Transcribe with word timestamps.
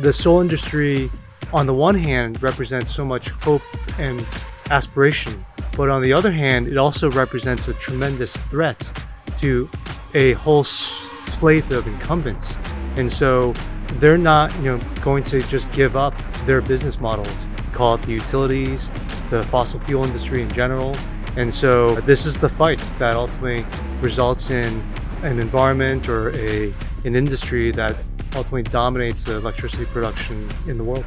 the 0.00 0.12
solar 0.12 0.42
industry, 0.42 1.10
on 1.52 1.66
the 1.66 1.74
one 1.74 1.94
hand, 1.94 2.42
represents 2.42 2.94
so 2.94 3.04
much 3.04 3.30
hope 3.30 3.62
and 3.98 4.24
aspiration, 4.70 5.44
but 5.76 5.90
on 5.90 6.02
the 6.02 6.12
other 6.12 6.30
hand, 6.30 6.68
it 6.68 6.76
also 6.76 7.10
represents 7.10 7.68
a 7.68 7.74
tremendous 7.74 8.36
threat 8.36 8.92
to 9.38 9.68
a 10.14 10.32
whole 10.34 10.64
slate 10.64 11.70
of 11.70 11.86
incumbents. 11.86 12.56
And 12.96 13.10
so 13.10 13.54
they're 13.94 14.18
not, 14.18 14.54
you 14.56 14.76
know, 14.76 14.80
going 15.02 15.24
to 15.24 15.40
just 15.42 15.70
give 15.72 15.96
up 15.96 16.14
their 16.44 16.60
business 16.60 17.00
models, 17.00 17.46
call 17.72 17.94
it 17.94 18.02
the 18.02 18.12
utilities, 18.12 18.90
the 19.30 19.42
fossil 19.42 19.80
fuel 19.80 20.04
industry 20.04 20.42
in 20.42 20.50
general. 20.52 20.96
And 21.36 21.52
so 21.52 21.96
this 22.02 22.26
is 22.26 22.36
the 22.36 22.48
fight 22.48 22.82
that 22.98 23.16
ultimately 23.16 23.64
results 24.00 24.50
in 24.50 24.82
an 25.22 25.38
environment 25.40 26.08
or 26.08 26.30
a 26.34 26.72
an 27.04 27.14
industry 27.14 27.70
that 27.72 27.96
ultimately 28.34 28.62
dominates 28.62 29.24
the 29.24 29.36
electricity 29.36 29.84
production 29.86 30.50
in 30.66 30.78
the 30.78 30.84
world. 30.84 31.04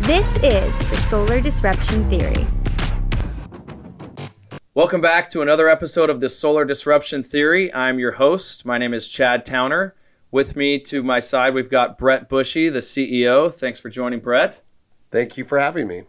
This 0.00 0.36
is 0.36 0.78
the 0.90 0.96
Solar 0.96 1.40
Disruption 1.40 2.08
Theory. 2.08 2.46
Welcome 4.74 5.00
back 5.00 5.28
to 5.30 5.42
another 5.42 5.68
episode 5.68 6.10
of 6.10 6.20
the 6.20 6.28
Solar 6.28 6.64
Disruption 6.64 7.22
Theory. 7.22 7.72
I'm 7.72 7.98
your 7.98 8.12
host. 8.12 8.66
My 8.66 8.78
name 8.78 8.94
is 8.94 9.08
Chad 9.08 9.44
Towner. 9.44 9.94
With 10.30 10.54
me 10.54 10.78
to 10.80 11.02
my 11.02 11.18
side, 11.18 11.54
we've 11.54 11.70
got 11.70 11.96
Brett 11.96 12.28
Bouchy, 12.28 12.70
the 12.72 12.80
CEO. 12.80 13.52
Thanks 13.52 13.80
for 13.80 13.88
joining, 13.88 14.20
Brett. 14.20 14.62
Thank 15.10 15.38
you 15.38 15.44
for 15.44 15.58
having 15.58 15.88
me. 15.88 16.02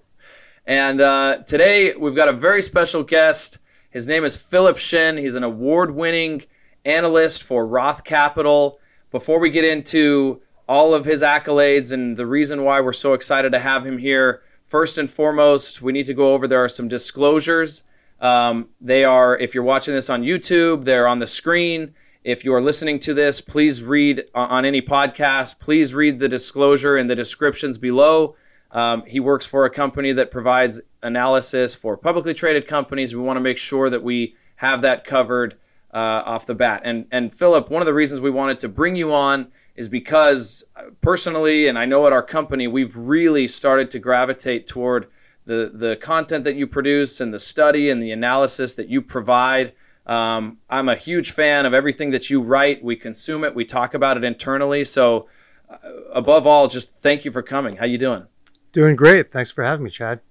And 0.66 1.00
uh, 1.00 1.44
today 1.48 1.96
we've 1.96 2.16
got 2.16 2.28
a 2.28 2.34
very 2.34 2.62
special 2.62 3.04
guest. 3.04 3.60
His 3.90 4.06
name 4.06 4.26
is 4.26 4.36
Philip 4.36 4.78
Shen. 4.78 5.18
He's 5.18 5.36
an 5.36 5.44
award 5.44 5.96
winning 5.96 6.44
analyst 6.84 7.44
for 7.44 7.66
Roth 7.66 8.04
Capital. 8.04 8.80
Before 9.10 9.40
we 9.40 9.50
get 9.50 9.64
into 9.64 10.42
all 10.68 10.94
of 10.94 11.06
his 11.06 11.22
accolades 11.22 11.94
and 11.94 12.18
the 12.18 12.26
reason 12.26 12.64
why 12.64 12.82
we're 12.82 12.92
so 12.92 13.14
excited 13.14 13.52
to 13.54 13.60
have 13.60 13.86
him 13.86 14.00
here, 14.00 14.42
first 14.66 14.98
and 14.98 15.10
foremost, 15.10 15.82
we 15.82 15.94
need 15.94 16.06
to 16.08 16.14
go 16.14 16.34
over 16.34 16.48
there 16.48 16.64
are 16.64 16.70
some 16.70 16.90
disclosures. 16.90 17.84
Um, 18.20 18.70
they 18.82 19.06
are, 19.06 19.38
if 19.38 19.56
you're 19.56 19.64
watching 19.64 19.94
this 19.94 20.10
on 20.10 20.24
YouTube, 20.24 20.84
they're 20.84 21.08
on 21.08 21.20
the 21.20 21.28
screen. 21.28 21.94
If 22.24 22.44
you 22.44 22.54
are 22.54 22.62
listening 22.62 23.00
to 23.00 23.14
this, 23.14 23.40
please 23.40 23.82
read 23.82 24.26
on 24.36 24.66
any 24.66 24.82
podcast, 24.82 25.60
please 25.60 25.94
read 25.94 26.20
the 26.20 26.28
disclosure 26.28 26.98
in 26.98 27.08
the 27.08 27.16
descriptions 27.16 27.78
below. 27.78 28.36
Um, 28.72 29.06
he 29.06 29.22
works 29.22 29.48
for 29.48 29.64
a 29.64 29.70
company 29.70 30.12
that 30.12 30.32
provides 30.32 30.82
analysis 31.02 31.74
for 31.76 31.96
publicly 31.96 32.34
traded 32.34 32.68
companies. 32.68 33.16
We 33.16 33.22
want 33.22 33.38
to 33.38 33.42
make 33.42 33.58
sure 33.58 33.90
that 33.90 34.04
we 34.04 34.36
have 34.58 34.82
that 34.82 35.06
covered 35.06 35.58
uh, 35.98 36.22
off 36.28 36.46
the 36.46 36.54
bat. 36.54 36.82
And 36.86 37.08
and 37.12 37.34
Philip, 37.34 37.72
one 37.72 37.82
of 37.82 37.88
the 37.88 37.94
reasons 37.94 38.22
we 38.22 38.30
wanted 38.30 38.60
to 38.60 38.70
bring 38.70 38.96
you 38.96 39.12
on 39.12 39.48
is 39.76 39.90
because 39.90 40.64
uh, 40.76 40.92
personally, 41.02 41.68
and 41.68 41.78
I 41.78 41.86
know 41.86 42.06
at 42.06 42.14
our 42.14 42.22
company, 42.22 42.68
we've 42.68 42.96
really 42.96 43.48
started 43.48 43.90
to 43.92 44.00
gravitate 44.00 44.68
toward 44.68 45.08
the 45.46 45.72
the 45.74 45.96
content 45.96 46.44
that 46.44 46.56
you 46.56 46.68
produce 46.68 47.20
and 47.20 47.34
the 47.34 47.40
study 47.40 47.90
and 47.90 48.02
the 48.04 48.12
analysis 48.12 48.76
that 48.76 48.90
you 48.90 49.02
provide. 49.02 49.74
Um, 50.06 50.60
I'm 50.70 50.88
a 50.88 50.96
huge 50.96 51.32
fan 51.32 51.66
of 51.66 51.74
everything 51.74 52.12
that 52.12 52.30
you 52.30 52.42
write. 52.42 52.84
We 52.84 52.96
consume 52.96 53.44
it. 53.44 53.56
We 53.56 53.66
talk 53.66 53.96
about 53.96 54.18
it 54.18 54.24
internally. 54.24 54.86
So, 54.86 55.28
uh, 55.68 55.78
above 56.14 56.46
all, 56.46 56.68
just 56.68 56.92
thank 56.92 57.26
you 57.26 57.32
for 57.32 57.42
coming. 57.42 57.78
How 57.78 57.86
you 57.86 57.98
doing? 57.98 58.28
Doing 58.72 58.96
great. 58.96 59.32
Thanks 59.32 59.50
for 59.50 59.64
having 59.64 59.84
me, 59.84 59.90
Chad. 59.90 60.22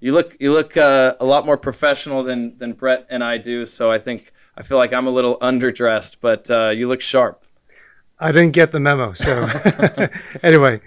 You 0.00 0.14
look 0.14 0.36
you 0.40 0.54
look 0.54 0.78
uh, 0.78 1.16
a 1.20 1.26
lot 1.26 1.44
more 1.44 1.58
professional 1.58 2.22
than 2.22 2.56
than 2.56 2.72
Brett 2.72 3.06
and 3.10 3.22
I 3.22 3.36
do. 3.36 3.66
So 3.66 3.92
I 3.92 3.98
think 3.98 4.32
I 4.56 4.62
feel 4.62 4.78
like 4.78 4.92
I'm 4.92 5.06
a 5.06 5.10
little 5.10 5.38
underdressed, 5.38 6.18
but 6.20 6.50
uh, 6.50 6.68
you 6.68 6.88
look 6.88 7.00
sharp. 7.00 7.44
I 8.18 8.32
didn't 8.32 8.52
get 8.52 8.70
the 8.70 8.80
memo. 8.80 9.14
So 9.14 9.48
anyway, 10.42 10.80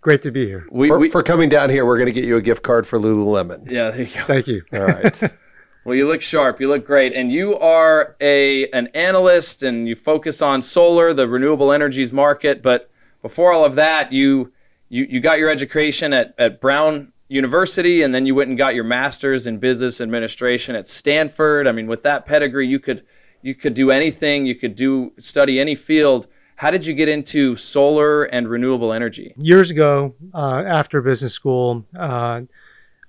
great 0.00 0.22
to 0.22 0.30
be 0.30 0.46
here. 0.46 0.66
We, 0.70 0.88
for, 0.88 0.98
we, 0.98 1.08
for, 1.08 1.22
coming 1.22 1.48
down 1.48 1.70
here, 1.70 1.84
we're 1.86 1.98
going 1.98 2.06
to 2.06 2.12
get 2.12 2.24
you 2.24 2.36
a 2.36 2.42
gift 2.42 2.62
card 2.62 2.86
for 2.86 2.98
Lululemon. 2.98 3.70
Yeah, 3.70 3.90
there 3.90 4.02
you 4.02 4.14
go. 4.14 4.20
Thank 4.22 4.48
you. 4.48 4.62
All 4.72 4.86
right. 4.86 5.22
well, 5.84 5.94
you 5.94 6.08
look 6.08 6.22
sharp. 6.22 6.60
You 6.60 6.68
look 6.68 6.84
great, 6.84 7.12
and 7.12 7.30
you 7.30 7.56
are 7.58 8.16
a 8.20 8.68
an 8.70 8.88
analyst, 8.88 9.62
and 9.62 9.86
you 9.86 9.94
focus 9.94 10.42
on 10.42 10.62
solar, 10.62 11.12
the 11.12 11.28
renewable 11.28 11.70
energies 11.70 12.12
market. 12.12 12.62
But 12.62 12.90
before 13.22 13.52
all 13.52 13.64
of 13.64 13.76
that, 13.76 14.12
you 14.12 14.52
you, 14.88 15.06
you 15.08 15.20
got 15.20 15.38
your 15.38 15.48
education 15.48 16.12
at, 16.12 16.34
at 16.36 16.60
Brown 16.60 17.12
University, 17.30 18.02
and 18.02 18.12
then 18.12 18.26
you 18.26 18.34
went 18.34 18.48
and 18.48 18.58
got 18.58 18.74
your 18.74 18.84
master's 18.84 19.46
in 19.46 19.58
business 19.58 20.00
administration 20.00 20.74
at 20.74 20.88
Stanford. 20.88 21.68
I 21.68 21.72
mean, 21.72 21.86
with 21.86 22.02
that 22.02 22.26
pedigree, 22.26 22.66
you 22.66 22.80
could 22.80 23.04
you 23.40 23.54
could 23.54 23.72
do 23.72 23.90
anything. 23.90 24.46
You 24.46 24.56
could 24.56 24.74
do 24.74 25.12
study 25.16 25.60
any 25.60 25.76
field. 25.76 26.26
How 26.56 26.72
did 26.72 26.84
you 26.84 26.92
get 26.92 27.08
into 27.08 27.54
solar 27.54 28.24
and 28.24 28.48
renewable 28.48 28.92
energy? 28.92 29.32
Years 29.38 29.70
ago, 29.70 30.14
uh, 30.34 30.64
after 30.66 31.00
business 31.00 31.32
school, 31.32 31.86
uh, 31.96 32.42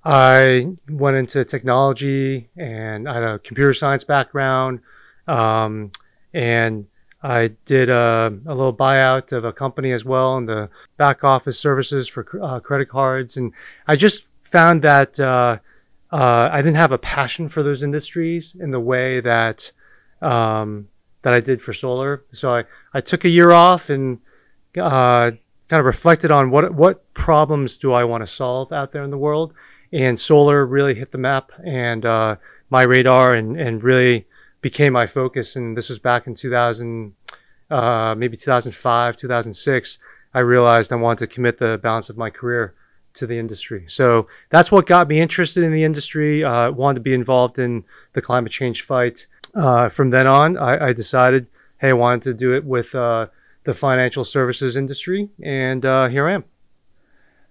I 0.05 0.67
went 0.87 1.17
into 1.17 1.43
technology 1.43 2.49
and 2.55 3.09
I 3.09 3.13
had 3.15 3.23
a 3.23 3.39
computer 3.39 3.73
science 3.73 4.03
background. 4.03 4.81
Um, 5.27 5.91
and 6.33 6.85
I 7.23 7.49
did 7.65 7.89
a, 7.89 8.33
a, 8.45 8.55
little 8.55 8.73
buyout 8.73 9.31
of 9.31 9.43
a 9.43 9.53
company 9.53 9.91
as 9.91 10.03
well 10.03 10.37
in 10.37 10.47
the 10.47 10.69
back 10.97 11.23
office 11.23 11.59
services 11.59 12.07
for 12.07 12.25
uh, 12.41 12.59
credit 12.59 12.89
cards. 12.89 13.37
And 13.37 13.53
I 13.87 13.95
just 13.95 14.31
found 14.41 14.81
that 14.81 15.19
uh, 15.19 15.59
uh, 16.11 16.49
I 16.51 16.57
didn't 16.57 16.77
have 16.77 16.91
a 16.91 16.97
passion 16.97 17.47
for 17.47 17.61
those 17.61 17.83
industries 17.83 18.55
in 18.59 18.71
the 18.71 18.79
way 18.79 19.19
that 19.19 19.71
um, 20.21 20.87
that 21.21 21.33
I 21.33 21.39
did 21.39 21.61
for 21.61 21.73
solar. 21.73 22.23
So 22.31 22.55
I, 22.55 22.63
I 22.93 23.01
took 23.01 23.23
a 23.23 23.29
year 23.29 23.51
off 23.51 23.89
and 23.89 24.19
uh, 24.77 25.31
kind 25.67 25.79
of 25.79 25.85
reflected 25.85 26.31
on 26.31 26.49
what 26.49 26.73
what 26.73 27.13
problems 27.13 27.77
do 27.77 27.93
I 27.93 28.03
want 28.03 28.21
to 28.21 28.27
solve 28.27 28.71
out 28.73 28.91
there 28.91 29.03
in 29.03 29.11
the 29.11 29.17
world. 29.17 29.53
And 29.93 30.19
solar 30.19 30.65
really 30.65 30.95
hit 30.95 31.11
the 31.11 31.17
map 31.17 31.51
and 31.65 32.05
uh, 32.05 32.37
my 32.69 32.83
radar 32.83 33.33
and, 33.33 33.59
and 33.59 33.83
really 33.83 34.25
became 34.61 34.93
my 34.93 35.05
focus. 35.05 35.55
And 35.55 35.75
this 35.75 35.89
was 35.89 35.99
back 35.99 36.27
in 36.27 36.35
2000, 36.35 37.13
uh, 37.69 38.15
maybe 38.17 38.37
2005, 38.37 39.17
2006. 39.17 39.99
I 40.33 40.39
realized 40.39 40.93
I 40.93 40.95
wanted 40.95 41.27
to 41.27 41.33
commit 41.33 41.57
the 41.57 41.77
balance 41.77 42.09
of 42.09 42.17
my 42.17 42.29
career 42.29 42.73
to 43.13 43.27
the 43.27 43.37
industry. 43.37 43.83
So 43.87 44.27
that's 44.49 44.71
what 44.71 44.85
got 44.85 45.07
me 45.07 45.19
interested 45.19 45.63
in 45.63 45.73
the 45.73 45.83
industry. 45.83 46.43
Uh, 46.43 46.71
wanted 46.71 46.95
to 46.95 47.01
be 47.01 47.13
involved 47.13 47.59
in 47.59 47.83
the 48.13 48.21
climate 48.21 48.51
change 48.51 48.83
fight. 48.83 49.27
Uh, 49.53 49.89
from 49.89 50.11
then 50.11 50.27
on, 50.27 50.57
I, 50.57 50.87
I, 50.87 50.93
decided, 50.93 51.47
hey, 51.79 51.89
I 51.89 51.93
wanted 51.93 52.21
to 52.23 52.33
do 52.33 52.55
it 52.55 52.63
with 52.63 52.95
uh, 52.95 53.27
the 53.63 53.73
financial 53.73 54.23
services 54.23 54.77
industry, 54.77 55.29
and 55.43 55.85
uh, 55.85 56.07
here 56.07 56.27
I 56.27 56.33
am. 56.35 56.45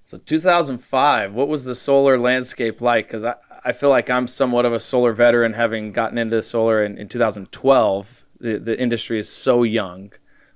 So 0.06 0.16
2005, 0.16 1.34
what 1.34 1.46
was 1.46 1.66
the 1.66 1.74
solar 1.74 2.18
landscape 2.18 2.80
like? 2.80 3.06
Because 3.06 3.22
I, 3.22 3.34
I 3.64 3.72
feel 3.72 3.90
like 3.90 4.08
I'm 4.08 4.26
somewhat 4.26 4.64
of 4.64 4.72
a 4.72 4.78
solar 4.78 5.12
veteran, 5.12 5.54
having 5.54 5.92
gotten 5.92 6.18
into 6.18 6.42
solar 6.42 6.82
in, 6.82 6.98
in 6.98 7.08
2012. 7.08 8.24
The 8.40 8.58
the 8.58 8.80
industry 8.80 9.18
is 9.18 9.28
so 9.28 9.62
young, 9.62 10.12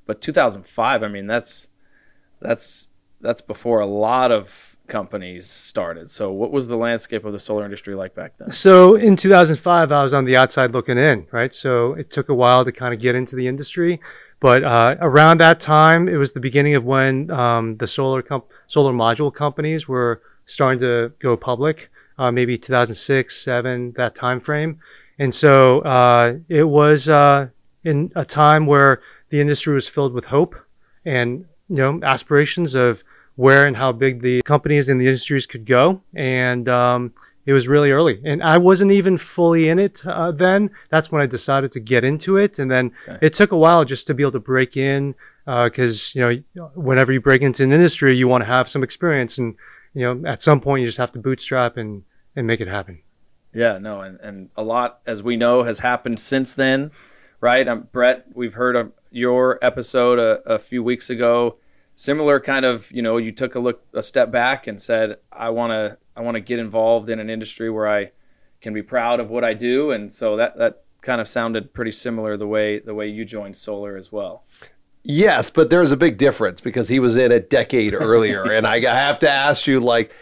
but 0.06 0.20
2005, 0.22 1.02
I 1.02 1.08
mean 1.08 1.26
that's 1.26 1.68
that's 2.40 2.88
that's 3.20 3.40
before 3.40 3.80
a 3.80 3.86
lot 3.86 4.30
of 4.30 4.76
companies 4.86 5.46
started. 5.46 6.10
So 6.10 6.30
what 6.30 6.50
was 6.50 6.68
the 6.68 6.76
landscape 6.76 7.24
of 7.24 7.32
the 7.32 7.38
solar 7.38 7.64
industry 7.64 7.94
like 7.94 8.14
back 8.14 8.36
then? 8.36 8.52
So 8.52 8.94
in 8.94 9.16
2005, 9.16 9.90
I 9.90 10.02
was 10.02 10.12
on 10.12 10.24
the 10.24 10.36
outside 10.36 10.72
looking 10.72 10.98
in, 10.98 11.26
right? 11.32 11.52
So 11.52 11.94
it 11.94 12.10
took 12.10 12.28
a 12.28 12.34
while 12.34 12.64
to 12.64 12.72
kind 12.72 12.92
of 12.92 13.00
get 13.00 13.14
into 13.14 13.34
the 13.34 13.48
industry. 13.48 14.00
But 14.40 14.62
uh, 14.62 14.96
around 15.00 15.40
that 15.40 15.58
time, 15.58 16.06
it 16.06 16.16
was 16.16 16.32
the 16.32 16.40
beginning 16.40 16.74
of 16.74 16.84
when 16.84 17.30
um, 17.30 17.78
the 17.78 17.86
solar 17.86 18.20
comp- 18.20 18.50
solar 18.66 18.92
module 18.92 19.32
companies 19.32 19.88
were 19.88 20.20
starting 20.44 20.80
to 20.80 21.12
go 21.18 21.36
public 21.36 21.90
uh, 22.18 22.30
maybe 22.30 22.56
2006, 22.58 23.36
seven, 23.36 23.92
that 23.92 24.14
time 24.14 24.40
frame. 24.40 24.78
And 25.18 25.34
so 25.34 25.80
uh, 25.80 26.38
it 26.48 26.64
was 26.64 27.08
uh, 27.08 27.48
in 27.84 28.12
a 28.16 28.24
time 28.24 28.66
where 28.66 29.00
the 29.28 29.40
industry 29.40 29.74
was 29.74 29.88
filled 29.88 30.12
with 30.12 30.26
hope 30.26 30.56
and 31.04 31.46
you 31.68 31.76
know 31.76 32.00
aspirations 32.02 32.74
of 32.74 33.02
where 33.36 33.66
and 33.66 33.76
how 33.76 33.92
big 33.92 34.22
the 34.22 34.42
companies 34.42 34.88
and 34.88 35.00
the 35.00 35.06
industries 35.06 35.46
could 35.46 35.66
go. 35.66 36.02
And 36.14 36.68
um, 36.68 37.12
it 37.46 37.52
was 37.52 37.68
really 37.68 37.90
early, 37.90 38.22
and 38.24 38.42
I 38.42 38.56
wasn't 38.56 38.92
even 38.92 39.18
fully 39.18 39.68
in 39.68 39.78
it 39.78 40.04
uh, 40.06 40.32
then. 40.32 40.70
That's 40.88 41.12
when 41.12 41.20
I 41.20 41.26
decided 41.26 41.72
to 41.72 41.80
get 41.80 42.02
into 42.02 42.38
it, 42.38 42.58
and 42.58 42.70
then 42.70 42.92
okay. 43.06 43.18
it 43.20 43.34
took 43.34 43.52
a 43.52 43.56
while 43.56 43.84
just 43.84 44.06
to 44.06 44.14
be 44.14 44.22
able 44.22 44.32
to 44.32 44.40
break 44.40 44.78
in 44.78 45.14
because 45.44 46.16
uh, 46.16 46.28
you 46.28 46.44
know 46.54 46.70
whenever 46.74 47.12
you 47.12 47.20
break 47.20 47.42
into 47.42 47.62
an 47.62 47.72
industry, 47.72 48.16
you 48.16 48.28
want 48.28 48.42
to 48.42 48.46
have 48.46 48.66
some 48.68 48.82
experience 48.82 49.36
and 49.36 49.56
you 49.94 50.02
know, 50.02 50.28
at 50.28 50.42
some 50.42 50.60
point 50.60 50.80
you 50.80 50.86
just 50.86 50.98
have 50.98 51.12
to 51.12 51.18
bootstrap 51.18 51.76
and, 51.76 52.02
and 52.36 52.46
make 52.46 52.60
it 52.60 52.68
happen. 52.68 53.00
Yeah, 53.54 53.78
no, 53.78 54.00
and, 54.00 54.18
and 54.20 54.50
a 54.56 54.64
lot, 54.64 54.98
as 55.06 55.22
we 55.22 55.36
know, 55.36 55.62
has 55.62 55.78
happened 55.78 56.18
since 56.18 56.52
then, 56.54 56.90
right? 57.40 57.66
Um, 57.66 57.88
Brett, 57.92 58.26
we've 58.34 58.54
heard 58.54 58.74
of 58.74 58.92
your 59.12 59.60
episode 59.62 60.18
a, 60.18 60.40
a 60.44 60.58
few 60.58 60.82
weeks 60.82 61.08
ago. 61.08 61.58
Similar 61.94 62.40
kind 62.40 62.64
of, 62.64 62.90
you 62.90 63.00
know, 63.00 63.16
you 63.16 63.30
took 63.30 63.54
a 63.54 63.60
look, 63.60 63.84
a 63.94 64.02
step 64.02 64.32
back, 64.32 64.66
and 64.66 64.82
said, 64.82 65.18
"I 65.30 65.50
want 65.50 65.70
to, 65.70 65.98
I 66.16 66.22
want 66.22 66.34
to 66.34 66.40
get 66.40 66.58
involved 66.58 67.08
in 67.08 67.20
an 67.20 67.30
industry 67.30 67.70
where 67.70 67.88
I 67.88 68.10
can 68.60 68.74
be 68.74 68.82
proud 68.82 69.20
of 69.20 69.30
what 69.30 69.44
I 69.44 69.54
do," 69.54 69.92
and 69.92 70.12
so 70.12 70.36
that 70.36 70.58
that 70.58 70.82
kind 71.02 71.20
of 71.20 71.28
sounded 71.28 71.72
pretty 71.72 71.92
similar 71.92 72.36
the 72.36 72.48
way 72.48 72.80
the 72.80 72.94
way 72.94 73.06
you 73.06 73.24
joined 73.24 73.56
solar 73.56 73.96
as 73.96 74.10
well. 74.10 74.42
Yes, 75.06 75.50
but 75.50 75.68
there's 75.68 75.92
a 75.92 75.98
big 75.98 76.16
difference 76.16 76.62
because 76.62 76.88
he 76.88 76.98
was 76.98 77.16
in 77.16 77.30
a 77.30 77.38
decade 77.38 77.92
earlier. 77.92 78.42
and 78.52 78.66
I 78.66 78.80
have 78.80 79.18
to 79.20 79.30
ask 79.30 79.66
you, 79.66 79.78
like, 79.78 80.12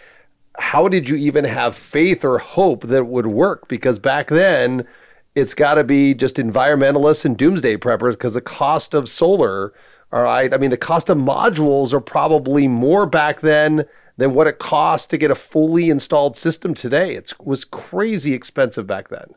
how 0.58 0.88
did 0.88 1.08
you 1.08 1.16
even 1.16 1.44
have 1.44 1.74
faith 1.76 2.24
or 2.24 2.38
hope 2.38 2.82
that 2.82 2.98
it 2.98 3.06
would 3.06 3.28
work? 3.28 3.68
Because 3.68 3.98
back 4.00 4.26
then, 4.26 4.86
it's 5.34 5.54
got 5.54 5.74
to 5.74 5.84
be 5.84 6.14
just 6.14 6.36
environmentalists 6.36 7.24
and 7.24 7.38
doomsday 7.38 7.76
preppers 7.76 8.12
because 8.12 8.34
the 8.34 8.40
cost 8.40 8.92
of 8.92 9.08
solar, 9.08 9.72
all 10.12 10.24
right, 10.24 10.52
I 10.52 10.58
mean, 10.58 10.70
the 10.70 10.76
cost 10.76 11.08
of 11.08 11.16
modules 11.16 11.92
are 11.92 12.00
probably 12.00 12.66
more 12.66 13.06
back 13.06 13.40
then 13.40 13.86
than 14.16 14.34
what 14.34 14.46
it 14.46 14.58
costs 14.58 15.06
to 15.06 15.16
get 15.16 15.30
a 15.30 15.34
fully 15.34 15.88
installed 15.90 16.36
system 16.36 16.74
today. 16.74 17.14
It 17.14 17.32
was 17.40 17.64
crazy 17.64 18.34
expensive 18.34 18.86
back 18.86 19.08
then. 19.08 19.34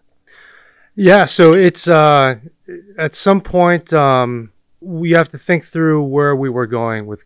Yeah, 0.95 1.25
so 1.25 1.53
it's 1.53 1.87
uh, 1.87 2.39
at 2.97 3.13
some 3.13 3.41
point 3.41 3.93
um, 3.93 4.51
we 4.85 5.11
have 5.11 5.29
to 5.29 5.37
think 5.37 5.65
through 5.65 6.03
where 6.03 6.35
we 6.35 6.49
were 6.49 6.67
going 6.67 7.07
with 7.07 7.25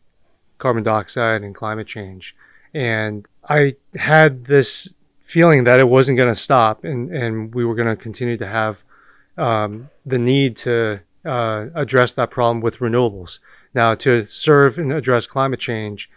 carbon 0.57 0.83
dioxide 0.83 1.41
and 1.41 1.53
climate 1.53 1.87
change. 1.87 2.35
And 2.73 3.27
I 3.47 3.75
had 3.95 4.45
this 4.45 4.93
feeling 5.21 5.63
that 5.65 5.79
it 5.79 5.87
wasn't 5.87 6.17
going 6.17 6.29
to 6.29 6.39
stop 6.39 6.83
and, 6.83 7.11
and 7.11 7.53
we 7.53 7.65
were 7.65 7.75
going 7.75 7.87
to 7.87 7.95
continue 7.95 8.37
to 8.37 8.47
have 8.47 8.83
um, 9.37 9.89
the 10.05 10.17
need 10.17 10.55
to 10.57 11.01
uh, 11.25 11.67
address 11.75 12.13
that 12.13 12.31
problem 12.31 12.61
with 12.61 12.79
renewables. 12.79 13.39
Now, 13.73 13.95
to 13.95 14.25
serve 14.27 14.77
and 14.77 14.91
address 14.91 15.27
climate 15.27 15.59
change, 15.59 16.09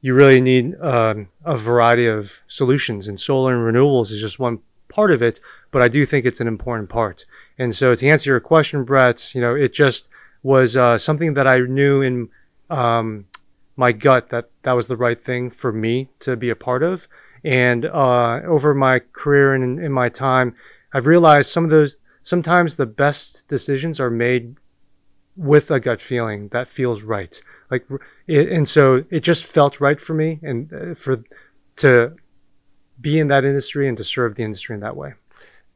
you 0.00 0.14
really 0.14 0.40
need 0.40 0.78
um, 0.80 1.28
a 1.44 1.56
variety 1.56 2.06
of 2.06 2.40
solutions, 2.46 3.08
and 3.08 3.18
solar 3.18 3.54
and 3.54 3.74
renewables 3.74 4.10
is 4.10 4.20
just 4.20 4.38
one 4.38 4.58
part 4.88 5.10
of 5.10 5.22
it. 5.22 5.40
But 5.70 5.80
I 5.80 5.88
do 5.88 6.04
think 6.04 6.26
it's 6.26 6.40
an 6.40 6.48
important 6.48 6.88
part. 6.90 7.24
And 7.56 7.74
so, 7.74 7.94
to 7.94 8.08
answer 8.08 8.30
your 8.30 8.40
question, 8.40 8.84
Brett, 8.84 9.34
you 9.34 9.40
know, 9.40 9.54
it 9.54 9.72
just 9.72 10.10
was 10.42 10.76
uh, 10.76 10.98
something 10.98 11.34
that 11.34 11.46
I 11.46 11.60
knew 11.60 12.02
in 12.02 12.28
um, 12.68 13.26
my 13.76 13.92
gut 13.92 14.30
that 14.30 14.50
that 14.62 14.72
was 14.72 14.88
the 14.88 14.96
right 14.96 15.20
thing 15.20 15.50
for 15.50 15.72
me 15.72 16.10
to 16.20 16.36
be 16.36 16.50
a 16.50 16.56
part 16.56 16.82
of. 16.82 17.08
And 17.44 17.86
uh, 17.86 18.40
over 18.44 18.74
my 18.74 19.00
career 19.00 19.54
and 19.54 19.64
in, 19.64 19.84
in 19.86 19.92
my 19.92 20.08
time, 20.08 20.54
I've 20.92 21.06
realized 21.06 21.50
some 21.50 21.64
of 21.64 21.70
those 21.70 21.96
sometimes 22.22 22.76
the 22.76 22.86
best 22.86 23.48
decisions 23.48 23.98
are 23.98 24.10
made 24.10 24.56
with 25.36 25.70
a 25.70 25.80
gut 25.80 26.00
feeling 26.00 26.48
that 26.48 26.68
feels 26.68 27.02
right. 27.02 27.42
Like, 27.70 27.86
it, 28.26 28.48
and 28.48 28.68
so 28.68 29.04
it 29.10 29.20
just 29.20 29.44
felt 29.44 29.80
right 29.80 30.00
for 30.00 30.14
me, 30.14 30.38
and 30.42 30.72
uh, 30.72 30.94
for 30.94 31.24
to 31.76 32.16
be 33.00 33.18
in 33.18 33.28
that 33.28 33.44
industry 33.44 33.88
and 33.88 33.96
to 33.96 34.04
serve 34.04 34.34
the 34.34 34.44
industry 34.44 34.74
in 34.74 34.80
that 34.80 34.96
way. 34.96 35.14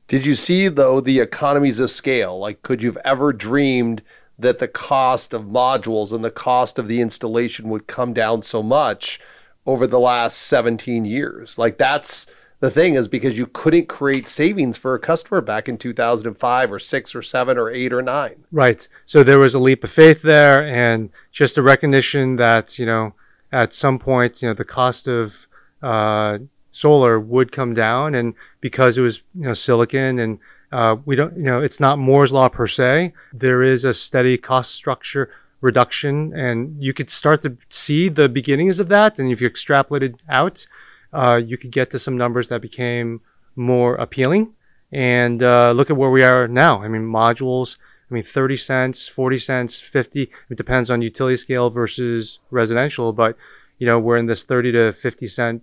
Did 0.07 0.25
you 0.25 0.35
see 0.35 0.69
though 0.69 1.01
the 1.01 1.21
economies 1.21 1.81
of 1.81 1.91
scale? 1.91 2.39
Like, 2.39 2.63
could 2.63 2.83
you've 2.83 2.99
ever 2.99 3.33
dreamed 3.33 4.03
that 4.39 4.59
the 4.59 4.69
cost 4.69 5.33
of 5.33 5.45
modules 5.45 6.13
and 6.13 6.25
the 6.25 6.31
cost 6.31 6.79
of 6.79 6.89
the 6.89 7.01
installation 7.01 7.69
would 7.69 7.87
come 7.87 8.13
down 8.13 8.43
so 8.43 8.63
much 8.63 9.21
over 9.65 9.87
the 9.87 10.01
last 10.01 10.39
17 10.39 11.05
years? 11.05 11.59
Like, 11.59 11.79
that's 11.79 12.27
the 12.61 12.71
thing 12.71 12.95
is 12.95 13.09
because 13.09 13.39
you 13.39 13.47
couldn't 13.47 13.89
create 13.89 14.27
savings 14.27 14.77
for 14.77 14.95
a 14.95 14.99
customer 14.99 15.41
back 15.41 15.69
in 15.69 15.77
2005 15.77 16.73
or 16.73 16.79
6 16.79 17.15
or 17.15 17.23
7 17.23 17.59
or 17.59 17.71
8 17.71 17.93
or 17.93 18.03
9 18.03 18.45
right 18.51 18.89
so 19.05 19.23
there 19.23 19.39
was 19.39 19.55
a 19.55 19.59
leap 19.59 19.85
of 19.85 19.91
faith 19.91 20.23
there 20.23 20.67
and 20.67 21.11
just 21.33 21.59
a 21.59 21.63
recognition 21.63 22.37
that 22.37 22.79
you 22.79 22.87
know 22.87 23.15
at 23.53 23.73
some 23.73 23.99
point 23.99 24.43
you 24.43 24.49
know 24.49 24.55
the 24.55 24.65
cost 24.65 25.07
of 25.07 25.47
uh, 25.83 26.39
solar 26.71 27.21
would 27.21 27.53
come 27.53 27.75
down 27.75 28.15
and 28.15 28.35
because 28.61 28.99
it 28.99 29.03
was 29.03 29.23
you 29.35 29.47
know 29.47 29.55
silicon 29.55 30.19
and 30.19 30.39
uh, 30.73 30.97
we 31.05 31.17
don't 31.17 31.37
you 31.37 31.45
know 31.45 31.61
it's 31.61 31.81
not 31.81 31.99
moore's 31.99 32.33
law 32.33 32.49
per 32.49 32.67
se 32.67 33.13
there 33.33 33.63
is 33.63 33.85
a 33.85 33.93
steady 33.93 34.37
cost 34.37 34.75
structure 34.75 35.31
reduction 35.61 36.33
and 36.35 36.83
you 36.83 36.93
could 36.93 37.09
start 37.09 37.41
to 37.41 37.57
see 37.69 38.09
the 38.09 38.29
beginnings 38.29 38.79
of 38.79 38.89
that 38.89 39.19
and 39.19 39.33
if 39.33 39.41
you 39.41 39.49
extrapolated 39.49 40.19
out 40.29 40.67
uh, 41.13 41.37
you 41.37 41.57
could 41.57 41.73
get 41.73 41.91
to 41.91 41.99
some 41.99 42.17
numbers 42.17 42.49
that 42.49 42.61
became 42.61 43.21
more 43.55 43.95
appealing. 43.97 44.53
And 44.93 45.43
uh, 45.43 45.73
look 45.73 45.91
at 45.91 45.97
where 45.97 46.11
we 46.11 46.23
are 46.23 46.47
now. 46.47 46.83
I 46.83 46.89
mean, 46.89 47.03
modules, 47.03 47.79
I 48.11 48.15
mean, 48.15 48.23
30 48.23 48.57
cents, 48.57 49.09
40 49.09 49.39
cents, 49.39 49.81
50. 49.81 50.31
It 50.51 50.57
depends 50.57 50.91
on 50.91 51.03
utility 51.03 51.37
scale 51.37 51.71
versus 51.71 52.41
residential, 52.51 53.13
but 53.13 53.37
you 53.79 53.87
know, 53.87 53.99
we're 53.99 54.17
in 54.17 54.27
this 54.27 54.45
30 54.45 54.73
to 54.73 54.93
50 54.93 55.27
cent 55.27 55.63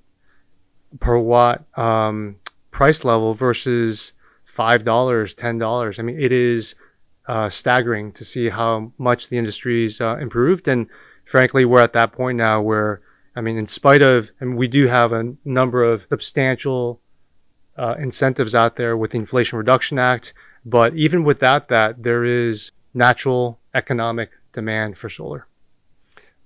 per 1.00 1.18
watt 1.18 1.64
um, 1.78 2.36
price 2.72 3.04
level 3.04 3.34
versus 3.34 4.14
$5, 4.56 4.84
$10. 4.84 6.00
I 6.00 6.02
mean, 6.04 6.20
it 6.20 6.32
is 6.32 6.76
uh, 7.28 7.50
staggering 7.50 8.12
to 8.14 8.24
see 8.24 8.50
how 8.50 8.92
much 8.98 9.30
the 9.30 9.38
industry's 9.38 10.02
uh, 10.02 10.18
improved. 10.18 10.68
And 10.68 10.88
frankly, 11.26 11.66
we're 11.66 11.82
at 11.82 11.94
that 11.94 12.12
point 12.12 12.38
now 12.38 12.62
where 12.62 13.02
I 13.36 13.42
mean, 13.42 13.58
in 13.58 13.66
spite 13.66 14.02
of, 14.02 14.32
and 14.40 14.58
we 14.58 14.68
do 14.68 14.88
have 14.88 15.12
a 15.12 15.34
number 15.44 15.84
of 15.84 16.06
substantial 16.10 17.02
uh, 17.78 17.96
incentives 17.98 18.54
out 18.54 18.76
there 18.76 18.96
with 18.96 19.12
the 19.12 19.18
Inflation 19.18 19.58
Reduction 19.58 19.98
Act, 19.98 20.34
but 20.64 20.96
even 20.96 21.24
without 21.24 21.68
that, 21.70 22.04
there 22.04 22.24
is 22.24 22.72
natural 22.94 23.60
economic 23.74 24.32
demand 24.52 24.98
for 24.98 25.10
solar. 25.10 25.48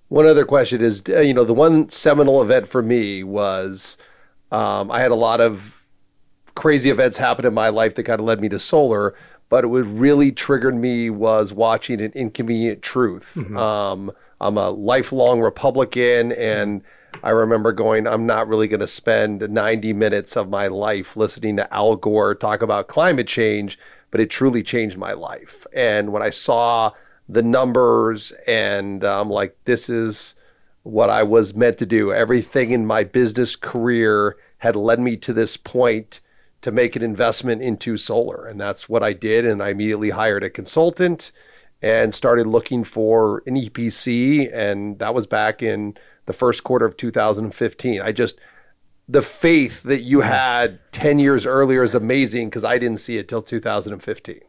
One 0.08 0.26
other 0.26 0.46
question 0.46 0.82
is, 0.82 1.04
uh, 1.10 1.20
you 1.20 1.34
know, 1.34 1.44
the 1.44 1.54
one 1.54 1.90
seminal 1.90 2.42
event 2.42 2.70
for 2.70 2.82
me 2.82 3.24
was 3.24 3.98
um, 4.50 4.90
I 4.90 5.02
had 5.02 5.12
a 5.12 5.16
lot 5.16 5.42
of 5.42 5.77
crazy 6.58 6.90
events 6.90 7.20
happened 7.20 7.46
in 7.46 7.54
my 7.54 7.70
life 7.70 7.94
that 7.96 8.04
kind 8.04 8.20
of 8.20 8.26
led 8.26 8.42
me 8.42 8.50
to 8.50 8.58
solar, 8.58 9.14
but 9.48 9.68
what 9.68 9.86
really 9.86 10.32
triggered 10.32 10.76
me 10.76 11.10
was 11.10 11.54
watching 11.54 12.02
an 12.02 12.12
inconvenient 12.14 12.82
truth. 12.82 13.34
Mm-hmm. 13.38 13.56
Um, 13.56 14.12
I'm 14.42 14.58
a 14.58 14.72
lifelong 14.72 15.40
Republican, 15.40 16.32
and 16.32 16.82
I 17.24 17.30
remember 17.30 17.72
going, 17.72 18.08
I'm 18.08 18.26
not 18.26 18.48
really 18.48 18.68
going 18.68 18.80
to 18.80 18.88
spend 18.88 19.48
90 19.48 19.94
minutes 19.94 20.36
of 20.36 20.50
my 20.50 20.66
life 20.68 21.16
listening 21.16 21.58
to 21.58 21.74
Al 21.74 21.96
Gore 21.96 22.34
talk 22.34 22.64
about 22.64 22.88
climate 22.88 23.28
change, 23.28 23.78
but 24.10 24.20
it 24.20 24.32
truly 24.32 24.64
changed 24.64 24.98
my 24.98 25.14
life. 25.14 25.68
And 25.76 26.12
when 26.12 26.24
I 26.24 26.32
saw 26.32 26.92
the 27.30 27.44
numbers, 27.44 28.32
and 28.48 29.04
I'm 29.04 29.30
like, 29.30 29.56
this 29.66 29.90
is 29.90 30.34
what 30.82 31.12
I 31.12 31.22
was 31.22 31.54
meant 31.54 31.78
to 31.78 31.86
do. 31.86 32.12
Everything 32.12 32.72
in 32.72 32.86
my 32.86 33.04
business 33.04 33.56
career 33.56 34.38
had 34.60 34.76
led 34.76 35.00
me 35.00 35.18
to 35.18 35.34
this 35.34 35.56
point 35.56 36.22
to 36.62 36.72
make 36.72 36.96
an 36.96 37.04
investment 37.04 37.62
into 37.62 37.98
solar. 37.98 38.46
And 38.46 38.60
that's 38.60 38.90
what 38.90 39.04
I 39.04 39.14
did. 39.14 39.46
And 39.46 39.62
I 39.62 39.70
immediately 39.70 40.10
hired 40.10 40.44
a 40.44 40.50
consultant 40.50 41.32
and 41.82 42.14
started 42.14 42.48
looking 42.48 42.84
for 42.84 43.44
an 43.46 43.56
EPC. 43.56 44.50
And 44.54 45.00
that 45.00 45.14
was 45.14 45.28
back 45.28 45.62
in 45.62 45.98
the 46.26 46.34
first 46.34 46.64
quarter 46.64 46.86
of 46.86 46.98
2015. 46.98 48.02
I 48.02 48.12
just, 48.12 48.40
the 49.08 49.22
faith 49.22 49.84
that 49.84 50.02
you 50.02 50.22
had 50.22 50.80
10 50.92 51.20
years 51.20 51.46
earlier 51.46 51.84
is 51.84 51.96
amazing 51.96 52.50
because 52.50 52.64
I 52.64 52.78
didn't 52.78 52.98
see 52.98 53.18
it 53.18 53.28
till 53.28 53.42
2015. 53.42 54.40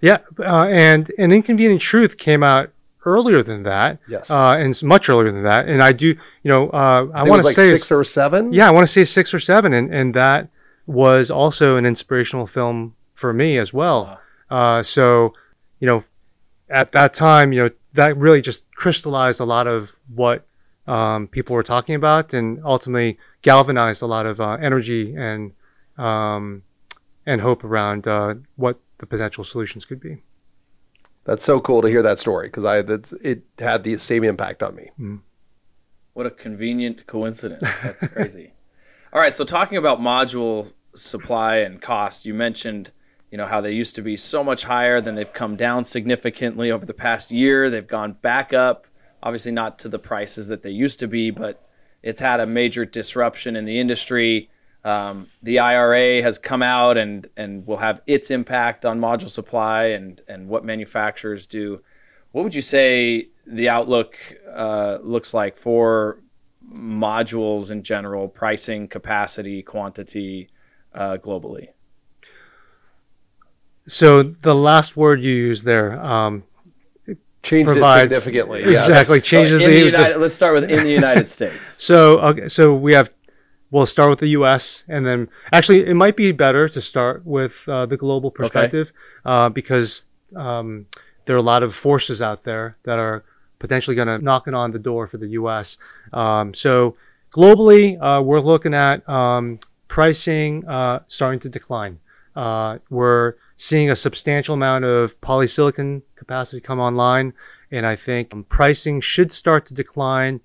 Yeah. 0.00 0.18
Uh, 0.38 0.66
and 0.68 1.10
An 1.18 1.32
Inconvenient 1.32 1.80
Truth 1.80 2.16
came 2.16 2.42
out 2.42 2.70
earlier 3.04 3.42
than 3.42 3.64
that. 3.64 3.98
Yes. 4.08 4.30
Uh, 4.30 4.56
and 4.58 4.80
much 4.82 5.08
earlier 5.08 5.32
than 5.32 5.42
that. 5.42 5.68
And 5.68 5.82
I 5.82 5.92
do, 5.92 6.08
you 6.08 6.50
know, 6.50 6.70
uh, 6.70 7.08
I, 7.12 7.20
I 7.20 7.22
want 7.24 7.40
to 7.40 7.46
like 7.46 7.54
say 7.54 7.70
six 7.70 7.90
or 7.90 8.04
seven. 8.04 8.52
Yeah, 8.52 8.68
I 8.68 8.70
want 8.70 8.86
to 8.86 8.92
say 8.92 9.04
six 9.04 9.34
or 9.34 9.38
seven. 9.38 9.72
And, 9.72 9.92
and 9.92 10.14
that 10.14 10.48
was 10.86 11.30
also 11.30 11.76
an 11.76 11.84
inspirational 11.84 12.46
film 12.46 12.94
for 13.14 13.32
me 13.32 13.58
as 13.58 13.72
well. 13.72 14.20
Uh, 14.50 14.82
so, 14.82 15.34
you 15.80 15.88
know, 15.88 16.02
at 16.68 16.92
that 16.92 17.12
time, 17.12 17.52
you 17.52 17.64
know, 17.64 17.70
that 17.94 18.16
really 18.16 18.40
just 18.40 18.72
crystallized 18.74 19.40
a 19.40 19.44
lot 19.44 19.66
of 19.66 19.96
what 20.14 20.46
um, 20.86 21.26
people 21.28 21.54
were 21.54 21.62
talking 21.62 21.94
about, 21.94 22.32
and 22.32 22.60
ultimately 22.64 23.18
galvanized 23.42 24.02
a 24.02 24.06
lot 24.06 24.26
of 24.26 24.40
uh, 24.40 24.52
energy 24.60 25.14
and 25.16 25.52
um, 25.98 26.62
and 27.24 27.40
hope 27.40 27.64
around 27.64 28.06
uh, 28.06 28.34
what 28.54 28.78
the 28.98 29.06
potential 29.06 29.42
solutions 29.42 29.84
could 29.84 30.00
be. 30.00 30.22
That's 31.24 31.44
so 31.44 31.58
cool 31.58 31.82
to 31.82 31.88
hear 31.88 32.02
that 32.02 32.20
story 32.20 32.46
because 32.48 32.64
I 32.64 32.82
that's 32.82 33.12
it 33.12 33.42
had 33.58 33.82
the 33.82 33.96
same 33.96 34.22
impact 34.22 34.62
on 34.62 34.76
me. 34.76 34.90
Mm. 34.98 35.20
What 36.12 36.26
a 36.26 36.30
convenient 36.30 37.06
coincidence! 37.06 37.78
That's 37.80 38.06
crazy. 38.12 38.52
All 39.12 39.20
right, 39.20 39.34
so 39.34 39.44
talking 39.44 39.78
about 39.78 40.00
module 40.00 40.74
supply 40.94 41.56
and 41.56 41.80
cost, 41.80 42.26
you 42.26 42.34
mentioned 42.34 42.92
you 43.30 43.38
know 43.38 43.46
how 43.46 43.60
they 43.60 43.72
used 43.72 43.94
to 43.96 44.02
be 44.02 44.16
so 44.16 44.42
much 44.44 44.64
higher 44.64 45.00
then 45.00 45.14
they've 45.14 45.32
come 45.32 45.56
down 45.56 45.84
significantly 45.84 46.70
over 46.70 46.86
the 46.86 46.94
past 46.94 47.30
year. 47.30 47.68
They've 47.68 47.86
gone 47.86 48.12
back 48.12 48.52
up 48.52 48.86
obviously 49.22 49.52
not 49.52 49.78
to 49.80 49.88
the 49.88 49.98
prices 49.98 50.48
that 50.48 50.62
they 50.62 50.70
used 50.70 50.98
to 51.00 51.08
be 51.08 51.30
but 51.30 51.68
it's 52.02 52.20
had 52.20 52.40
a 52.40 52.46
major 52.46 52.84
disruption 52.84 53.56
in 53.56 53.64
the 53.64 53.78
industry. 53.78 54.48
Um, 54.84 55.26
the 55.42 55.58
IRA 55.58 56.22
has 56.22 56.38
come 56.38 56.62
out 56.62 56.96
and 56.96 57.28
and 57.36 57.66
will 57.66 57.78
have 57.78 58.00
its 58.06 58.30
impact 58.30 58.84
on 58.84 59.00
module 59.00 59.28
supply 59.28 59.86
and 59.86 60.20
and 60.28 60.48
what 60.48 60.64
manufacturers 60.64 61.46
do. 61.46 61.82
What 62.32 62.42
would 62.42 62.54
you 62.54 62.62
say 62.62 63.28
the 63.46 63.68
outlook 63.68 64.16
uh, 64.52 64.98
looks 65.02 65.34
like 65.34 65.56
for 65.56 66.20
modules 66.76 67.70
in 67.70 67.82
general 67.82 68.28
pricing 68.28 68.86
capacity 68.88 69.62
quantity 69.62 70.48
uh, 70.94 71.16
globally 71.16 71.68
so 73.88 74.22
the 74.22 74.54
last 74.54 74.96
word 74.96 75.20
you 75.20 75.32
used 75.32 75.64
there, 75.64 75.92
um, 76.04 76.42
Changed 77.42 77.70
provides- 77.70 78.12
it 78.12 78.16
significantly. 78.20 78.64
yes. 78.68 78.88
Exactly. 78.88 79.20
So 79.20 79.24
changes 79.24 79.60
in 79.60 79.70
the- 79.70 79.78
the 79.80 79.86
United, 79.86 80.16
let's 80.18 80.34
start 80.34 80.54
with 80.54 80.68
in 80.68 80.82
the 80.82 80.90
United 80.90 81.26
States. 81.36 81.80
So 81.84 82.18
okay, 82.18 82.48
so 82.48 82.74
we 82.74 82.94
have 82.94 83.10
we'll 83.70 83.86
start 83.86 84.10
with 84.10 84.18
the 84.18 84.30
U.S. 84.30 84.82
and 84.88 85.06
then 85.06 85.28
actually 85.52 85.86
it 85.86 85.94
might 85.94 86.16
be 86.16 86.32
better 86.32 86.68
to 86.68 86.80
start 86.80 87.24
with 87.24 87.68
uh, 87.68 87.86
the 87.86 87.96
global 87.96 88.32
perspective 88.32 88.90
uh, 89.24 89.48
because 89.50 90.08
um, 90.34 90.86
there 91.26 91.36
are 91.36 91.38
a 91.38 91.42
lot 91.42 91.62
of 91.62 91.72
forces 91.72 92.20
out 92.20 92.42
there 92.42 92.76
that 92.82 92.98
are 92.98 93.24
potentially 93.58 93.96
going 93.96 94.08
to 94.08 94.18
knocking 94.18 94.54
on 94.54 94.70
the 94.70 94.78
door 94.78 95.06
for 95.06 95.16
the 95.18 95.28
U.S. 95.28 95.78
Um, 96.12 96.54
so 96.54 96.96
globally, 97.32 97.98
uh, 98.00 98.22
we're 98.22 98.40
looking 98.40 98.74
at 98.74 99.06
um, 99.08 99.58
pricing 99.88 100.66
uh, 100.66 101.00
starting 101.06 101.40
to 101.40 101.48
decline. 101.48 102.00
Uh, 102.34 102.78
we're 102.90 103.34
seeing 103.56 103.90
a 103.90 103.96
substantial 103.96 104.54
amount 104.54 104.84
of 104.84 105.18
polysilicon 105.20 106.02
capacity 106.16 106.60
come 106.60 106.78
online, 106.78 107.32
and 107.70 107.86
I 107.86 107.96
think 107.96 108.32
um, 108.34 108.44
pricing 108.44 109.00
should 109.00 109.32
start 109.32 109.64
to 109.66 109.74
decline 109.74 110.40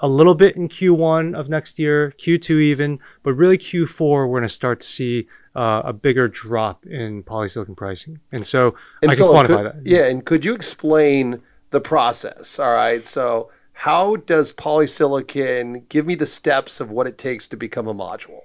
a 0.00 0.08
little 0.08 0.34
bit 0.34 0.56
in 0.56 0.68
Q1 0.68 1.38
of 1.38 1.48
next 1.48 1.78
year, 1.78 2.12
Q2 2.18 2.60
even, 2.60 2.98
but 3.22 3.34
really 3.34 3.56
Q4 3.56 4.00
we're 4.28 4.40
going 4.40 4.42
to 4.42 4.48
start 4.48 4.80
to 4.80 4.86
see 4.86 5.28
uh, 5.54 5.82
a 5.84 5.92
bigger 5.92 6.26
drop 6.26 6.84
in 6.86 7.22
polysilicon 7.22 7.76
pricing, 7.76 8.18
and 8.32 8.44
so 8.44 8.74
And 9.00 9.12
I 9.12 9.14
can 9.14 9.26
quantify 9.26 9.46
could- 9.46 9.66
that. 9.66 9.76
Yeah, 9.84 10.06
and 10.06 10.24
could 10.24 10.44
you 10.44 10.54
explain 10.54 11.40
the 11.72 11.80
process? 11.80 12.58
All 12.58 12.72
right. 12.72 13.04
So, 13.04 13.50
how 13.72 14.16
does 14.16 14.52
polysilicon 14.52 15.88
give 15.88 16.06
me 16.06 16.14
the 16.14 16.26
steps 16.26 16.80
of 16.80 16.90
what 16.90 17.06
it 17.06 17.18
takes 17.18 17.48
to 17.48 17.56
become 17.56 17.88
a 17.88 17.94
module? 17.94 18.42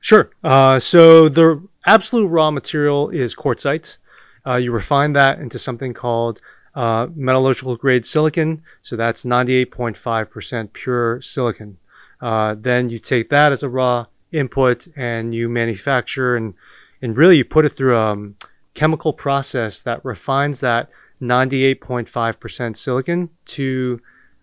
Sure. 0.00 0.30
Uh, 0.44 0.78
so 0.78 1.28
the 1.28 1.66
absolute 1.84 2.26
raw 2.26 2.50
material 2.50 3.08
is 3.10 3.34
quartzite. 3.34 3.98
Uh, 4.46 4.54
you 4.54 4.70
refine 4.70 5.14
that 5.14 5.40
into 5.40 5.58
something 5.58 5.94
called 5.94 6.40
uh, 6.74 7.08
metallurgical 7.14 7.76
grade 7.76 8.06
silicon. 8.06 8.62
So 8.82 8.96
that's 8.96 9.24
98.5% 9.24 10.72
pure 10.72 11.20
silicon. 11.20 11.78
Uh, 12.20 12.54
then 12.56 12.88
you 12.88 12.98
take 12.98 13.28
that 13.30 13.50
as 13.50 13.62
a 13.62 13.68
raw 13.68 14.06
input 14.30 14.86
and 14.94 15.34
you 15.34 15.48
manufacture 15.48 16.36
and, 16.36 16.54
and 17.02 17.16
really 17.16 17.38
you 17.38 17.44
put 17.44 17.64
it 17.64 17.70
through 17.70 17.96
a 17.96 18.12
um, 18.12 18.36
chemical 18.74 19.12
process 19.12 19.82
that 19.82 20.04
refines 20.04 20.60
that 20.60 20.88
98.5% 21.20 22.76
silicon 22.76 23.30
to 23.46 24.00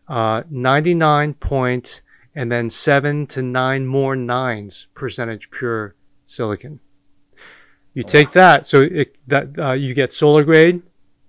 uh, 0.08 0.44
99 0.50 1.34
point 1.36 2.02
and 2.36 2.52
then 2.52 2.70
seven 2.70 3.28
to 3.28 3.42
nine 3.42 3.86
more 3.86 4.16
nines 4.16 4.88
percentage 4.96 5.52
pure 5.52 5.96
silicon. 6.26 6.80
You 7.94 8.04
take 8.04 8.32
that, 8.32 8.66
so 8.66 8.82
it, 8.82 9.18
that 9.28 9.60
uh, 9.60 9.74
you 9.74 9.94
get 9.94 10.12
solar 10.12 10.44
grade 10.44 10.82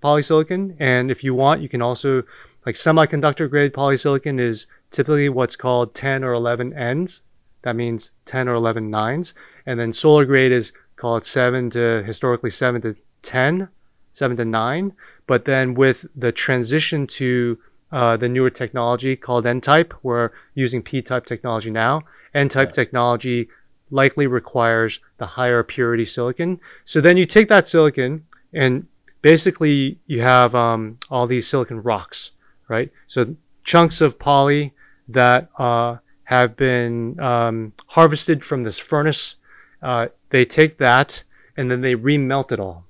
polysilicon, 0.03 0.75
and 0.79 1.11
if 1.11 1.23
you 1.23 1.35
want, 1.35 1.61
you 1.61 1.69
can 1.69 1.81
also 1.81 2.23
like 2.65 2.75
semiconductor 2.75 3.47
grade 3.47 3.73
polysilicon 3.73 4.39
is 4.39 4.65
typically 4.89 5.29
what's 5.29 5.55
called 5.55 5.93
10 5.93 6.23
or 6.23 6.33
11 6.33 6.73
ends. 6.73 7.21
That 7.61 7.75
means 7.75 8.11
10 8.25 8.47
or 8.47 8.55
11 8.55 8.89
nines, 8.89 9.35
and 9.65 9.79
then 9.79 9.93
solar 9.93 10.25
grade 10.25 10.51
is 10.51 10.71
called 10.95 11.23
seven 11.23 11.69
to 11.71 12.03
historically 12.03 12.49
seven 12.49 12.81
to 12.81 12.95
10, 13.21 13.69
seven 14.15 14.35
to 14.37 14.45
nine. 14.45 14.93
But 15.27 15.45
then 15.45 15.75
with 15.75 16.07
the 16.15 16.31
transition 16.31 17.05
to 17.19 17.59
uh, 17.91 18.17
the 18.17 18.27
newer 18.27 18.49
technology 18.49 19.15
called 19.15 19.45
N-type. 19.45 19.93
We're 20.03 20.31
using 20.53 20.81
P-type 20.81 21.25
technology 21.25 21.71
now. 21.71 22.03
N-type 22.33 22.73
technology 22.73 23.47
likely 23.89 24.27
requires 24.27 24.99
the 25.17 25.25
higher 25.25 25.63
purity 25.63 26.05
silicon. 26.05 26.59
So 26.83 26.99
then 26.99 27.17
you 27.17 27.25
take 27.25 27.47
that 27.47 27.67
silicon 27.67 28.25
and 28.51 28.87
basically 29.21 29.99
you 30.07 30.21
have 30.21 30.55
um, 30.55 30.97
all 31.09 31.27
these 31.27 31.47
silicon 31.47 31.81
rocks, 31.83 32.31
right? 32.67 32.91
So 33.07 33.35
chunks 33.63 34.01
of 34.01 34.19
poly 34.19 34.73
that 35.07 35.49
uh, 35.57 35.97
have 36.25 36.57
been 36.57 37.19
um, 37.19 37.73
harvested 37.87 38.43
from 38.43 38.63
this 38.63 38.79
furnace. 38.79 39.37
Uh, 39.81 40.07
they 40.31 40.43
take 40.43 40.77
that 40.77 41.23
and 41.55 41.71
then 41.71 41.81
they 41.81 41.95
remelt 41.95 42.51
it 42.51 42.59
all, 42.59 42.84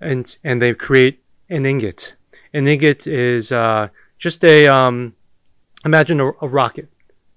and 0.00 0.36
and 0.44 0.60
they 0.60 0.74
create 0.74 1.22
an 1.48 1.66
ingot. 1.66 2.14
An 2.52 2.66
ingot 2.68 3.06
is 3.06 3.52
uh, 3.52 3.88
just 4.18 4.44
a 4.44 4.66
um, 4.66 5.14
imagine 5.84 6.20
a, 6.20 6.30
a 6.42 6.48
rocket 6.48 6.88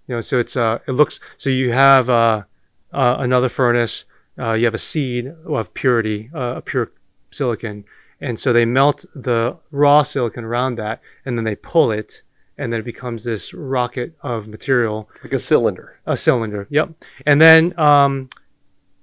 you 0.10 0.16
know 0.16 0.22
so 0.22 0.40
it's 0.40 0.58
uh 0.58 0.80
it 0.88 0.92
looks 0.92 1.22
so 1.38 1.50
you 1.50 1.72
have 1.72 2.10
uh, 2.10 2.44
uh 2.92 3.16
another 3.20 3.48
furnace 3.48 4.06
uh, 4.38 4.54
you 4.54 4.66
have 4.66 4.74
a 4.74 4.80
seed 4.80 5.34
of 5.46 5.74
purity 5.74 6.30
uh, 6.34 6.56
a 6.58 6.62
pure 6.62 6.92
silicon 7.32 7.86
and 8.20 8.38
so 8.40 8.52
they 8.52 8.66
melt 8.66 9.06
the 9.16 9.56
raw 9.72 10.02
silicon 10.02 10.44
around 10.44 10.76
that 10.76 11.00
and 11.24 11.38
then 11.38 11.46
they 11.46 11.56
pull 11.56 11.92
it 11.92 12.24
and 12.58 12.74
then 12.74 12.82
it 12.82 12.84
becomes 12.84 13.24
this 13.24 13.54
rocket 13.54 14.18
of 14.22 14.50
material 14.50 15.10
Like 15.24 15.34
a 15.34 15.40
cylinder. 15.40 16.00
a 16.06 16.18
cylinder 16.18 16.68
yep 16.70 16.90
and 17.26 17.40
then 17.40 17.78
um, 17.80 18.30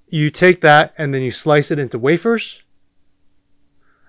you 0.09 0.31
take 0.31 0.61
that 0.61 0.93
and 0.99 1.15
then 1.15 1.23
you 1.23 1.31
slice 1.31 1.71
it 1.71 1.79
into 1.79 1.99
wafers 1.99 2.63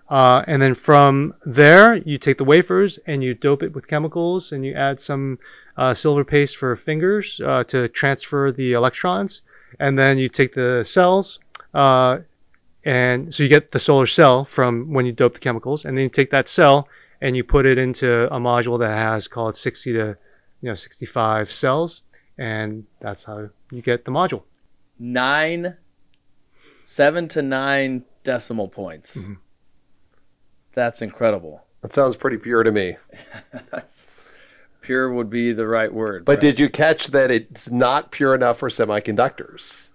uh, 0.09 0.43
and 0.47 0.61
then 0.61 0.73
from 0.73 1.33
there 1.45 1.95
you 1.95 2.17
take 2.17 2.37
the 2.37 2.43
wafers 2.43 2.97
and 3.05 3.23
you 3.23 3.33
dope 3.33 3.61
it 3.61 3.73
with 3.73 3.87
chemicals 3.87 4.51
and 4.51 4.65
you 4.65 4.73
add 4.73 4.99
some 4.99 5.39
uh, 5.77 5.93
silver 5.93 6.23
paste 6.23 6.57
for 6.57 6.75
fingers 6.75 7.41
uh, 7.41 7.63
to 7.63 7.87
transfer 7.89 8.51
the 8.51 8.73
electrons 8.73 9.41
and 9.79 9.97
then 9.97 10.17
you 10.17 10.29
take 10.29 10.53
the 10.53 10.83
cells 10.83 11.39
uh, 11.73 12.19
and 12.83 13.33
so 13.33 13.43
you 13.43 13.49
get 13.49 13.71
the 13.71 13.79
solar 13.79 14.05
cell 14.05 14.45
from 14.45 14.93
when 14.93 15.05
you 15.05 15.11
dope 15.11 15.33
the 15.33 15.39
chemicals 15.39 15.85
and 15.85 15.97
then 15.97 16.03
you 16.03 16.09
take 16.09 16.29
that 16.29 16.47
cell 16.47 16.87
and 17.19 17.35
you 17.35 17.43
put 17.43 17.65
it 17.65 17.77
into 17.77 18.27
a 18.33 18.39
module 18.39 18.79
that 18.79 18.95
has 18.95 19.27
called 19.27 19.55
60 19.55 19.93
to 19.93 20.17
you 20.61 20.69
know 20.69 20.75
65 20.75 21.51
cells 21.51 22.03
and 22.37 22.85
that's 22.99 23.25
how 23.25 23.49
you 23.71 23.81
get 23.81 24.05
the 24.05 24.11
module 24.11 24.43
Nine, 24.99 25.77
seven 26.83 27.27
to 27.29 27.41
nine 27.41 28.05
decimal 28.23 28.67
points. 28.67 29.17
Mm-hmm. 29.17 29.33
That's 30.77 31.01
incredible. 31.01 31.63
That 31.81 31.91
sounds 31.91 32.15
pretty 32.15 32.37
pure 32.37 32.61
to 32.61 32.71
me. 32.71 32.97
Pure 34.81 35.11
would 35.13 35.29
be 35.29 35.51
the 35.51 35.67
right 35.67 35.91
word. 35.91 36.23
But 36.23 36.33
right? 36.33 36.39
did 36.41 36.59
you 36.59 36.69
catch 36.69 37.07
that 37.07 37.31
it's 37.31 37.71
not 37.71 38.11
pure 38.11 38.35
enough 38.35 38.59
for 38.59 38.69
semiconductors? 38.69 39.89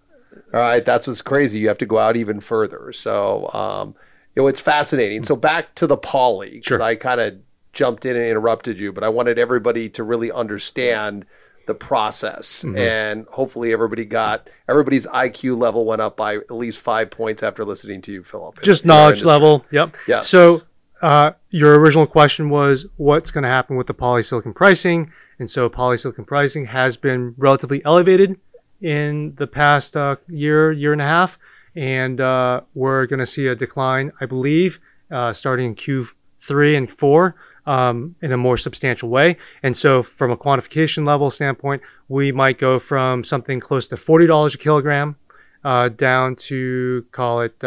All 0.53 0.61
right, 0.61 0.85
that's 0.85 1.07
what's 1.07 1.23
crazy. 1.23 1.61
You 1.61 1.69
have 1.69 1.79
to 1.79 1.87
go 1.87 1.99
out 1.99 2.17
even 2.17 2.41
further. 2.41 2.93
So, 2.93 3.49
um, 3.55 3.95
you 4.35 4.43
know, 4.43 4.49
it's 4.49 4.61
fascinating. 4.61 5.23
So 5.23 5.37
back 5.37 5.75
to 5.77 5.87
the 5.87 5.97
poly, 5.97 6.55
because 6.55 6.67
Sure. 6.67 6.83
I 6.83 6.97
kind 6.97 7.21
of 7.21 7.37
jumped 7.73 8.05
in 8.05 8.17
and 8.17 8.27
interrupted 8.27 8.79
you, 8.79 8.93
but 8.93 9.05
I 9.05 9.09
wanted 9.09 9.39
everybody 9.39 9.89
to 9.91 10.03
really 10.03 10.33
understand 10.33 11.25
the 11.67 11.75
process, 11.77 12.65
Mm-hmm. 12.65 12.77
and 12.77 13.27
hopefully 13.29 13.73
everybody 13.73 14.05
got 14.05 14.51
everybody's 14.69 15.07
IQ 15.07 15.57
level 15.57 15.85
went 15.87 16.03
up 16.03 16.17
by 16.17 16.35
at 16.35 16.51
least 16.51 16.81
five 16.81 17.09
points 17.13 17.41
after 17.41 17.65
listening 17.65 18.03
to 18.03 18.11
you, 18.13 18.25
Philip. 18.25 18.61
just 18.63 18.83
in 18.83 18.89
knowledge 18.89 19.19
industry. 19.23 19.29
level 19.29 19.65
yep 19.71 19.95
Yes. 20.09 20.27
so 20.27 20.63
uh, 21.03 21.33
your 21.51 21.79
original 21.79 22.07
question 22.07 22.49
was 22.49 22.87
what's 22.97 23.33
going 23.33 23.43
to 23.43 23.49
happen 23.49 23.77
with 23.77 23.89
the 23.89 23.95
polysilicon 23.95 24.55
pricing? 24.55 25.13
And 25.39 25.51
so 25.51 25.69
polysilicon 25.69 26.27
pricing 26.27 26.67
has 26.67 26.97
been 26.97 27.35
relatively 27.37 27.85
elevated 27.85 28.39
in 28.81 29.35
the 29.37 29.49
past 29.49 29.97
uh, 29.97 30.17
year 30.29 30.71
year 30.71 30.93
and 30.93 31.03
a 31.03 31.07
half. 31.07 31.39
And 31.75 32.21
uh, 32.21 32.61
we're 32.75 33.07
going 33.07 33.19
to 33.19 33.27
see 33.27 33.47
a 33.47 33.55
decline 33.55 34.13
i 34.21 34.27
believe 34.27 34.79
uh, 35.11 35.33
starting 35.33 35.67
in 35.67 35.75
q3 35.75 36.77
and 36.77 36.93
4 36.93 37.35
um, 37.65 38.15
in 38.21 38.31
a 38.31 38.37
more 38.37 38.57
substantial 38.57 39.09
way. 39.09 39.37
And 39.63 39.77
so 39.77 40.03
from 40.03 40.31
a 40.31 40.37
quantification 40.37 41.07
level 41.07 41.31
standpoint 41.31 41.83
we 42.09 42.31
might 42.31 42.59
go 42.59 42.79
from 42.79 43.25
something 43.25 43.59
close 43.59 43.89
to 43.89 43.97
$40 43.97 44.55
a 44.55 44.59
kilogram 44.59 45.17
uh, 45.65 45.89
down 45.89 46.37
to 46.37 47.07
call 47.11 47.41
it 47.41 47.63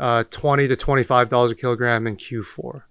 uh, 0.00 0.04
uh, 0.04 0.24
20 0.30 0.68
to 0.68 0.76
25 0.76 1.28
dollars 1.28 1.50
a 1.50 1.54
kilogram 1.54 2.06
in 2.06 2.16
Q4. 2.16 2.82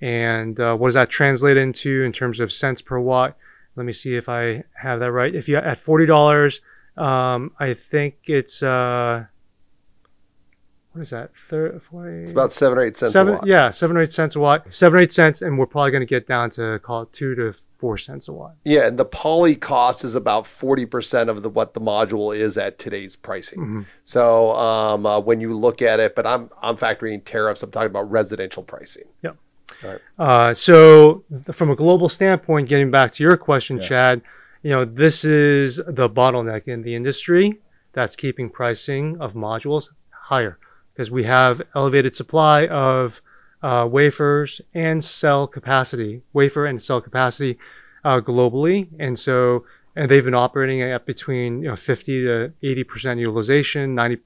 And 0.00 0.58
uh, 0.58 0.76
what 0.76 0.88
does 0.88 0.94
that 0.94 1.10
translate 1.10 1.56
into 1.56 2.02
in 2.02 2.12
terms 2.12 2.40
of 2.40 2.52
cents 2.52 2.82
per 2.82 2.98
watt? 2.98 3.36
Let 3.76 3.86
me 3.86 3.92
see 3.92 4.16
if 4.16 4.28
I 4.28 4.64
have 4.74 5.00
that 5.00 5.12
right. 5.12 5.34
If 5.34 5.48
you 5.48 5.56
at 5.56 5.78
40 5.78 6.06
dollars, 6.06 6.60
um, 6.96 7.52
I 7.58 7.74
think 7.74 8.16
it's 8.26 8.62
uh, 8.62 9.26
what 10.94 11.02
is 11.02 11.10
that? 11.10 11.34
Thir- 11.34 11.76
40, 11.80 12.22
It's 12.22 12.30
about 12.30 12.52
seven 12.52 12.78
or 12.78 12.82
eight 12.82 12.96
cents 12.96 13.12
seven, 13.12 13.34
a 13.34 13.36
watt. 13.38 13.46
yeah, 13.48 13.70
seven 13.70 13.96
or 13.96 14.02
eight 14.02 14.12
cents 14.12 14.36
a 14.36 14.40
watt. 14.40 14.72
Seven 14.72 15.00
or 15.00 15.02
eight 15.02 15.10
cents, 15.10 15.42
and 15.42 15.58
we're 15.58 15.66
probably 15.66 15.90
going 15.90 16.02
to 16.02 16.06
get 16.06 16.24
down 16.24 16.50
to 16.50 16.78
call 16.84 17.02
it 17.02 17.12
two 17.12 17.34
to 17.34 17.52
four 17.76 17.98
cents 17.98 18.28
a 18.28 18.32
watt. 18.32 18.54
Yeah, 18.64 18.86
and 18.86 18.96
the 18.96 19.04
poly 19.04 19.56
cost 19.56 20.04
is 20.04 20.14
about 20.14 20.46
forty 20.46 20.86
percent 20.86 21.28
of 21.28 21.42
the 21.42 21.50
what 21.50 21.74
the 21.74 21.80
module 21.80 22.34
is 22.36 22.56
at 22.56 22.78
today's 22.78 23.16
pricing. 23.16 23.58
Mm-hmm. 23.58 23.80
So 24.04 24.52
um, 24.52 25.04
uh, 25.04 25.18
when 25.18 25.40
you 25.40 25.52
look 25.52 25.82
at 25.82 25.98
it, 25.98 26.14
but 26.14 26.28
I'm 26.28 26.48
I'm 26.62 26.76
factoring 26.76 27.24
tariffs. 27.24 27.64
I'm 27.64 27.72
talking 27.72 27.90
about 27.90 28.08
residential 28.08 28.62
pricing. 28.62 29.06
Uh, 30.16 30.54
so, 30.54 31.24
from 31.50 31.70
a 31.70 31.76
global 31.76 32.08
standpoint, 32.08 32.68
getting 32.68 32.92
back 32.92 33.10
to 33.10 33.22
your 33.24 33.36
question, 33.36 33.80
Chad, 33.80 34.22
you 34.62 34.70
know, 34.70 34.84
this 34.84 35.24
is 35.24 35.76
the 35.88 36.08
bottleneck 36.08 36.68
in 36.68 36.82
the 36.82 36.94
industry 36.94 37.58
that's 37.92 38.14
keeping 38.14 38.48
pricing 38.48 39.20
of 39.20 39.34
modules 39.34 39.90
higher 40.10 40.58
because 40.94 41.10
we 41.10 41.24
have 41.24 41.60
elevated 41.74 42.14
supply 42.14 42.66
of 42.66 43.20
uh, 43.62 43.88
wafers 43.90 44.60
and 44.72 45.02
cell 45.02 45.46
capacity, 45.46 46.22
wafer 46.32 46.66
and 46.66 46.82
cell 46.82 47.00
capacity 47.00 47.58
uh, 48.04 48.20
globally. 48.20 48.88
And 48.98 49.18
so, 49.18 49.64
and 49.96 50.10
they've 50.10 50.24
been 50.24 50.34
operating 50.34 50.82
at 50.82 51.04
between 51.06 51.62
you 51.62 51.68
know 51.68 51.76
50 51.76 52.24
to 52.24 52.52
80 52.62 52.84
percent 52.84 53.20
utilization. 53.20 53.94
90 53.94 54.18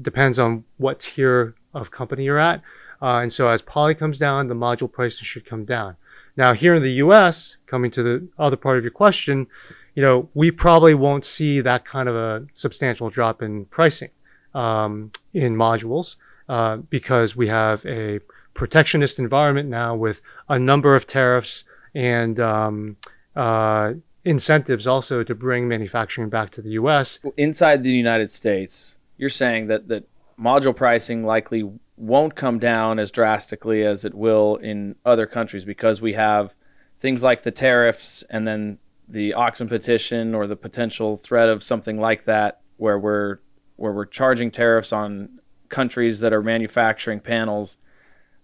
depends 0.00 0.38
on 0.38 0.64
what 0.76 1.00
tier 1.00 1.54
of 1.74 1.90
company 1.90 2.24
you're 2.24 2.38
at. 2.38 2.62
Uh, 3.02 3.20
and 3.20 3.32
so, 3.32 3.48
as 3.48 3.62
poly 3.62 3.94
comes 3.94 4.18
down, 4.18 4.48
the 4.48 4.54
module 4.54 4.90
pricing 4.90 5.24
should 5.24 5.44
come 5.44 5.64
down. 5.64 5.96
Now, 6.36 6.52
here 6.52 6.74
in 6.74 6.82
the 6.82 6.92
U.S., 6.92 7.56
coming 7.66 7.90
to 7.92 8.02
the 8.02 8.28
other 8.38 8.56
part 8.56 8.76
of 8.76 8.84
your 8.84 8.90
question, 8.90 9.46
you 9.94 10.02
know, 10.02 10.28
we 10.34 10.50
probably 10.50 10.94
won't 10.94 11.24
see 11.24 11.60
that 11.62 11.84
kind 11.86 12.08
of 12.08 12.14
a 12.14 12.46
substantial 12.52 13.08
drop 13.08 13.40
in 13.42 13.64
pricing 13.66 14.10
um, 14.56 15.12
in 15.36 15.54
modules 15.54 16.16
uh, 16.48 16.78
because 16.78 17.36
we 17.36 17.48
have 17.48 17.84
a 17.84 18.20
protectionist 18.54 19.18
environment 19.18 19.68
now 19.68 19.94
with 19.94 20.22
a 20.48 20.58
number 20.58 20.94
of 20.94 21.06
tariffs 21.06 21.64
and 21.94 22.40
um, 22.40 22.96
uh, 23.36 23.92
incentives 24.24 24.86
also 24.86 25.22
to 25.22 25.34
bring 25.34 25.68
manufacturing 25.68 26.30
back 26.30 26.48
to 26.48 26.62
the 26.62 26.70
U.S. 26.70 27.20
Inside 27.36 27.82
the 27.82 27.92
United 27.92 28.30
States, 28.30 28.96
you're 29.18 29.28
saying 29.28 29.66
that 29.66 29.88
that 29.88 30.08
module 30.40 30.74
pricing 30.74 31.22
likely 31.22 31.70
won't 31.98 32.34
come 32.34 32.58
down 32.58 32.98
as 32.98 33.10
drastically 33.10 33.82
as 33.82 34.06
it 34.06 34.14
will 34.14 34.56
in 34.56 34.96
other 35.04 35.26
countries 35.26 35.66
because 35.66 36.00
we 36.00 36.14
have 36.14 36.54
things 36.98 37.22
like 37.22 37.42
the 37.42 37.50
tariffs 37.50 38.24
and 38.30 38.48
then 38.48 38.78
the 39.06 39.34
Auxin 39.36 39.68
petition 39.68 40.34
or 40.34 40.46
the 40.46 40.56
potential 40.56 41.18
threat 41.18 41.48
of 41.50 41.62
something 41.62 41.98
like 41.98 42.24
that 42.24 42.62
where 42.78 42.98
we're 42.98 43.38
where 43.76 43.92
we're 43.92 44.06
charging 44.06 44.50
tariffs 44.50 44.92
on 44.92 45.40
countries 45.68 46.20
that 46.20 46.32
are 46.32 46.42
manufacturing 46.42 47.20
panels. 47.20 47.76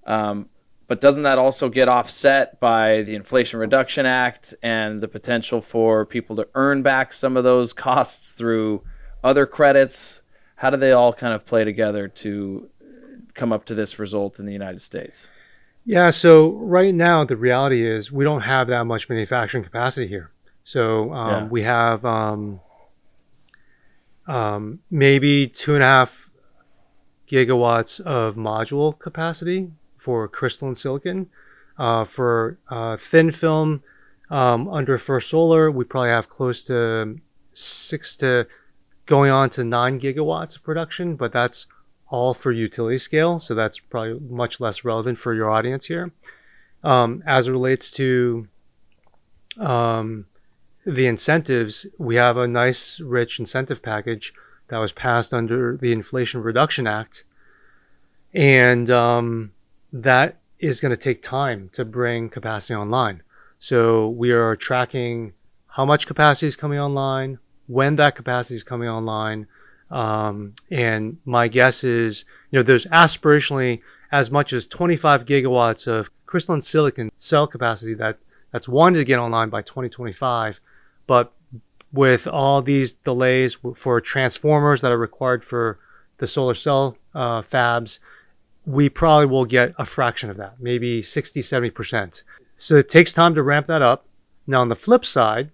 Um, 0.07 0.49
but 0.89 1.01
doesn't 1.01 1.23
that 1.23 1.39
also 1.39 1.69
get 1.69 1.89
offset 1.89 2.61
by 2.61 3.03
the 3.03 3.15
Inflation 3.15 3.59
Reduction 3.61 4.05
Act 4.05 4.55
and 4.63 5.01
the 5.01 5.09
potential 5.09 5.61
for 5.61 6.05
people 6.05 6.37
to 6.37 6.49
earn 6.55 6.83
back 6.83 7.13
some 7.13 7.37
of 7.37 7.45
those 7.45 7.73
costs 7.73 8.33
through 8.33 8.83
other 9.25 9.47
credits? 9.47 10.23
How 10.57 10.71
do 10.71 10.77
they 10.77 10.93
all 10.93 11.13
kind 11.13 11.33
of 11.35 11.47
play 11.47 11.65
together 11.65 12.09
to 12.09 12.69
come 13.35 13.53
up 13.53 13.65
to 13.67 13.75
this 13.75 13.99
result 13.99 14.39
in 14.39 14.45
the 14.47 14.53
United 14.53 14.81
States? 14.81 15.31
Yeah, 15.85 16.11
so 16.11 16.51
right 16.51 16.95
now 16.95 17.25
the 17.25 17.37
reality 17.37 17.85
is 17.87 18.13
we 18.13 18.25
don't 18.25 18.43
have 18.43 18.69
that 18.69 18.85
much 18.85 19.09
manufacturing 19.09 19.65
capacity 19.65 20.07
here. 20.07 20.31
So 20.63 21.13
um, 21.13 21.31
Yeah. 21.31 21.49
we 21.49 21.63
have 21.63 22.05
um, 22.05 22.61
um, 24.27 24.81
maybe 24.91 25.47
two 25.47 25.75
and 25.75 25.83
a 25.83 25.87
half 25.87 26.31
gigawatts 27.29 28.01
of 28.01 28.37
module 28.37 28.99
capacity 28.99 29.71
for 29.97 30.29
crystalline 30.29 30.75
silicon. 30.75 31.29
Uh, 31.79 32.05
for 32.05 32.59
uh, 32.69 32.97
thin 32.97 33.31
film 33.31 33.83
um, 34.31 34.69
under 34.69 34.99
First 34.99 35.31
Solar, 35.31 35.71
we 35.71 35.85
probably 35.85 36.11
have 36.11 36.29
close 36.29 36.65
to 36.65 37.19
six 37.53 38.17
to 38.19 38.47
going 39.07 39.31
on 39.31 39.51
to 39.51 39.65
nine 39.65 39.99
gigawatts 39.99 40.57
of 40.57 40.63
production, 40.63 41.17
but 41.17 41.33
that's 41.33 41.67
all 42.09 42.35
for 42.35 42.53
utility 42.53 42.99
scale. 42.99 43.39
So 43.39 43.55
that's 43.55 43.81
probably 43.81 44.21
much 44.21 44.61
less 44.61 44.85
relevant 44.85 45.19
for 45.19 45.35
your 45.35 45.51
audience 45.51 45.87
here. 45.87 46.13
Um, 46.85 47.23
as 47.27 47.49
it 47.49 47.53
relates 47.53 47.91
to 47.93 48.49
um, 49.59 50.27
the 50.85 51.07
incentives, 51.07 51.87
we 51.99 52.17
have 52.17 52.37
a 52.37 52.49
nice, 52.49 53.01
rich 53.01 53.39
incentive 53.39 53.83
package 53.83 54.33
that 54.69 54.79
was 54.79 54.93
passed 54.93 55.33
under 55.33 55.77
the 55.77 55.93
Inflation 55.93 56.43
Reduction 56.43 56.87
Act. 56.87 57.25
And 58.35 58.91
um, 58.91 59.53
that 59.93 60.39
is 60.59 60.81
going 60.81 60.91
to 60.91 60.97
take 60.97 61.23
time 61.23 61.69
to 61.73 61.85
bring 61.85 62.29
capacity 62.29 62.75
online. 62.75 63.23
So 63.59 64.09
we 64.09 64.33
are 64.33 64.57
tracking 64.57 65.35
how 65.69 65.85
much 65.85 66.07
capacity 66.07 66.47
is 66.47 66.57
coming 66.57 66.79
online, 66.79 67.39
when 67.67 67.97
that 67.97 68.15
capacity 68.15 68.57
is 68.57 68.63
coming 68.63 68.89
online. 68.89 69.47
Um, 69.91 70.55
and 70.71 71.19
my 71.25 71.49
guess 71.49 71.85
is, 71.85 72.25
you 72.51 72.59
know, 72.59 72.63
there's 72.63 72.87
aspirationally 72.87 73.83
as 74.11 74.31
much 74.31 74.53
as 74.53 74.67
25 74.67 75.25
gigawatts 75.25 75.87
of 75.87 76.11
crystalline 76.27 76.61
silicon 76.61 77.11
cell 77.17 77.47
capacity 77.47 77.95
that 77.95 78.19
that's 78.53 78.69
wanted 78.69 78.99
to 78.99 79.05
get 79.05 79.19
online 79.19 79.49
by 79.49 79.63
2025. 79.63 80.61
But 81.07 81.33
with 81.93 82.27
all 82.27 82.63
these 82.63 82.93
delays 82.93 83.59
for 83.75 84.01
transformers 84.01 84.81
that 84.81 84.93
are 84.93 84.99
required 84.99 85.45
for 85.45 85.79
the 86.19 86.27
solar 86.27 86.55
cell 86.55 86.97
uh, 87.15 87.41
fabs, 87.41 87.99
we 88.65 88.89
probably 88.89 89.27
will 89.27 89.45
get 89.45 89.75
a 89.79 89.85
fraction 89.85 90.31
of 90.31 90.37
that, 90.37 90.61
maybe 90.61 91.03
60, 91.03 91.41
70%. 91.41 92.23
So 92.55 92.77
it 92.77 92.89
takes 92.89 93.13
time 93.13 93.35
to 93.35 93.43
ramp 93.43 93.67
that 93.67 93.83
up. 93.83 94.07
Now, 94.47 94.61
on 94.61 94.69
the 94.69 94.77
flip 94.77 95.05
side, 95.05 95.51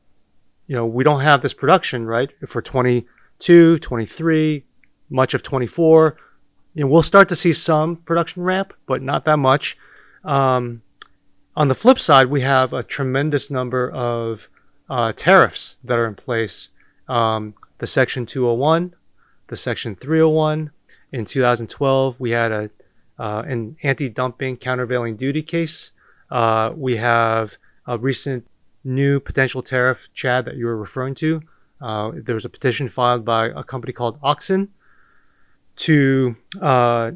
you 0.66 0.76
know, 0.76 0.84
we 0.84 1.04
don't 1.04 1.20
have 1.20 1.40
this 1.40 1.54
production, 1.54 2.06
right, 2.06 2.30
for 2.46 2.60
22, 2.60 3.78
23, 3.78 4.64
much 5.08 5.34
of 5.34 5.42
24. 5.42 6.16
You 6.74 6.84
know, 6.84 6.90
we'll 6.90 7.02
start 7.02 7.28
to 7.30 7.36
see 7.36 7.52
some 7.52 7.96
production 7.96 8.42
ramp, 8.42 8.74
but 8.86 9.02
not 9.02 9.24
that 9.24 9.38
much. 9.38 9.78
Um, 10.24 10.82
on 11.58 11.66
the 11.66 11.74
flip 11.74 11.98
side, 11.98 12.28
we 12.28 12.42
have 12.42 12.72
a 12.72 12.84
tremendous 12.84 13.50
number 13.50 13.90
of 13.90 14.48
uh, 14.88 15.12
tariffs 15.12 15.76
that 15.82 15.98
are 15.98 16.06
in 16.06 16.14
place. 16.14 16.70
Um, 17.08 17.54
the 17.78 17.86
Section 17.86 18.26
201, 18.26 18.94
the 19.48 19.56
Section 19.56 19.96
301. 19.96 20.70
In 21.10 21.24
2012, 21.24 22.20
we 22.20 22.30
had 22.30 22.52
a 22.52 22.70
uh, 23.18 23.42
an 23.44 23.76
anti-dumping 23.82 24.56
countervailing 24.58 25.16
duty 25.16 25.42
case. 25.42 25.90
Uh, 26.30 26.72
we 26.76 26.98
have 26.98 27.56
a 27.84 27.98
recent 27.98 28.46
new 28.84 29.18
potential 29.18 29.60
tariff, 29.60 30.08
Chad, 30.14 30.44
that 30.44 30.54
you 30.54 30.66
were 30.66 30.76
referring 30.76 31.16
to. 31.16 31.42
Uh, 31.80 32.12
there 32.14 32.36
was 32.36 32.44
a 32.44 32.48
petition 32.48 32.88
filed 32.88 33.24
by 33.24 33.46
a 33.46 33.64
company 33.64 33.92
called 33.92 34.20
Auxin 34.20 34.68
to 35.74 36.36
uh, 36.62 37.10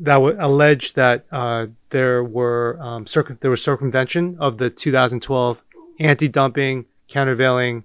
that 0.00 0.20
would 0.20 0.36
allege 0.40 0.94
that 0.94 1.26
uh, 1.30 1.66
there 1.90 2.22
were 2.22 2.78
um, 2.80 3.06
circum- 3.06 3.38
there 3.40 3.50
was 3.50 3.62
circumvention 3.62 4.36
of 4.38 4.58
the 4.58 4.70
2012 4.70 5.62
anti-dumping 6.00 6.86
countervailing 7.08 7.84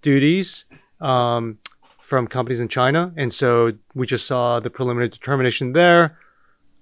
duties 0.00 0.64
um, 1.00 1.58
from 2.00 2.26
companies 2.26 2.60
in 2.60 2.68
China, 2.68 3.12
and 3.16 3.32
so 3.32 3.72
we 3.94 4.06
just 4.06 4.26
saw 4.26 4.60
the 4.60 4.70
preliminary 4.70 5.08
determination 5.08 5.72
there 5.72 6.18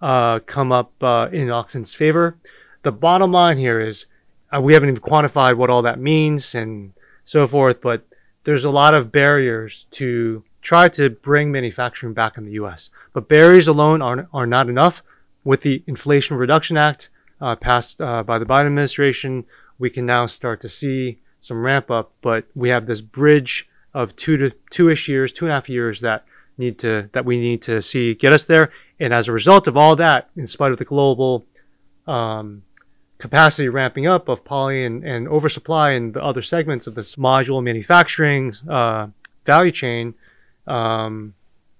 uh, 0.01 0.39
come 0.41 0.73
up 0.73 0.93
uh, 1.03 1.29
in 1.33 1.49
Auxin's 1.49 1.95
favor. 1.95 2.39
The 2.83 2.93
bottom 2.93 3.33
line 3.33 3.59
here 3.59 3.81
is 3.81 4.07
uh, 4.55 4.61
we 4.61 4.75
haven't 4.75 4.89
even 4.89 5.03
quantified 5.03 5.57
what 5.57 5.71
all 5.71 5.83
that 5.83 6.01
means 6.01 6.55
and 6.55 6.93
so 7.25 7.47
forth, 7.47 7.81
but 7.81 8.07
there's 8.45 8.65
a 8.65 8.71
lot 8.71 8.95
of 8.95 9.13
barriers 9.13 9.87
to 9.93 10.43
try 10.63 10.89
to 10.89 11.11
bring 11.11 11.53
manufacturing 11.53 12.15
back 12.15 12.37
in 12.37 12.45
the 12.45 12.53
U.S. 12.53 12.91
But 13.13 13.29
barriers 13.29 13.69
alone 13.69 14.03
are, 14.03 14.29
are 14.33 14.47
not 14.47 14.69
enough. 14.69 15.03
With 15.45 15.63
the 15.63 15.83
Inflation 15.87 16.37
Reduction 16.37 16.77
Act 16.77 17.09
uh, 17.41 17.57
passed 17.57 18.01
uh, 18.01 18.23
by 18.23 18.39
the 18.39 18.47
Biden 18.47 18.67
administration, 18.67 19.45
we 19.79 19.91
can 19.91 20.05
now 20.05 20.27
start 20.27 20.61
to 20.61 20.69
see 20.69 21.19
some 21.39 21.63
ramp 21.63 21.91
up. 21.91 22.13
But 22.21 22.47
we 22.55 22.69
have 22.69 22.87
this 22.87 23.01
bridge 23.01 23.69
of 23.95 24.15
two 24.17 24.37
to 24.37 24.51
two-ish 24.71 25.09
years, 25.09 25.33
two 25.33 25.47
and 25.47 25.53
a 25.53 25.55
half 25.55 25.69
years 25.69 26.01
that 26.03 26.25
need 26.59 26.79
to 26.79 27.09
that 27.13 27.25
we 27.25 27.39
need 27.39 27.63
to 27.63 27.81
see 27.81 28.15
get 28.15 28.33
us 28.33 28.45
there. 28.45 28.71
And 28.99 29.15
as 29.15 29.29
a 29.29 29.33
result 29.33 29.67
of 29.67 29.77
all 29.77 29.97
that, 29.97 30.29
in 30.37 30.47
spite 30.47 30.73
of 30.73 30.79
the 30.79 30.85
global 30.85 31.47
um, 32.07 32.63
capacity 33.19 33.69
ramping 33.69 34.07
up 34.07 34.29
of 34.29 34.45
poly 34.45 34.85
and, 34.85 35.05
and 35.05 35.27
oversupply 35.29 35.93
and 35.93 36.15
the 36.15 36.23
other 36.23 36.43
segments 36.43 36.87
of 36.87 36.95
this 36.95 37.17
module 37.17 37.63
manufacturing 37.63 38.53
uh, 38.69 39.09
value 39.45 39.73
chain, 39.73 40.15
um, 40.67 41.35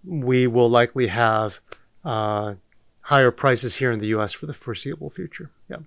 we 0.05 0.47
will 0.47 0.69
likely 0.69 1.09
have 1.09 1.61
uh, 2.05 2.55
higher 3.03 3.31
prices 3.31 3.77
here 3.77 3.91
in 3.91 3.99
the 3.99 4.09
U.S. 4.09 4.33
for 4.33 4.47
the 4.47 4.55
foreseeable 4.55 5.11
future. 5.11 5.51
Yeah. 5.69 5.79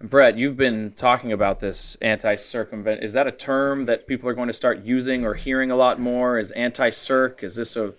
Brett, 0.00 0.36
you've 0.36 0.56
been 0.56 0.92
talking 0.96 1.32
about 1.32 1.60
this 1.60 1.96
anti-circumvent. 1.96 3.04
Is 3.04 3.12
that 3.12 3.28
a 3.28 3.32
term 3.32 3.84
that 3.84 4.08
people 4.08 4.28
are 4.28 4.34
going 4.34 4.48
to 4.48 4.52
start 4.52 4.82
using 4.82 5.24
or 5.24 5.34
hearing 5.34 5.70
a 5.70 5.76
lot 5.76 6.00
more? 6.00 6.38
Is 6.38 6.50
anti-circ? 6.52 7.44
Is 7.44 7.54
this 7.54 7.76
a 7.76 7.94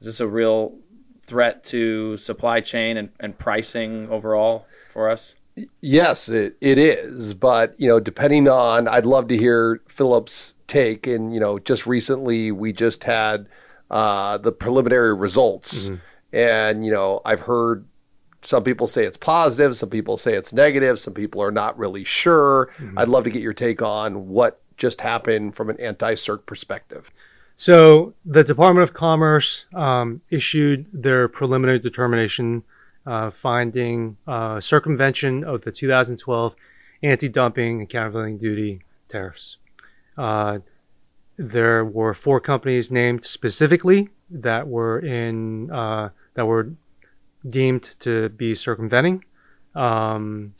is 0.00 0.06
this 0.06 0.20
a 0.20 0.26
real 0.26 0.78
threat 1.20 1.62
to 1.64 2.16
supply 2.16 2.60
chain 2.60 2.96
and, 2.96 3.10
and 3.20 3.38
pricing 3.38 4.08
overall 4.08 4.66
for 4.88 5.10
us? 5.10 5.36
Yes, 5.80 6.28
it, 6.28 6.56
it 6.60 6.78
is. 6.78 7.34
But, 7.34 7.78
you 7.78 7.88
know, 7.88 8.00
depending 8.00 8.48
on, 8.48 8.88
I'd 8.88 9.06
love 9.06 9.28
to 9.28 9.36
hear 9.36 9.80
Philip's 9.86 10.54
take. 10.66 11.06
And, 11.06 11.32
you 11.32 11.40
know, 11.40 11.58
just 11.58 11.86
recently 11.86 12.50
we 12.50 12.72
just 12.72 13.04
had 13.04 13.48
uh, 13.90 14.38
the 14.38 14.52
preliminary 14.52 15.14
results. 15.14 15.90
And, 16.34 16.84
you 16.84 16.90
know, 16.90 17.20
I've 17.24 17.42
heard 17.42 17.86
some 18.42 18.64
people 18.64 18.86
say 18.86 19.04
it's 19.04 19.16
positive, 19.16 19.76
some 19.76 19.88
people 19.88 20.16
say 20.16 20.34
it's 20.34 20.52
negative, 20.52 20.98
some 20.98 21.14
people 21.14 21.42
are 21.42 21.50
not 21.50 21.78
really 21.78 22.04
sure. 22.04 22.70
I'd 22.96 23.08
love 23.08 23.24
to 23.24 23.30
get 23.30 23.40
your 23.40 23.54
take 23.54 23.80
on 23.80 24.28
what 24.28 24.60
just 24.76 25.00
happened 25.00 25.54
from 25.54 25.70
an 25.70 25.80
anti 25.80 26.14
circ 26.16 26.44
perspective. 26.44 27.10
So 27.56 28.14
the 28.24 28.42
Department 28.42 28.82
of 28.82 28.94
Commerce 28.94 29.66
um, 29.72 30.22
issued 30.28 30.86
their 30.92 31.28
preliminary 31.28 31.78
determination 31.78 32.64
uh, 33.06 33.30
finding 33.30 34.16
uh, 34.26 34.58
circumvention 34.60 35.44
of 35.44 35.62
the 35.62 35.70
2012 35.70 36.56
anti-dumping 37.02 37.80
and 37.80 37.88
countervailing 37.88 38.38
duty 38.38 38.82
tariffs. 39.08 39.58
Uh, 40.16 40.60
there 41.36 41.84
were 41.84 42.14
four 42.14 42.40
companies 42.40 42.90
named 42.90 43.24
specifically 43.24 44.08
that 44.30 44.66
were 44.66 44.98
in 44.98 45.70
uh, 45.70 46.08
that 46.34 46.46
were 46.46 46.72
deemed 47.46 47.82
to 48.00 48.28
be 48.30 48.54
circumventing. 48.54 49.24
Um, 49.74 50.54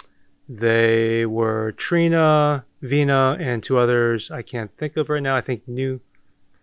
they 0.49 1.25
were 1.25 1.73
Trina, 1.73 2.65
Vina, 2.83 3.37
and 3.41 3.63
two 3.63 3.79
others 3.79 4.31
I 4.31 4.43
can't 4.43 4.73
think 4.73 4.97
of 4.97 5.09
right 5.09 5.23
now. 5.23 5.37
I 5.37 5.41
think 5.41 5.67
New, 5.67 6.01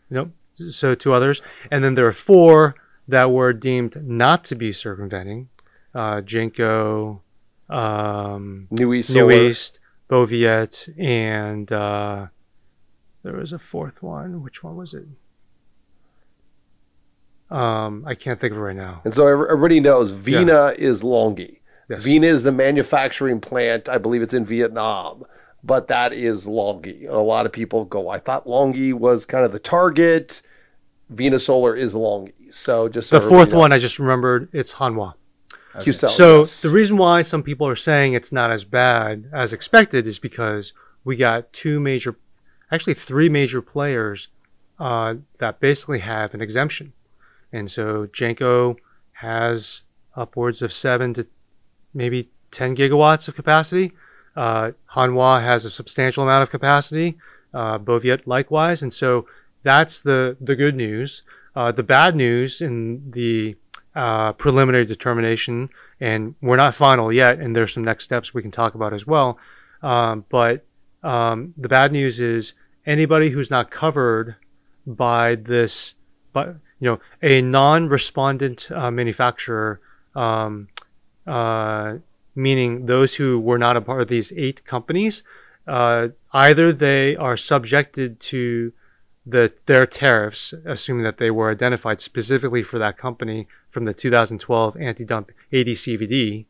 nope. 0.09 0.31
So 0.53 0.95
two 0.95 1.13
others, 1.13 1.41
and 1.71 1.83
then 1.83 1.95
there 1.95 2.05
are 2.05 2.13
four 2.13 2.75
that 3.07 3.31
were 3.31 3.53
deemed 3.53 4.05
not 4.05 4.43
to 4.45 4.55
be 4.55 4.71
circumventing. 4.71 5.49
Uh, 5.95 6.21
Jinko, 6.21 7.21
um, 7.69 8.67
New 8.69 8.93
East 8.93 9.15
New 9.15 9.31
East, 9.31 9.79
Boviet, 10.09 10.89
and 10.99 11.71
uh, 11.71 12.27
there 13.23 13.33
was 13.33 13.53
a 13.53 13.59
fourth 13.59 14.03
one. 14.03 14.43
Which 14.43 14.63
one 14.63 14.75
was 14.75 14.93
it? 14.93 15.07
Um, 17.51 18.03
I 18.07 18.15
can't 18.15 18.39
think 18.39 18.53
of 18.53 18.57
it 18.59 18.61
right 18.61 18.75
now. 18.75 19.01
And 19.03 19.13
so 19.13 19.27
everybody 19.27 19.79
knows 19.79 20.11
Vina 20.11 20.73
is 20.77 21.03
Longi. 21.03 21.59
Yes. 21.89 22.03
Vina 22.03 22.27
is 22.27 22.43
the 22.43 22.51
manufacturing 22.51 23.41
plant. 23.41 23.89
I 23.89 23.97
believe 23.97 24.21
it's 24.21 24.33
in 24.33 24.45
Vietnam, 24.45 25.25
but 25.61 25.87
that 25.89 26.13
is 26.13 26.47
Longi. 26.47 27.01
And 27.01 27.09
a 27.09 27.19
lot 27.19 27.45
of 27.45 27.51
people 27.51 27.83
go, 27.83 28.07
I 28.07 28.17
thought 28.17 28.45
Longi 28.45 28.93
was 28.93 29.25
kind 29.25 29.43
of 29.43 29.51
the 29.51 29.59
target. 29.59 30.41
Vina 31.09 31.39
Solar 31.39 31.75
is 31.75 31.93
Longi. 31.93 32.53
So 32.53 32.87
just 32.87 33.09
so 33.09 33.19
The 33.19 33.27
fourth 33.27 33.49
everybody 33.49 33.59
one 33.59 33.73
I 33.73 33.79
just 33.79 33.99
remembered. 33.99 34.47
It's 34.53 34.75
Hanwha. 34.75 35.15
Qcell, 35.75 36.07
So 36.07 36.37
yes. 36.39 36.61
the 36.61 36.69
reason 36.69 36.97
why 36.97 37.21
some 37.21 37.43
people 37.43 37.67
are 37.67 37.75
saying 37.75 38.13
it's 38.13 38.31
not 38.31 38.51
as 38.51 38.65
bad 38.65 39.29
as 39.31 39.53
expected 39.53 40.05
is 40.05 40.19
because 40.19 40.73
we 41.03 41.15
got 41.15 41.51
two 41.53 41.79
major, 41.79 42.17
actually 42.71 42.93
three 42.93 43.29
major 43.29 43.61
players 43.61 44.29
uh, 44.79 45.15
that 45.37 45.59
basically 45.59 45.99
have 45.99 46.33
an 46.33 46.41
exemption, 46.41 46.91
and 47.51 47.69
so 47.69 48.07
Jinko 48.07 48.77
has 49.13 49.83
upwards 50.15 50.61
of 50.61 50.73
seven 50.73 51.13
to 51.13 51.27
maybe 51.93 52.29
10 52.51 52.75
gigawatts 52.75 53.27
of 53.27 53.35
capacity. 53.35 53.93
Uh, 54.35 54.71
Hanwha 54.93 55.41
has 55.41 55.65
a 55.65 55.69
substantial 55.69 56.23
amount 56.23 56.43
of 56.43 56.49
capacity. 56.49 57.17
Uh, 57.53 57.77
Boviet 57.77 58.25
likewise, 58.25 58.81
and 58.81 58.93
so 58.93 59.25
that's 59.63 59.99
the 60.01 60.37
the 60.39 60.55
good 60.55 60.75
news. 60.75 61.23
Uh, 61.53 61.71
the 61.71 61.83
bad 61.83 62.15
news 62.15 62.61
in 62.61 63.11
the 63.11 63.57
uh, 63.93 64.31
preliminary 64.33 64.85
determination, 64.85 65.69
and 65.99 66.35
we're 66.41 66.55
not 66.55 66.75
final 66.75 67.11
yet, 67.11 67.39
and 67.39 67.53
there's 67.53 67.73
some 67.73 67.83
next 67.83 68.05
steps 68.05 68.33
we 68.33 68.41
can 68.41 68.51
talk 68.51 68.73
about 68.73 68.93
as 68.93 69.05
well. 69.05 69.37
Um, 69.83 70.23
but 70.29 70.65
um, 71.03 71.53
the 71.57 71.67
bad 71.67 71.91
news 71.91 72.21
is 72.21 72.53
anybody 72.85 73.31
who's 73.31 73.51
not 73.51 73.69
covered 73.69 74.37
by 74.87 75.35
this, 75.35 75.95
but 76.31 76.55
you 76.81 76.89
know, 76.89 76.99
a 77.21 77.41
non-respondent 77.41 78.71
uh, 78.71 78.89
manufacturer, 78.89 79.79
um, 80.15 80.67
uh, 81.27 81.97
meaning 82.35 82.87
those 82.87 83.15
who 83.15 83.39
were 83.39 83.59
not 83.59 83.77
a 83.77 83.81
part 83.81 84.01
of 84.01 84.07
these 84.07 84.33
eight 84.35 84.65
companies, 84.65 85.21
uh, 85.67 86.07
either 86.33 86.73
they 86.73 87.15
are 87.15 87.37
subjected 87.37 88.19
to 88.19 88.73
the 89.23 89.53
their 89.67 89.85
tariffs, 89.85 90.55
assuming 90.65 91.03
that 91.03 91.17
they 91.17 91.29
were 91.29 91.51
identified 91.51 92.01
specifically 92.01 92.63
for 92.63 92.79
that 92.79 92.97
company 92.97 93.47
from 93.69 93.85
the 93.85 93.93
2012 93.93 94.75
anti-dump 94.77 95.31
ADCVD, 95.53 96.47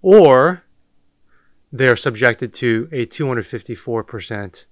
or 0.00 0.62
they're 1.72 1.96
subjected 1.96 2.54
to 2.54 2.88
a 2.92 3.04
254% 3.04 4.66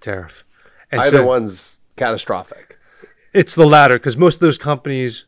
tariff. 0.00 0.44
And 0.92 1.00
Either 1.00 1.18
so 1.18 1.26
one's 1.26 1.78
catastrophic. 1.96 2.78
It's 3.32 3.54
the 3.54 3.66
latter 3.66 3.94
because 3.94 4.16
most 4.16 4.36
of 4.36 4.40
those 4.40 4.58
companies 4.58 5.26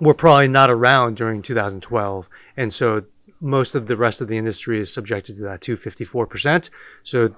were 0.00 0.14
probably 0.14 0.48
not 0.48 0.70
around 0.70 1.16
during 1.16 1.42
2012, 1.42 2.28
and 2.56 2.72
so 2.72 3.04
most 3.40 3.74
of 3.74 3.86
the 3.86 3.96
rest 3.96 4.20
of 4.20 4.28
the 4.28 4.38
industry 4.38 4.80
is 4.80 4.92
subjected 4.92 5.36
to 5.36 5.42
that 5.42 5.60
254%. 5.60 6.70
So 7.02 7.30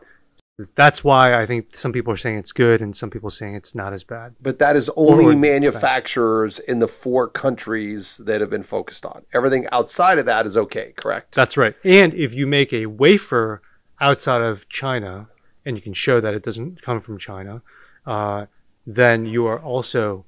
that's 0.74 1.04
why 1.04 1.38
I 1.38 1.44
think 1.44 1.76
some 1.76 1.92
people 1.92 2.12
are 2.12 2.16
saying 2.16 2.38
it's 2.38 2.52
good 2.52 2.80
and 2.80 2.96
some 2.96 3.10
people 3.10 3.26
are 3.26 3.30
saying 3.30 3.54
it's 3.54 3.74
not 3.74 3.92
as 3.92 4.04
bad. 4.04 4.36
But 4.40 4.58
that 4.58 4.74
is 4.74 4.90
only 4.96 5.34
manufacturers 5.34 6.58
in 6.58 6.78
the 6.78 6.88
four 6.88 7.28
countries 7.28 8.18
that 8.24 8.40
have 8.40 8.48
been 8.48 8.62
focused 8.62 9.04
on. 9.04 9.24
Everything 9.34 9.66
outside 9.70 10.18
of 10.18 10.24
that 10.26 10.46
is 10.46 10.56
okay, 10.56 10.94
correct? 10.96 11.34
That's 11.34 11.56
right. 11.56 11.74
And 11.84 12.14
if 12.14 12.34
you 12.34 12.46
make 12.46 12.72
a 12.72 12.86
wafer 12.86 13.60
outside 14.00 14.40
of 14.40 14.68
China 14.68 15.28
and 15.66 15.76
you 15.76 15.82
can 15.82 15.92
show 15.92 16.20
that 16.20 16.34
it 16.34 16.42
doesn't 16.42 16.80
come 16.80 17.00
from 17.00 17.18
China, 17.18 17.62
uh, 18.06 18.46
then 18.86 19.26
you 19.26 19.46
are 19.46 19.58
also 19.58 20.24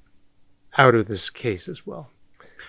out 0.77 0.93
of 0.93 1.07
this 1.07 1.29
case 1.29 1.67
as 1.67 1.87
well. 1.87 2.09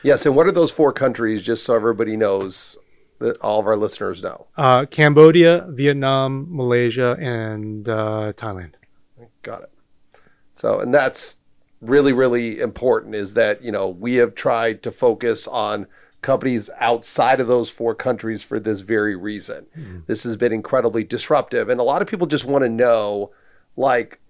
yes. 0.03 0.25
And 0.25 0.35
what 0.37 0.47
are 0.47 0.53
those 0.53 0.71
four 0.71 0.93
countries, 0.93 1.43
just 1.43 1.65
so 1.65 1.75
everybody 1.75 2.17
knows, 2.17 2.79
that 3.19 3.37
all 3.43 3.61
of 3.61 3.67
our 3.67 3.77
listeners 3.77 4.23
know? 4.23 4.47
Uh, 4.57 4.87
Cambodia, 4.87 5.67
Vietnam, 5.69 6.47
Malaysia, 6.49 7.17
and 7.21 7.89
uh, 7.89 8.33
Thailand. 8.35 8.73
Got 9.43 9.65
it. 9.65 9.71
So, 10.53 10.81
and 10.81 10.95
that's 10.95 11.43
really, 11.81 12.13
really 12.13 12.61
important 12.61 13.15
is 13.15 13.35
that, 13.35 13.63
you 13.63 13.73
know, 13.73 13.89
we 13.89 14.15
have 14.17 14.35
tried 14.35 14.83
to 14.83 14.91
focus 14.91 15.47
on 15.47 15.87
companies 16.23 16.69
outside 16.79 17.41
of 17.41 17.49
those 17.49 17.71
four 17.71 17.95
countries 17.95 18.43
for 18.43 18.61
this 18.61 18.81
very 18.81 19.17
reason. 19.17 19.67
This 20.07 20.23
has 20.25 20.37
been 20.37 20.53
incredibly 20.53 21.03
disruptive. 21.03 21.71
And 21.71 21.81
a 21.81 21.83
lot 21.83 22.03
of 22.03 22.09
people 22.09 22.27
just 22.27 22.45
want 22.45 22.63
to 22.63 22.69
know, 22.69 23.31
like, 23.77 24.21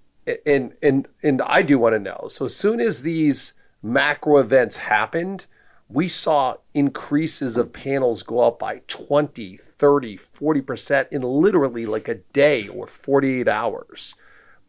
and, 0.47 0.75
and, 0.83 1.09
and 1.23 1.43
I 1.43 1.63
do 1.63 1.79
want 1.79 1.95
to 1.95 1.99
know. 1.99 2.27
So, 2.29 2.47
as 2.47 2.57
soon 2.57 2.81
as 2.81 3.03
these 3.03 3.55
macro 3.83 4.39
events 4.39 4.79
happened, 4.79 5.47
we 5.89 6.07
saw 6.09 6.57
increases 6.75 7.57
of 7.57 7.73
panels 7.73 8.23
go 8.23 8.41
up 8.41 8.59
by 8.59 8.83
20, 8.87 9.57
30, 9.57 10.17
40% 10.17 11.09
in 11.11 11.23
literally 11.23 11.87
like 11.87 12.09
a 12.09 12.17
day 12.17 12.69
or 12.69 12.87
48 12.87 13.49
hours 13.49 14.15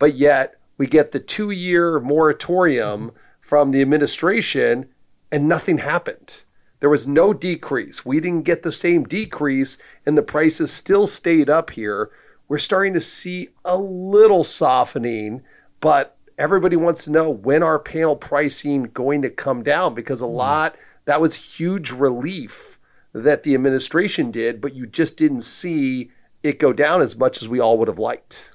but 0.02 0.16
yet 0.16 0.56
we 0.80 0.88
get 0.88 1.12
the 1.12 1.20
two 1.20 1.52
year 1.52 2.00
moratorium 2.00 3.12
from 3.40 3.70
the 3.70 3.84
administration 3.84 4.90
and 5.32 5.48
nothing 5.48 5.78
happened. 5.78 6.44
There 6.80 6.90
was 6.90 7.08
no 7.08 7.34
decrease. 7.34 8.04
We 8.04 8.20
didn't 8.20 8.46
get 8.46 8.64
the 8.64 8.72
same 8.72 9.04
decrease, 9.04 9.78
and 10.04 10.18
the 10.18 10.24
prices 10.24 10.74
still 10.74 11.06
stayed 11.06 11.52
up 11.52 11.70
here. 11.70 12.10
We're 12.52 12.58
starting 12.58 12.92
to 12.96 13.00
see 13.00 13.48
a 13.64 13.78
little 13.78 14.44
softening, 14.44 15.42
but 15.80 16.18
everybody 16.38 16.76
wants 16.76 17.06
to 17.06 17.10
know 17.10 17.30
when 17.30 17.64
our 17.64 17.80
panel 17.80 18.18
pricing 18.18 18.84
going 18.84 19.22
to 19.22 19.30
come 19.30 19.64
down 19.64 19.96
because 19.96 20.20
a 20.20 20.28
lot 20.28 20.76
that 21.06 21.22
was 21.22 21.58
huge 21.58 21.92
relief 21.92 22.78
that 23.14 23.44
the 23.44 23.56
administration 23.56 24.32
did, 24.32 24.60
but 24.60 24.76
you 24.76 24.86
just 24.86 25.18
didn't 25.18 25.44
see 25.44 26.12
it 26.44 26.60
go 26.60 26.74
down 26.74 27.02
as 27.02 27.18
much 27.18 27.42
as 27.42 27.48
we 27.48 27.62
all 27.62 27.78
would 27.78 27.88
have 27.88 28.00
liked. 28.00 28.52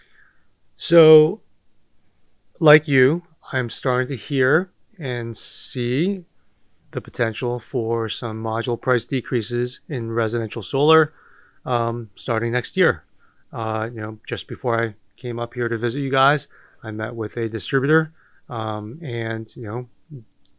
So, 0.75 1.41
like 2.61 2.87
you, 2.87 3.23
I'm 3.51 3.71
starting 3.71 4.09
to 4.09 4.17
hear 4.23 4.71
and 4.99 5.35
see 5.35 6.27
the 6.91 7.01
potential 7.01 7.59
for 7.59 8.11
some 8.11 8.45
module 8.45 8.79
price 8.79 9.07
decreases 9.07 9.81
in 9.89 10.13
residential 10.13 10.61
solar 10.61 11.15
um, 11.65 12.11
starting 12.15 12.53
next 12.53 12.77
year. 12.77 13.03
Uh, 13.53 13.89
you 13.93 14.01
know, 14.01 14.19
just 14.27 14.49
before 14.49 14.83
I 14.83 14.95
came 15.17 15.39
up 15.39 15.55
here 15.55 15.69
to 15.69 15.79
visit 15.79 16.01
you 16.01 16.11
guys, 16.11 16.49
I 16.83 16.91
met 16.91 17.15
with 17.15 17.37
a 17.37 17.49
distributor, 17.49 18.13
um, 18.49 18.99
and 19.03 19.55
you 19.57 19.63
know, 19.63 19.89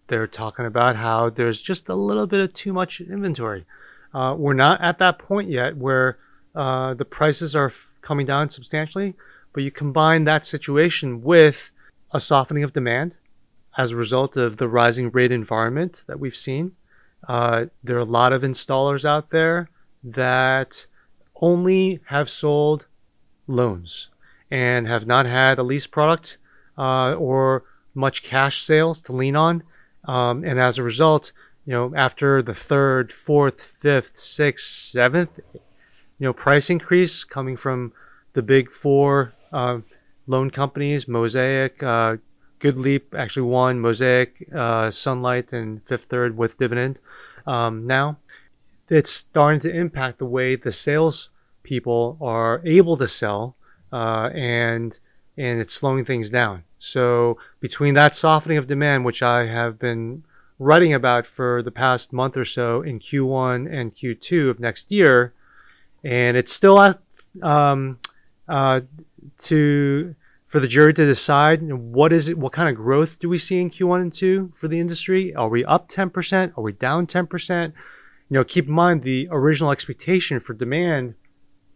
they're 0.08 0.28
talking 0.28 0.66
about 0.66 0.96
how 0.96 1.30
there's 1.30 1.62
just 1.62 1.90
a 1.90 1.96
little 1.96 2.28
bit 2.28 2.40
of 2.40 2.54
too 2.54 2.74
much 2.74 3.02
inventory. 3.02 3.66
Uh, 4.14 4.36
we're 4.38 4.54
not 4.54 4.82
at 4.82 4.98
that 5.00 5.20
point 5.20 5.50
yet 5.50 5.78
where 5.78 6.18
uh, 6.56 6.94
the 6.94 7.06
prices 7.06 7.56
are 7.56 7.68
f- 7.68 7.94
coming 8.02 8.26
down 8.26 8.50
substantially, 8.50 9.14
but 9.54 9.64
you 9.64 9.72
combine 9.72 10.24
that 10.24 10.46
situation 10.46 11.22
with 11.22 11.72
a 12.12 12.20
softening 12.20 12.64
of 12.64 12.74
demand 12.74 13.14
as 13.78 13.92
a 13.92 13.96
result 13.96 14.36
of 14.38 14.58
the 14.58 14.68
rising 14.68 15.12
rate 15.12 15.32
environment 15.32 16.04
that 16.08 16.20
we've 16.20 16.36
seen. 16.36 16.72
Uh, 17.28 17.66
there 17.84 17.98
are 17.98 18.00
a 18.00 18.06
lot 18.06 18.34
of 18.34 18.42
installers 18.42 19.06
out 19.06 19.30
there 19.30 19.70
that 20.04 20.88
only 21.42 22.00
have 22.06 22.30
sold 22.30 22.88
loans 23.48 24.10
and 24.50 24.88
have 24.88 25.06
not 25.06 25.26
had 25.26 25.58
a 25.58 25.64
lease 25.64 25.88
product 25.88 26.38
uh, 26.78 27.14
or 27.16 27.64
much 27.94 28.24
cash 28.24 28.62
sales 28.62 29.02
to 29.02 29.14
lean 29.14 29.36
on. 29.36 29.64
Um, 30.06 30.44
and 30.44 30.60
as 30.60 30.78
a 30.78 30.84
result, 30.84 31.32
you 31.66 31.74
know, 31.74 31.94
after 31.96 32.42
the 32.42 32.54
third, 32.54 33.12
fourth, 33.12 33.62
fifth, 33.62 34.18
sixth, 34.18 34.68
seventh, 34.68 35.40
you 35.54 35.62
know, 36.26 36.34
price 36.34 36.70
increase 36.70 37.24
coming 37.24 37.58
from 37.58 37.92
the 38.34 38.42
big 38.42 38.72
four 38.72 39.34
uh, 39.52 39.80
loan 40.28 40.50
companies, 40.50 41.08
Mosaic, 41.08 41.84
uh, 41.84 42.18
GoodLeap 42.60 43.14
actually 43.14 43.44
won, 43.44 43.80
Mosaic, 43.80 44.48
uh, 44.56 44.90
Sunlight, 44.90 45.54
and 45.54 45.84
Fifth 45.86 46.06
Third 46.06 46.38
with 46.38 46.58
dividend. 46.58 47.00
um, 47.46 47.86
now, 47.86 48.18
it's 48.90 49.12
starting 49.12 49.60
to 49.62 49.76
impact 49.76 50.18
the 50.18 50.26
way 50.26 50.56
the 50.56 50.72
sales 50.72 51.30
people 51.64 52.18
are 52.22 52.62
able 52.66 52.98
to 52.98 53.08
sell, 53.08 53.56
uh, 53.92 54.30
and 54.34 55.00
and 55.38 55.60
it's 55.60 55.74
slowing 55.74 56.06
things 56.06 56.30
down. 56.32 56.64
So 56.80 57.38
between 57.60 57.94
that 57.96 58.16
softening 58.16 58.58
of 58.58 58.68
demand, 58.68 59.06
which 59.06 59.22
I 59.22 59.46
have 59.48 59.78
been 59.78 60.24
writing 60.60 60.94
about 60.94 61.28
for 61.28 61.62
the 61.62 61.72
past 61.72 62.12
month 62.12 62.36
or 62.36 62.46
so 62.46 62.82
in 62.82 63.00
Q1 63.00 63.72
and 63.72 63.94
Q2 63.94 64.50
of 64.50 64.60
next 64.60 64.92
year, 64.92 65.34
and 66.04 66.36
it's 66.36 66.52
still 66.52 66.96
um, 67.42 68.00
uh, 68.48 68.82
to 69.40 70.16
for 70.46 70.62
the 70.62 70.68
jury 70.68 70.94
to 70.94 71.06
decide 71.06 71.62
what 71.74 72.14
is 72.14 72.30
it, 72.30 72.38
what 72.38 72.54
kind 72.54 72.70
of 72.70 72.76
growth 72.76 73.20
do 73.20 73.28
we 73.28 73.38
see 73.38 73.60
in 73.60 73.70
Q1 73.70 74.02
and 74.02 74.14
2 74.14 74.54
for 74.56 74.70
the 74.70 74.80
industry? 74.80 75.36
Are 75.36 75.50
we 75.50 75.66
up 75.66 75.90
10%? 75.90 76.58
Are 76.58 76.62
we 76.62 76.72
down 76.72 77.06
10%? 77.06 77.74
You 78.30 78.36
know, 78.36 78.44
keep 78.44 78.68
in 78.68 78.74
mind 78.74 79.04
the 79.04 79.28
original 79.32 79.72
expectation 79.72 80.40
for 80.40 80.54
demand 80.54 81.16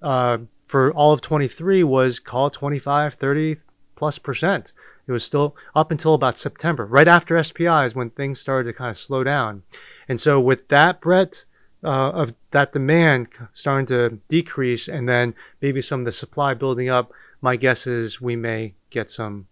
uh, 0.02 0.40
for 0.66 0.92
all 0.94 1.14
of 1.14 1.22
23 1.22 1.84
was 1.84 2.20
call 2.20 2.50
25, 2.50 3.14
30 3.14 3.58
plus 3.96 4.20
percent. 4.20 4.74
It 5.08 5.12
was 5.12 5.24
still 5.24 5.56
up 5.76 5.92
until 5.92 6.14
about 6.14 6.38
September, 6.38 6.86
right 6.86 7.08
after 7.08 7.42
SPI 7.42 7.86
is 7.86 7.96
when 7.96 8.10
things 8.10 8.40
started 8.40 8.70
to 8.70 8.74
kind 8.74 8.90
of 8.90 8.96
slow 8.96 9.24
down. 9.24 9.64
And 10.08 10.20
so 10.20 10.40
with 10.40 10.68
that, 10.70 11.02
Brett, 11.02 11.46
uh, 11.84 12.12
of 12.12 12.36
that 12.52 12.74
demand 12.74 13.28
starting 13.52 13.88
to 13.88 14.20
decrease 14.30 14.88
and 14.88 15.10
then 15.10 15.34
maybe 15.62 15.82
some 15.82 16.02
of 16.02 16.06
the 16.06 16.12
supply 16.12 16.54
building 16.54 16.90
up, 16.90 17.12
my 17.42 17.56
guess 17.56 17.88
is 17.88 18.22
we 18.22 18.36
may 18.36 18.76
get 18.90 19.10
some 19.10 19.48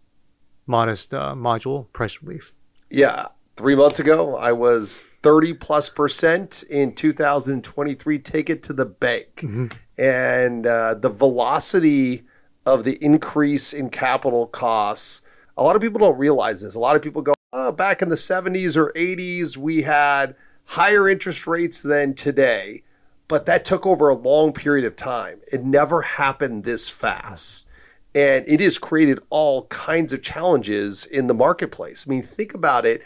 modest 0.67 1.13
uh, 1.13 1.33
module 1.35 1.91
price 1.91 2.21
relief. 2.21 2.53
Yeah. 2.89 3.25
Three 3.59 3.75
months 3.75 3.99
ago, 3.99 4.37
I 4.37 4.53
was 4.53 5.01
30 5.21 5.55
plus 5.55 5.89
percent 5.89 6.63
in 6.69 6.95
2023. 6.95 8.17
Take 8.19 8.49
it 8.49 8.63
to 8.63 8.71
the 8.71 8.85
bank. 8.85 9.41
Mm-hmm. 9.41 9.67
And 9.97 10.65
uh, 10.65 10.93
the 10.93 11.09
velocity 11.09 12.23
of 12.65 12.85
the 12.85 12.97
increase 13.03 13.73
in 13.73 13.89
capital 13.89 14.47
costs, 14.47 15.23
a 15.57 15.63
lot 15.63 15.75
of 15.75 15.81
people 15.81 15.99
don't 15.99 16.17
realize 16.17 16.61
this. 16.61 16.73
A 16.73 16.79
lot 16.79 16.95
of 16.95 17.01
people 17.01 17.21
go, 17.21 17.33
oh, 17.51 17.73
back 17.73 18.01
in 18.01 18.07
the 18.07 18.15
70s 18.15 18.77
or 18.77 18.93
80s, 18.95 19.57
we 19.57 19.81
had 19.81 20.37
higher 20.67 21.09
interest 21.09 21.45
rates 21.45 21.83
than 21.83 22.13
today, 22.13 22.83
but 23.27 23.45
that 23.45 23.65
took 23.65 23.85
over 23.85 24.07
a 24.07 24.15
long 24.15 24.53
period 24.53 24.85
of 24.85 24.95
time. 24.95 25.41
It 25.51 25.65
never 25.65 26.03
happened 26.03 26.63
this 26.63 26.87
fast. 26.87 27.67
And 28.15 28.45
it 28.47 28.61
has 28.61 28.77
created 28.77 29.19
all 29.29 29.65
kinds 29.65 30.13
of 30.13 30.23
challenges 30.23 31.05
in 31.05 31.27
the 31.27 31.33
marketplace. 31.33 32.05
I 32.07 32.09
mean, 32.09 32.21
think 32.21 32.53
about 32.53 32.85
it. 32.85 33.03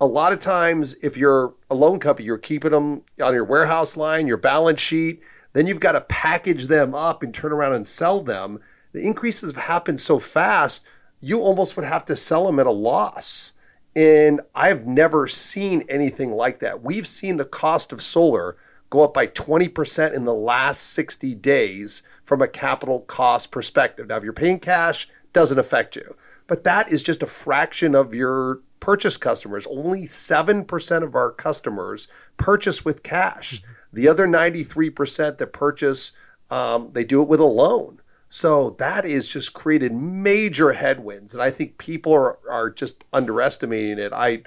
A 0.00 0.06
lot 0.06 0.32
of 0.32 0.40
times, 0.40 0.94
if 1.02 1.16
you're 1.16 1.54
a 1.68 1.74
loan 1.74 1.98
company, 1.98 2.26
you're 2.26 2.38
keeping 2.38 2.70
them 2.70 3.04
on 3.22 3.34
your 3.34 3.44
warehouse 3.44 3.96
line, 3.96 4.26
your 4.26 4.38
balance 4.38 4.80
sheet, 4.80 5.22
then 5.52 5.66
you've 5.66 5.80
got 5.80 5.92
to 5.92 6.00
package 6.00 6.68
them 6.68 6.94
up 6.94 7.22
and 7.22 7.34
turn 7.34 7.52
around 7.52 7.74
and 7.74 7.86
sell 7.86 8.22
them. 8.22 8.60
The 8.92 9.06
increases 9.06 9.52
have 9.52 9.64
happened 9.64 10.00
so 10.00 10.18
fast, 10.18 10.86
you 11.20 11.40
almost 11.40 11.76
would 11.76 11.84
have 11.84 12.04
to 12.06 12.16
sell 12.16 12.46
them 12.46 12.58
at 12.58 12.66
a 12.66 12.72
loss. 12.72 13.52
And 13.94 14.40
I've 14.54 14.86
never 14.86 15.26
seen 15.26 15.84
anything 15.88 16.30
like 16.30 16.60
that. 16.60 16.82
We've 16.82 17.06
seen 17.06 17.36
the 17.36 17.44
cost 17.44 17.92
of 17.92 18.00
solar 18.00 18.56
go 18.88 19.04
up 19.04 19.12
by 19.12 19.26
20% 19.26 20.14
in 20.14 20.24
the 20.24 20.34
last 20.34 20.80
60 20.92 21.34
days 21.36 22.02
from 22.24 22.40
a 22.40 22.48
capital 22.48 23.00
cost 23.00 23.50
perspective. 23.52 24.08
Now, 24.08 24.16
if 24.16 24.24
you're 24.24 24.32
paying 24.32 24.60
cash, 24.60 25.08
doesn't 25.32 25.58
affect 25.58 25.96
you. 25.96 26.16
But 26.46 26.64
that 26.64 26.90
is 26.90 27.02
just 27.02 27.22
a 27.22 27.26
fraction 27.26 27.94
of 27.94 28.14
your 28.14 28.60
purchase 28.80 29.16
customers. 29.16 29.66
Only 29.66 30.02
7% 30.02 31.02
of 31.02 31.14
our 31.14 31.30
customers 31.30 32.08
purchase 32.36 32.84
with 32.84 33.02
cash. 33.02 33.60
Mm-hmm. 33.60 33.72
The 33.92 34.08
other 34.08 34.26
93% 34.26 35.38
that 35.38 35.52
purchase, 35.52 36.12
um, 36.50 36.90
they 36.92 37.04
do 37.04 37.22
it 37.22 37.28
with 37.28 37.40
a 37.40 37.44
loan. 37.44 38.00
So 38.28 38.70
that 38.78 39.04
is 39.04 39.26
just 39.26 39.54
created 39.54 39.92
major 39.92 40.72
headwinds. 40.72 41.34
And 41.34 41.42
I 41.42 41.50
think 41.50 41.78
people 41.78 42.12
are, 42.12 42.38
are 42.48 42.70
just 42.70 43.04
underestimating 43.12 43.98
it. 43.98 44.12
I, 44.12 44.42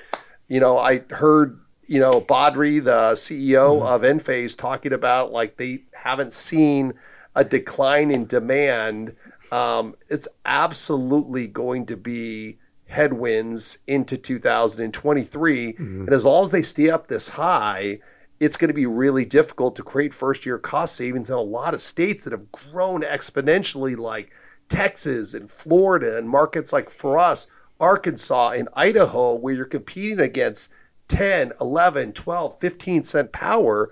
you 0.47 0.61
know, 0.61 0.77
I 0.77 1.03
heard, 1.09 1.59
you 1.85 1.99
know, 1.99 2.21
Badri, 2.21 2.81
the 2.81 3.13
CEO 3.13 3.81
mm-hmm. 3.81 3.85
of 3.85 4.01
Enphase, 4.01 4.57
talking 4.57 4.93
about 4.93 5.33
like 5.33 5.57
they 5.57 5.83
haven't 6.03 6.31
seen 6.31 6.93
a 7.35 7.43
decline 7.43 8.09
in 8.09 8.25
demand. 8.25 9.15
Um, 9.51 9.95
it's 10.09 10.29
absolutely 10.45 11.47
going 11.47 11.85
to 11.87 11.97
be 11.97 12.59
headwinds 12.93 13.79
into 13.87 14.17
2023. 14.17 15.73
Mm-hmm. 15.73 16.01
And 16.01 16.09
as 16.09 16.25
long 16.25 16.45
as 16.45 16.51
they 16.51 16.63
stay 16.63 16.89
up 16.89 17.07
this 17.07 17.29
high, 17.29 17.99
it's 18.39 18.57
going 18.57 18.69
to 18.69 18.73
be 18.73 18.85
really 18.85 19.25
difficult 19.25 19.75
to 19.75 19.83
create 19.83 20.13
first 20.13 20.45
year 20.45 20.57
cost 20.57 20.95
savings 20.95 21.29
in 21.29 21.35
a 21.35 21.41
lot 21.41 21.73
of 21.73 21.81
states 21.81 22.23
that 22.23 22.33
have 22.33 22.51
grown 22.51 23.01
exponentially, 23.01 23.97
like 23.97 24.31
Texas 24.69 25.33
and 25.33 25.49
Florida, 25.49 26.17
and 26.17 26.29
markets 26.29 26.73
like 26.73 26.89
for 26.89 27.17
us, 27.17 27.49
Arkansas 27.79 28.49
and 28.51 28.69
Idaho, 28.75 29.33
where 29.35 29.53
you're 29.53 29.65
competing 29.65 30.19
against 30.19 30.71
10, 31.07 31.51
11, 31.59 32.13
12, 32.13 32.59
15 32.59 33.03
cent 33.03 33.31
power. 33.31 33.91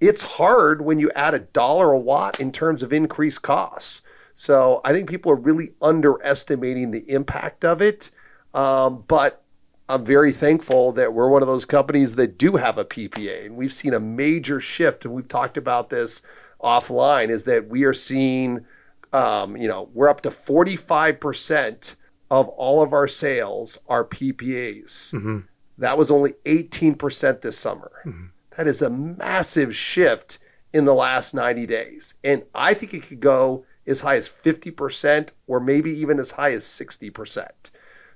It's 0.00 0.36
hard 0.36 0.82
when 0.82 0.98
you 0.98 1.10
add 1.14 1.34
a 1.34 1.40
dollar 1.40 1.92
a 1.92 1.98
watt 1.98 2.38
in 2.38 2.52
terms 2.52 2.82
of 2.82 2.92
increased 2.92 3.42
costs. 3.42 4.02
So 4.34 4.80
I 4.84 4.92
think 4.92 5.08
people 5.08 5.32
are 5.32 5.36
really 5.36 5.70
underestimating 5.82 6.92
the 6.92 7.10
impact 7.10 7.64
of 7.64 7.82
it. 7.82 8.12
Um, 8.54 9.04
but 9.06 9.44
I'm 9.88 10.04
very 10.04 10.32
thankful 10.32 10.92
that 10.92 11.14
we're 11.14 11.28
one 11.28 11.42
of 11.42 11.48
those 11.48 11.64
companies 11.64 12.16
that 12.16 12.38
do 12.38 12.56
have 12.56 12.76
a 12.76 12.84
PPA. 12.84 13.46
And 13.46 13.56
we've 13.56 13.72
seen 13.72 13.94
a 13.94 14.00
major 14.00 14.60
shift, 14.60 15.04
and 15.04 15.14
we've 15.14 15.28
talked 15.28 15.56
about 15.56 15.88
this 15.88 16.22
offline, 16.62 17.28
is 17.28 17.44
that 17.44 17.68
we 17.68 17.84
are 17.84 17.94
seeing, 17.94 18.66
um, 19.12 19.56
you 19.56 19.68
know, 19.68 19.88
we're 19.94 20.08
up 20.08 20.20
to 20.22 20.28
45% 20.28 21.96
of 22.30 22.48
all 22.48 22.82
of 22.82 22.92
our 22.92 23.08
sales 23.08 23.78
are 23.88 24.04
PPAs. 24.04 25.14
Mm-hmm. 25.14 25.38
That 25.78 25.96
was 25.96 26.10
only 26.10 26.32
18% 26.44 27.40
this 27.40 27.56
summer. 27.56 28.02
Mm-hmm. 28.04 28.26
That 28.56 28.66
is 28.66 28.82
a 28.82 28.90
massive 28.90 29.74
shift 29.74 30.38
in 30.72 30.84
the 30.84 30.94
last 30.94 31.34
90 31.34 31.64
days. 31.66 32.14
And 32.22 32.44
I 32.54 32.74
think 32.74 32.92
it 32.92 33.04
could 33.04 33.20
go 33.20 33.64
as 33.86 34.02
high 34.02 34.16
as 34.16 34.28
50% 34.28 35.30
or 35.46 35.60
maybe 35.60 35.90
even 35.90 36.18
as 36.18 36.32
high 36.32 36.52
as 36.52 36.64
60%. 36.64 37.48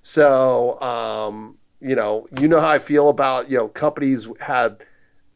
So, 0.02 0.80
um, 0.80 1.58
you 1.80 1.94
know, 1.94 2.26
you 2.38 2.48
know 2.48 2.60
how 2.60 2.68
I 2.68 2.78
feel 2.78 3.08
about, 3.08 3.50
you 3.50 3.56
know, 3.56 3.68
companies 3.68 4.28
had, 4.40 4.84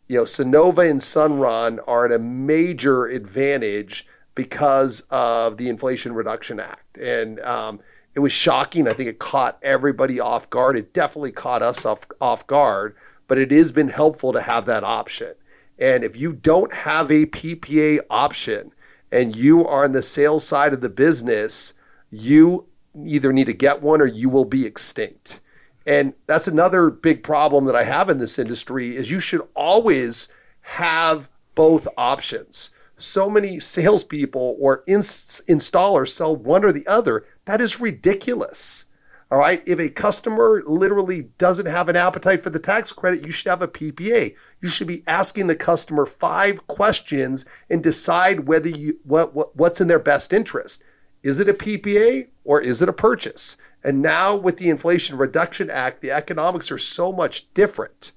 you 0.08 0.18
know, 0.18 0.24
Sunnova 0.24 0.88
and 0.88 1.00
Sunrun 1.00 1.78
are 1.86 2.06
at 2.06 2.12
a 2.12 2.18
major 2.18 3.06
advantage 3.06 4.06
because 4.34 5.00
of 5.10 5.56
the 5.56 5.68
Inflation 5.68 6.14
Reduction 6.14 6.60
Act. 6.60 6.98
And 6.98 7.40
um, 7.40 7.80
it 8.14 8.20
was 8.20 8.32
shocking. 8.32 8.88
I 8.88 8.92
think 8.92 9.08
it 9.08 9.18
caught 9.18 9.58
everybody 9.62 10.18
off 10.18 10.50
guard. 10.50 10.76
It 10.76 10.92
definitely 10.92 11.32
caught 11.32 11.62
us 11.62 11.84
off, 11.84 12.06
off 12.20 12.46
guard, 12.46 12.96
but 13.28 13.38
it 13.38 13.50
has 13.52 13.72
been 13.72 13.88
helpful 13.88 14.32
to 14.32 14.40
have 14.40 14.66
that 14.66 14.84
option. 14.84 15.34
And 15.78 16.02
if 16.02 16.16
you 16.16 16.32
don't 16.32 16.72
have 16.72 17.10
a 17.10 17.26
PPA 17.26 18.00
option 18.10 18.72
and 19.12 19.36
you 19.36 19.64
are 19.66 19.84
on 19.84 19.92
the 19.92 20.02
sales 20.02 20.46
side 20.46 20.72
of 20.72 20.80
the 20.80 20.90
business, 20.90 21.74
you 22.10 22.66
either 23.04 23.32
need 23.32 23.46
to 23.46 23.52
get 23.52 23.82
one 23.82 24.00
or 24.00 24.06
you 24.06 24.28
will 24.28 24.44
be 24.44 24.66
extinct. 24.66 25.40
And 25.86 26.14
that's 26.26 26.48
another 26.48 26.90
big 26.90 27.22
problem 27.22 27.64
that 27.66 27.76
I 27.76 27.84
have 27.84 28.10
in 28.10 28.18
this 28.18 28.38
industry 28.38 28.96
is 28.96 29.10
you 29.10 29.20
should 29.20 29.46
always 29.54 30.28
have 30.62 31.30
both 31.54 31.86
options. 31.96 32.70
So 32.96 33.30
many 33.30 33.60
salespeople 33.60 34.56
or 34.58 34.82
ins- 34.86 35.42
installers 35.48 36.08
sell 36.08 36.34
one 36.34 36.64
or 36.64 36.72
the 36.72 36.86
other. 36.86 37.24
That 37.44 37.60
is 37.60 37.80
ridiculous. 37.80 38.86
All 39.30 39.38
right. 39.38 39.62
If 39.66 39.80
a 39.80 39.88
customer 39.88 40.62
literally 40.66 41.30
doesn't 41.36 41.66
have 41.66 41.88
an 41.88 41.96
appetite 41.96 42.42
for 42.42 42.50
the 42.50 42.60
tax 42.60 42.92
credit, 42.92 43.24
you 43.24 43.32
should 43.32 43.50
have 43.50 43.62
a 43.62 43.68
PPA. 43.68 44.36
You 44.60 44.68
should 44.68 44.86
be 44.86 45.02
asking 45.06 45.48
the 45.48 45.56
customer 45.56 46.06
five 46.06 46.66
questions 46.68 47.44
and 47.68 47.82
decide 47.82 48.46
whether 48.46 48.68
you 48.68 49.00
what, 49.02 49.34
what 49.34 49.56
what's 49.56 49.80
in 49.80 49.88
their 49.88 49.98
best 49.98 50.32
interest. 50.32 50.84
Is 51.26 51.40
it 51.40 51.48
a 51.48 51.54
PPA 51.54 52.28
or 52.44 52.60
is 52.60 52.80
it 52.80 52.88
a 52.88 52.92
purchase? 52.92 53.56
And 53.82 54.00
now 54.00 54.36
with 54.36 54.58
the 54.58 54.68
Inflation 54.68 55.16
Reduction 55.16 55.68
Act, 55.68 56.00
the 56.00 56.12
economics 56.12 56.70
are 56.70 56.78
so 56.78 57.10
much 57.10 57.52
different. 57.52 58.12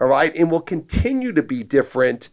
All 0.00 0.08
right. 0.08 0.34
And 0.34 0.50
will 0.50 0.60
continue 0.60 1.32
to 1.34 1.42
be 1.44 1.62
different 1.62 2.30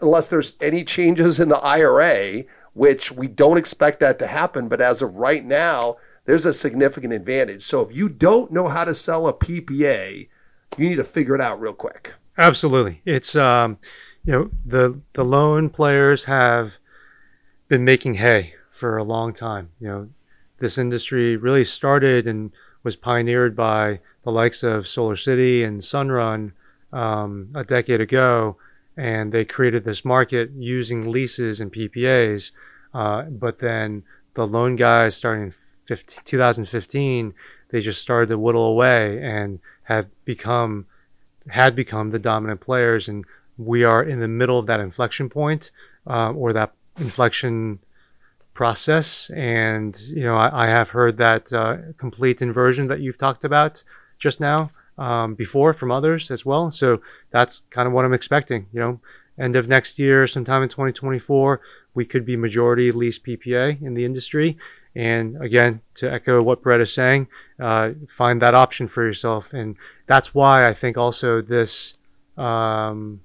unless 0.00 0.30
there's 0.30 0.56
any 0.62 0.82
changes 0.82 1.38
in 1.38 1.50
the 1.50 1.58
IRA, 1.58 2.44
which 2.72 3.12
we 3.12 3.28
don't 3.28 3.58
expect 3.58 4.00
that 4.00 4.18
to 4.20 4.26
happen. 4.28 4.66
But 4.66 4.80
as 4.80 5.02
of 5.02 5.16
right 5.16 5.44
now, 5.44 5.96
there's 6.24 6.46
a 6.46 6.54
significant 6.54 7.12
advantage. 7.12 7.62
So 7.62 7.82
if 7.82 7.94
you 7.94 8.08
don't 8.08 8.50
know 8.50 8.68
how 8.68 8.84
to 8.84 8.94
sell 8.94 9.28
a 9.28 9.34
PPA, 9.34 10.26
you 10.78 10.88
need 10.88 10.96
to 10.96 11.04
figure 11.04 11.34
it 11.34 11.40
out 11.42 11.60
real 11.60 11.74
quick. 11.74 12.14
Absolutely. 12.38 13.02
It's, 13.04 13.36
um, 13.36 13.76
you 14.24 14.32
know, 14.32 14.50
the, 14.64 15.02
the 15.12 15.24
loan 15.24 15.68
players 15.68 16.24
have 16.24 16.78
been 17.68 17.84
making 17.84 18.14
hay 18.14 18.54
for 18.80 18.96
a 18.96 19.04
long 19.04 19.32
time. 19.32 19.70
You 19.78 19.88
know, 19.88 20.08
this 20.58 20.78
industry 20.78 21.36
really 21.36 21.64
started 21.64 22.26
and 22.26 22.50
was 22.82 22.96
pioneered 22.96 23.54
by 23.54 24.00
the 24.24 24.32
likes 24.32 24.62
of 24.62 24.84
SolarCity 24.84 25.64
and 25.64 25.80
Sunrun 25.80 26.52
um, 26.92 27.50
a 27.54 27.62
decade 27.62 28.00
ago, 28.00 28.56
and 28.96 29.32
they 29.32 29.44
created 29.44 29.84
this 29.84 30.04
market 30.04 30.50
using 30.56 31.10
leases 31.10 31.60
and 31.60 31.72
PPAs. 31.72 32.52
Uh, 32.92 33.22
but 33.22 33.58
then 33.58 34.02
the 34.34 34.46
loan 34.46 34.76
guys, 34.76 35.16
starting 35.16 35.44
in 35.44 35.50
15, 35.50 36.24
2015, 36.24 37.34
they 37.68 37.80
just 37.80 38.00
started 38.00 38.28
to 38.28 38.38
whittle 38.38 38.66
away 38.66 39.22
and 39.22 39.60
have 39.84 40.08
become 40.24 40.86
had 41.48 41.74
become 41.74 42.10
the 42.10 42.18
dominant 42.18 42.60
players, 42.60 43.08
and 43.08 43.24
we 43.56 43.82
are 43.82 44.02
in 44.02 44.20
the 44.20 44.28
middle 44.28 44.58
of 44.58 44.66
that 44.66 44.80
inflection 44.80 45.28
point 45.28 45.70
uh, 46.06 46.30
or 46.32 46.52
that 46.52 46.72
inflection 46.98 47.78
process. 48.60 49.30
And 49.30 49.98
you 50.10 50.22
know, 50.22 50.36
I, 50.36 50.64
I 50.64 50.66
have 50.66 50.90
heard 50.90 51.16
that 51.16 51.50
uh, 51.50 51.76
complete 51.96 52.42
inversion 52.42 52.88
that 52.88 53.00
you've 53.00 53.16
talked 53.16 53.42
about 53.42 53.82
just 54.18 54.38
now 54.38 54.68
um, 54.98 55.34
before 55.34 55.72
from 55.72 55.90
others 55.90 56.30
as 56.30 56.44
well. 56.44 56.70
So 56.70 57.00
that's 57.30 57.62
kind 57.70 57.88
of 57.88 57.94
what 57.94 58.04
I'm 58.04 58.12
expecting. 58.12 58.66
You 58.70 58.80
know, 58.80 59.00
end 59.38 59.56
of 59.56 59.66
next 59.66 59.98
year, 59.98 60.26
sometime 60.26 60.62
in 60.62 60.68
2024, 60.68 61.58
we 61.94 62.04
could 62.04 62.26
be 62.26 62.36
majority 62.36 62.92
lease 62.92 63.18
PPA 63.18 63.80
in 63.80 63.94
the 63.94 64.04
industry. 64.04 64.58
And 64.94 65.42
again, 65.42 65.80
to 65.94 66.12
echo 66.12 66.42
what 66.42 66.60
Brett 66.60 66.82
is 66.82 66.92
saying, 66.92 67.28
uh, 67.58 67.92
find 68.06 68.42
that 68.42 68.54
option 68.54 68.88
for 68.88 69.02
yourself. 69.06 69.54
And 69.54 69.76
that's 70.06 70.34
why 70.34 70.66
I 70.66 70.74
think 70.74 70.98
also 70.98 71.40
this, 71.40 71.96
um, 72.36 73.22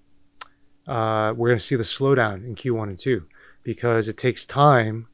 uh, 0.88 1.34
we're 1.36 1.50
going 1.50 1.60
to 1.60 1.69
see 1.71 1.76
the 1.76 1.84
slowdown 1.84 2.45
in 2.45 2.56
Q1 2.56 2.84
and 2.84 2.98
2 2.98 3.26
because 3.63 4.08
it 4.08 4.15
takes 4.15 4.45
time 4.45 5.08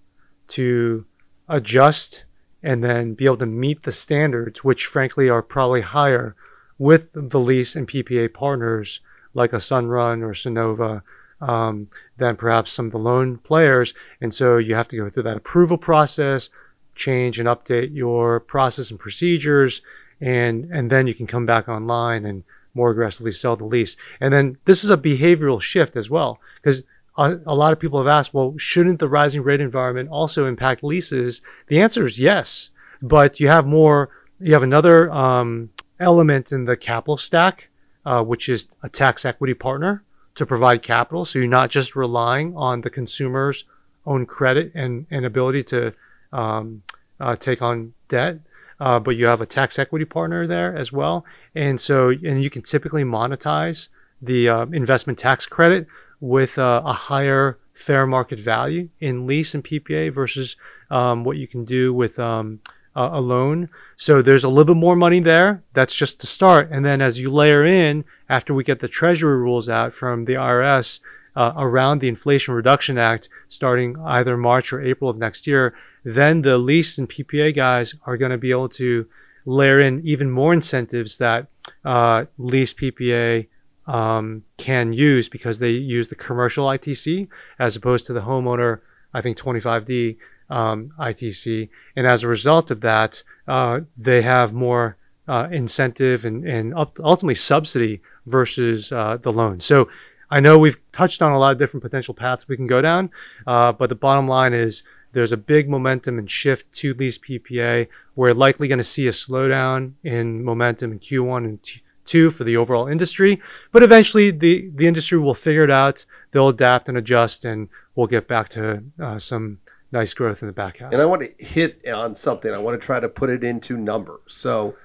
to 0.52 1.06
adjust 1.48 2.26
and 2.64 2.84
then 2.84 3.14
be 3.14 3.26
able 3.26 3.38
to 3.38 3.46
meet 3.46 3.84
the 3.84 3.92
standards, 3.92 4.64
which 4.64 4.86
frankly 4.86 5.30
are 5.30 5.42
probably 5.42 5.82
higher 5.82 6.36
with 6.78 7.14
the 7.14 7.40
lease 7.40 7.76
and 7.76 7.88
PPA 7.88 8.34
partners 8.34 9.02
like 9.34 9.54
a 9.54 9.58
Sunrun 9.58 10.22
or 10.22 10.32
Sunnova 10.32 11.02
um, 11.42 11.88
than 12.18 12.36
perhaps 12.36 12.72
some 12.72 12.88
of 12.88 12.92
the 12.92 13.00
loan 13.00 13.38
players. 13.38 13.94
And 14.20 14.34
so 14.34 14.58
you 14.58 14.76
have 14.76 14.88
to 14.90 14.98
go 14.98 15.10
through 15.10 15.24
that 15.24 15.38
approval 15.38 15.78
process, 15.78 16.50
change 16.96 17.40
and 17.40 17.48
update 17.48 17.96
your 17.96 18.40
process 18.40 18.92
and 18.92 19.00
procedures, 19.00 19.82
and 20.20 20.66
and 20.66 20.90
then 20.90 21.08
you 21.08 21.16
can 21.16 21.28
come 21.28 21.46
back 21.46 21.68
online 21.68 22.26
and 22.26 22.44
more 22.74 22.92
aggressively 22.92 23.32
sell 23.32 23.56
the 23.56 23.66
lease. 23.66 23.98
And 24.20 24.34
then 24.34 24.58
this 24.66 24.84
is 24.84 24.90
a 24.90 24.98
behavioral 24.98 25.62
shift 25.62 25.96
as 25.96 26.10
well, 26.10 26.40
because 26.56 26.84
a, 27.22 27.56
lot 27.56 27.74
of 27.74 27.80
people 27.80 28.00
have 28.00 28.08
asked, 28.08 28.34
well, 28.34 28.54
shouldn't 28.58 29.00
the 29.00 29.10
rising 29.10 29.44
rate 29.44 29.62
environment 29.62 30.10
also 30.10 30.46
impact 30.46 30.84
leases? 30.84 31.42
The 31.68 31.80
answer 31.80 32.06
is 32.06 32.20
yes, 32.20 32.72
but 33.02 33.40
you 33.40 33.48
have 33.48 33.66
more. 33.66 34.10
You 34.40 34.54
have 34.54 34.64
another 34.64 35.12
um, 35.12 35.70
element 36.00 36.52
in 36.52 36.66
the 36.66 36.76
capital 36.76 37.18
stack, 37.18 37.70
uh, 38.06 38.24
which 38.24 38.50
is 38.50 38.68
a 38.82 38.90
tax 38.90 39.24
equity 39.24 39.54
partner 39.54 40.04
to 40.36 40.46
provide 40.46 40.82
capital. 40.82 41.26
So 41.26 41.40
you're 41.40 41.48
not 41.48 41.70
just 41.70 41.96
relying 41.96 42.56
on 42.56 42.82
the 42.82 42.90
consumer's 42.90 43.66
own 44.06 44.26
credit 44.26 44.72
and, 44.74 45.06
and 45.12 45.26
ability 45.26 45.64
to 45.64 45.94
um, 46.34 46.82
uh, 47.20 47.36
take 47.36 47.62
on 47.62 47.94
debt, 48.08 48.40
uh, 48.80 49.00
but 49.00 49.16
you 49.16 49.28
have 49.28 49.42
a 49.42 49.46
tax 49.46 49.78
equity 49.78 50.06
partner 50.06 50.48
there 50.48 50.76
as 50.76 50.92
well. 50.92 51.26
And 51.54 51.80
so, 51.80 52.10
and 52.10 52.44
you 52.44 52.50
can 52.50 52.64
typically 52.64 53.04
monetize 53.04 53.90
the 54.22 54.50
uh, 54.50 54.66
investment 54.68 55.20
tax 55.20 55.46
credit 55.46 55.88
with 56.22 56.58
uh, 56.58 56.82
a 56.86 56.94
higher 56.94 57.60
fair 57.74 58.08
market 58.08 58.40
value 58.40 58.90
in 59.00 59.28
lease 59.28 59.54
and 59.54 59.64
PPA 59.64 60.14
versus 60.14 60.56
um, 60.90 61.24
what 61.24 61.38
you 61.38 61.48
can 61.48 61.66
do 61.66 61.94
with 61.94 62.20
um, 62.20 62.62
a 62.96 63.22
loan. 63.22 63.70
So 63.96 64.22
there's 64.22 64.44
a 64.44 64.50
little 64.50 64.76
bit 64.76 64.80
more 64.80 64.96
money 64.96 65.20
there. 65.20 65.64
That's 65.74 65.96
just 65.96 66.20
the 66.20 66.28
start. 66.28 66.70
And 66.72 66.86
then 66.86 67.02
as 67.02 67.20
you 67.20 67.30
layer 67.30 67.66
in, 67.66 68.04
after 68.30 68.54
we 68.54 68.64
get 68.64 68.80
the 68.80 68.88
Treasury 68.88 69.38
rules 69.38 69.70
out 69.70 69.94
from 69.94 70.24
the 70.24 70.34
IRS 70.34 71.00
uh, 71.36 71.54
around 71.56 72.00
the 72.00 72.10
Inflation 72.10 72.54
Reduction 72.54 72.98
Act 72.98 73.30
starting 73.48 73.98
either 74.00 74.36
March 74.36 74.74
or 74.74 74.82
April 74.82 75.10
of 75.10 75.18
next 75.18 75.48
year, 75.48 75.74
then 76.04 76.42
the 76.42 76.58
lease 76.58 76.98
and 76.98 77.10
PPA 77.10 77.56
guys 77.56 77.96
are 78.06 78.18
going 78.18 78.32
to 78.32 78.38
be 78.38 78.52
able 78.52 78.70
to 78.70 79.08
layer 79.46 79.82
in 79.82 80.02
even 80.06 80.30
more 80.30 80.54
incentives 80.54 81.18
that 81.18 81.48
uh, 81.86 82.26
lease 82.38 82.74
PPA 82.74 83.48
um, 83.92 84.44
can 84.56 84.94
use 84.94 85.28
because 85.28 85.60
they 85.60 85.72
use 85.72 86.08
the 86.08 86.16
commercial 86.16 86.66
ITC 86.66 87.28
as 87.60 87.76
opposed 87.76 88.08
to 88.08 88.14
the 88.14 88.22
homeowner, 88.22 88.80
I 89.14 89.20
think 89.20 89.38
25D 89.38 90.16
um, 90.50 90.94
ITC. 90.98 91.68
And 91.98 92.08
as 92.08 92.24
a 92.24 92.30
result 92.30 92.72
of 92.72 92.80
that, 92.82 93.22
uh, 93.50 93.82
they 93.98 94.22
have 94.22 94.54
more 94.54 94.96
uh, 95.28 95.50
incentive 95.52 96.24
and, 96.24 96.48
and 96.48 96.74
ultimately 96.74 97.36
subsidy 97.36 98.02
versus 98.26 98.94
uh, 98.94 99.18
the 99.18 99.34
loan. 99.34 99.60
So 99.60 99.90
I 100.30 100.40
know 100.40 100.58
we've 100.58 100.80
touched 100.94 101.22
on 101.22 101.34
a 101.34 101.38
lot 101.38 101.52
of 101.52 101.58
different 101.58 101.84
potential 101.84 102.14
paths 102.14 102.48
we 102.48 102.56
can 102.56 102.68
go 102.68 102.82
down, 102.82 103.10
uh, 103.46 103.74
but 103.74 103.90
the 103.90 103.96
bottom 103.96 104.26
line 104.26 104.54
is 104.54 104.84
there's 105.12 105.34
a 105.34 105.38
big 105.38 105.70
momentum 105.70 106.18
and 106.18 106.32
shift 106.32 106.72
to 106.76 106.94
lease 106.94 107.18
PPA. 107.18 107.90
We're 108.16 108.34
likely 108.34 108.70
going 108.70 108.78
to 108.78 108.86
see 108.86 109.08
a 109.08 109.12
slowdown 109.12 109.96
in 110.02 110.46
momentum 110.46 110.94
in 110.94 111.00
Q1 111.00 111.38
and 111.40 111.62
Q2 112.06 112.34
for 112.34 112.44
the 112.44 112.58
overall 112.58 112.88
industry, 112.88 113.42
but 113.72 113.84
eventually 113.84 114.32
the, 114.32 114.70
the 114.74 114.88
industry 114.88 115.18
will 115.18 115.36
figure 115.36 115.64
it 115.64 115.72
out. 115.72 116.06
They'll 116.32 116.50
adapt 116.50 116.90
and 116.90 116.98
adjust, 116.98 117.46
and 117.46 117.70
we'll 117.96 118.08
get 118.08 118.28
back 118.28 118.50
to 118.50 118.84
uh, 119.02 119.20
some 119.20 119.60
nice 119.92 120.14
growth 120.14 120.42
in 120.42 120.48
the 120.48 120.54
back 120.54 120.78
half. 120.78 120.94
And 120.94 121.02
I 121.02 121.06
want 121.06 121.24
to 121.24 121.46
hit 121.46 121.86
on 121.88 122.16
something. 122.16 122.54
I 122.54 122.58
want 122.58 122.80
to 122.80 122.86
try 122.86 123.00
to 123.00 123.10
put 123.10 123.30
it 123.30 123.44
into 123.44 123.78
numbers. 123.78 124.22
So 124.28 124.76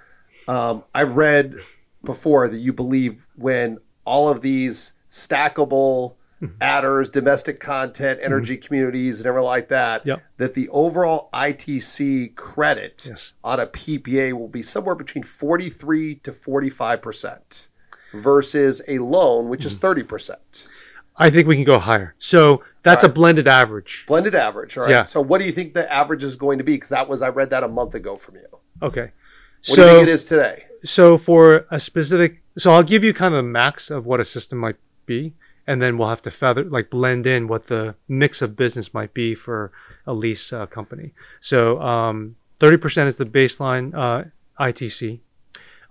um, 0.48 0.84
I've 0.94 1.16
read 1.16 1.56
before 2.04 2.48
that 2.48 2.58
you 2.58 2.72
believe 2.72 3.26
when 3.36 3.78
all 4.04 4.28
of 4.28 4.40
these 4.40 4.94
stackable. 5.10 6.16
Adders, 6.60 7.10
domestic 7.10 7.60
content, 7.60 8.18
mm-hmm. 8.18 8.26
energy 8.26 8.56
mm-hmm. 8.56 8.66
communities, 8.66 9.20
and 9.20 9.26
everything 9.26 9.46
like 9.46 9.68
that, 9.68 10.04
yep. 10.04 10.22
that 10.36 10.54
the 10.54 10.68
overall 10.68 11.28
ITC 11.32 12.34
credit 12.34 13.06
yes. 13.08 13.34
on 13.42 13.60
a 13.60 13.66
PPA 13.66 14.32
will 14.32 14.48
be 14.48 14.62
somewhere 14.62 14.94
between 14.94 15.22
43 15.22 16.16
to 16.16 16.30
45% 16.30 17.68
versus 18.12 18.82
a 18.88 18.98
loan, 18.98 19.48
which 19.48 19.60
mm-hmm. 19.60 19.68
is 19.68 20.04
30%. 20.04 20.68
I 21.18 21.30
think 21.30 21.48
we 21.48 21.56
can 21.56 21.64
go 21.64 21.78
higher. 21.78 22.14
So 22.18 22.62
that's 22.82 23.02
right. 23.02 23.10
a 23.10 23.14
blended 23.14 23.48
average. 23.48 24.04
Blended 24.06 24.34
average. 24.34 24.76
All 24.76 24.84
right. 24.84 24.90
Yeah. 24.90 25.02
So 25.02 25.20
what 25.20 25.40
do 25.40 25.46
you 25.46 25.52
think 25.52 25.74
the 25.74 25.90
average 25.92 26.22
is 26.22 26.36
going 26.36 26.58
to 26.58 26.64
be? 26.64 26.74
Because 26.74 26.90
that 26.90 27.08
was 27.08 27.22
I 27.22 27.28
read 27.28 27.50
that 27.50 27.64
a 27.64 27.68
month 27.68 27.94
ago 27.94 28.16
from 28.16 28.36
you. 28.36 28.46
Okay. 28.82 29.00
What 29.00 29.12
so, 29.62 29.74
do 29.74 29.82
you 29.82 29.96
think 29.96 30.08
it 30.08 30.12
is 30.12 30.24
today? 30.24 30.64
So 30.84 31.16
for 31.16 31.66
a 31.70 31.80
specific, 31.80 32.42
so 32.58 32.72
I'll 32.72 32.82
give 32.82 33.02
you 33.02 33.14
kind 33.14 33.34
of 33.34 33.40
a 33.40 33.42
max 33.42 33.90
of 33.90 34.04
what 34.04 34.20
a 34.20 34.24
system 34.24 34.58
might 34.58 34.76
be, 35.06 35.34
and 35.66 35.82
then 35.82 35.98
we'll 35.98 36.08
have 36.08 36.22
to 36.22 36.30
feather 36.30 36.64
like 36.64 36.90
blend 36.90 37.26
in 37.26 37.48
what 37.48 37.66
the 37.66 37.94
mix 38.08 38.42
of 38.42 38.56
business 38.56 38.94
might 38.94 39.12
be 39.12 39.34
for 39.34 39.72
a 40.06 40.14
lease 40.14 40.52
uh, 40.52 40.66
company. 40.66 41.12
So 41.40 41.80
um, 41.80 42.36
30% 42.60 43.06
is 43.06 43.16
the 43.16 43.24
baseline 43.24 43.94
uh, 43.94 44.28
ITC. 44.60 45.20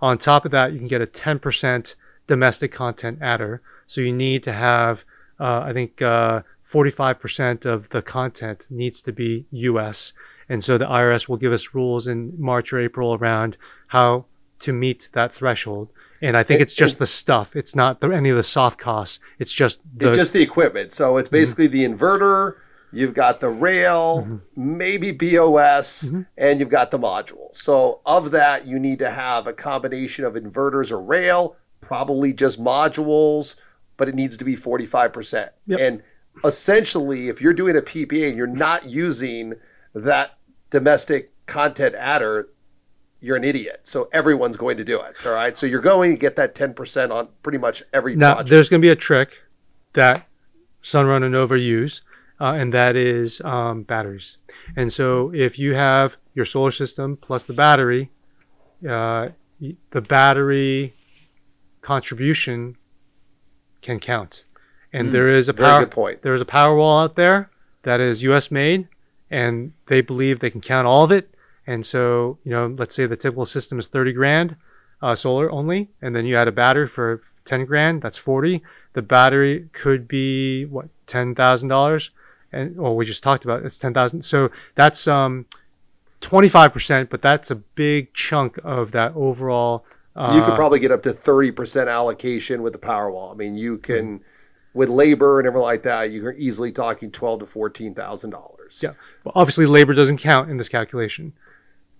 On 0.00 0.18
top 0.18 0.44
of 0.44 0.50
that, 0.50 0.72
you 0.72 0.78
can 0.78 0.88
get 0.88 1.00
a 1.00 1.06
10% 1.06 1.94
domestic 2.26 2.72
content 2.72 3.18
adder. 3.22 3.62
So 3.86 4.00
you 4.00 4.12
need 4.12 4.42
to 4.44 4.52
have 4.52 5.04
uh, 5.38 5.60
I 5.60 5.72
think 5.72 6.00
uh, 6.00 6.42
45% 6.64 7.66
of 7.66 7.90
the 7.90 8.02
content 8.02 8.68
needs 8.70 9.02
to 9.02 9.12
be 9.12 9.46
US. 9.50 10.12
And 10.48 10.62
so 10.62 10.78
the 10.78 10.86
IRS 10.86 11.28
will 11.28 11.36
give 11.36 11.52
us 11.52 11.74
rules 11.74 12.06
in 12.06 12.32
March 12.38 12.72
or 12.72 12.80
April 12.80 13.14
around 13.14 13.56
how 13.88 14.26
to 14.60 14.72
meet 14.72 15.08
that 15.12 15.34
threshold. 15.34 15.90
And 16.22 16.36
I 16.36 16.42
think 16.42 16.60
it's 16.60 16.74
just 16.74 16.98
the 16.98 17.06
stuff. 17.06 17.54
It's 17.56 17.74
not 17.74 18.00
the, 18.00 18.10
any 18.10 18.30
of 18.30 18.36
the 18.36 18.42
soft 18.42 18.78
costs. 18.78 19.20
It's 19.38 19.52
just 19.52 19.80
the, 19.94 20.08
it's 20.08 20.16
just 20.16 20.32
the 20.32 20.42
equipment. 20.42 20.92
So 20.92 21.16
it's 21.16 21.28
basically 21.28 21.68
mm-hmm. 21.68 21.92
the 21.92 21.96
inverter. 21.96 22.54
You've 22.92 23.14
got 23.14 23.40
the 23.40 23.50
rail, 23.50 24.22
mm-hmm. 24.22 24.76
maybe 24.78 25.12
BOS, 25.12 26.08
mm-hmm. 26.08 26.22
and 26.38 26.60
you've 26.60 26.70
got 26.70 26.90
the 26.90 26.98
module. 26.98 27.54
So 27.54 28.00
of 28.06 28.30
that, 28.30 28.66
you 28.66 28.78
need 28.78 28.98
to 29.00 29.10
have 29.10 29.46
a 29.46 29.52
combination 29.52 30.24
of 30.24 30.34
inverters 30.34 30.90
or 30.90 31.00
rail, 31.00 31.56
probably 31.80 32.32
just 32.32 32.60
modules, 32.60 33.56
but 33.96 34.08
it 34.08 34.14
needs 34.14 34.36
to 34.36 34.44
be 34.44 34.54
45%. 34.54 35.50
And 35.78 36.02
essentially, 36.44 37.28
if 37.28 37.40
you're 37.40 37.54
doing 37.54 37.76
a 37.76 37.82
PPA 37.82 38.28
and 38.28 38.36
you're 38.36 38.46
not 38.46 38.86
using 38.86 39.54
that 39.94 40.38
domestic 40.70 41.32
content 41.46 41.94
adder, 41.94 42.48
you're 43.20 43.36
an 43.36 43.44
idiot. 43.44 43.80
So 43.84 44.08
everyone's 44.12 44.56
going 44.56 44.76
to 44.76 44.84
do 44.84 45.00
it. 45.00 45.26
All 45.26 45.32
right. 45.32 45.56
So 45.56 45.66
you're 45.66 45.80
going 45.80 46.12
to 46.12 46.18
get 46.18 46.36
that 46.36 46.54
10% 46.54 47.10
on 47.10 47.28
pretty 47.42 47.58
much 47.58 47.82
every 47.92 48.16
now, 48.16 48.34
project. 48.34 48.50
There's 48.50 48.68
going 48.68 48.80
to 48.80 48.86
be 48.86 48.90
a 48.90 48.96
trick 48.96 49.42
that 49.94 50.28
Sunrun 50.82 51.22
and 51.22 51.32
Nova 51.32 51.58
use, 51.58 52.02
uh, 52.40 52.52
and 52.52 52.72
that 52.72 52.96
is 52.96 53.40
um, 53.40 53.82
batteries. 53.82 54.38
And 54.76 54.92
so 54.92 55.32
if 55.34 55.58
you 55.58 55.74
have 55.74 56.18
your 56.34 56.44
solar 56.44 56.70
system 56.70 57.16
plus 57.16 57.44
the 57.44 57.54
battery, 57.54 58.10
uh, 58.88 59.30
the 59.90 60.00
battery 60.00 60.94
contribution 61.80 62.76
can 63.80 63.98
count. 63.98 64.44
And 64.92 65.08
mm, 65.08 65.12
there 65.12 65.28
is 65.28 65.48
a 65.48 65.54
power 65.54 65.80
good 65.80 65.90
point. 65.90 66.22
there 66.22 66.34
is 66.34 66.40
a 66.40 66.46
Powerwall 66.46 67.04
out 67.04 67.16
there 67.16 67.50
that 67.82 68.00
is 68.00 68.22
US 68.22 68.50
made 68.50 68.88
and 69.30 69.72
they 69.86 70.00
believe 70.00 70.40
they 70.40 70.50
can 70.50 70.60
count 70.60 70.86
all 70.86 71.04
of 71.04 71.12
it. 71.12 71.34
And 71.66 71.84
so, 71.84 72.38
you 72.44 72.50
know, 72.52 72.74
let's 72.78 72.94
say 72.94 73.06
the 73.06 73.16
typical 73.16 73.44
system 73.46 73.78
is 73.78 73.88
30 73.88 74.12
grand. 74.12 74.56
uh, 75.02 75.14
solar 75.14 75.50
only, 75.50 75.90
and 76.00 76.16
then 76.16 76.24
you 76.24 76.36
add 76.36 76.48
a 76.48 76.52
battery 76.52 76.88
for 76.88 77.20
ten 77.44 77.66
grand. 77.66 78.00
That's 78.00 78.16
forty. 78.16 78.62
The 78.94 79.02
battery 79.02 79.68
could 79.72 80.08
be 80.08 80.64
what 80.64 80.88
ten 81.06 81.34
thousand 81.34 81.68
dollars, 81.68 82.12
and 82.50 82.76
well, 82.76 82.96
we 82.96 83.04
just 83.04 83.22
talked 83.22 83.44
about 83.44 83.60
it, 83.60 83.66
it's 83.66 83.78
ten 83.78 83.92
thousand. 83.92 84.22
So 84.22 84.50
that's 84.74 85.06
um, 85.06 85.44
twenty 86.22 86.48
five 86.48 86.72
percent, 86.72 87.10
but 87.10 87.20
that's 87.20 87.50
a 87.50 87.56
big 87.56 88.14
chunk 88.14 88.58
of 88.64 88.92
that 88.92 89.12
overall. 89.14 89.84
Uh, 90.16 90.32
you 90.34 90.42
could 90.42 90.54
probably 90.54 90.78
get 90.78 90.90
up 90.90 91.02
to 91.02 91.10
30% 91.10 91.88
allocation 91.92 92.62
with 92.62 92.72
the 92.72 92.78
Powerwall. 92.78 93.32
I 93.32 93.36
mean, 93.36 93.58
you 93.58 93.76
can, 93.76 94.22
with 94.72 94.88
labor 94.88 95.38
and 95.38 95.46
everything 95.46 95.62
like 95.62 95.82
that, 95.82 96.10
you're 96.10 96.32
easily 96.38 96.72
talking 96.72 97.10
twelve 97.10 97.40
to 97.40 97.44
$14,000. 97.44 98.82
yeah. 98.82 98.92
Well, 99.24 99.32
obviously, 99.34 99.66
labor 99.66 99.92
doesn't 99.92 100.16
count 100.16 100.50
in 100.50 100.56
this 100.56 100.70
calculation. 100.70 101.34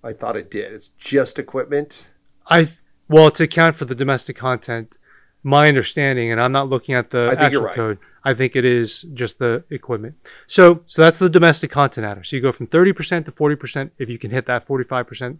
I 0.06 0.12
thought 0.12 0.36
it 0.36 0.50
did. 0.50 0.72
It's 0.72 0.88
just 0.88 1.38
equipment. 1.38 2.12
I 2.46 2.68
well 3.08 3.30
to 3.32 3.44
account 3.44 3.76
for 3.76 3.84
the 3.84 3.94
domestic 3.94 4.36
content. 4.36 4.98
My 5.42 5.68
understanding, 5.68 6.32
and 6.32 6.40
I'm 6.40 6.50
not 6.50 6.68
looking 6.68 6.94
at 6.94 7.10
the 7.10 7.24
I 7.24 7.30
think 7.30 7.40
actual 7.40 7.62
right. 7.62 7.74
code. 7.76 7.98
I 8.24 8.34
think 8.34 8.56
it 8.56 8.64
is 8.64 9.02
just 9.14 9.38
the 9.38 9.62
equipment. 9.70 10.16
So, 10.48 10.82
so 10.88 11.02
that's 11.02 11.20
the 11.20 11.28
domestic 11.28 11.70
content 11.70 12.04
adder. 12.04 12.24
So 12.24 12.34
you 12.34 12.42
go 12.42 12.50
from 12.50 12.66
30% 12.66 13.24
to 13.26 13.30
40% 13.30 13.90
if 13.98 14.08
you 14.08 14.18
can 14.18 14.32
hit 14.32 14.46
that 14.46 14.66
45% 14.66 15.38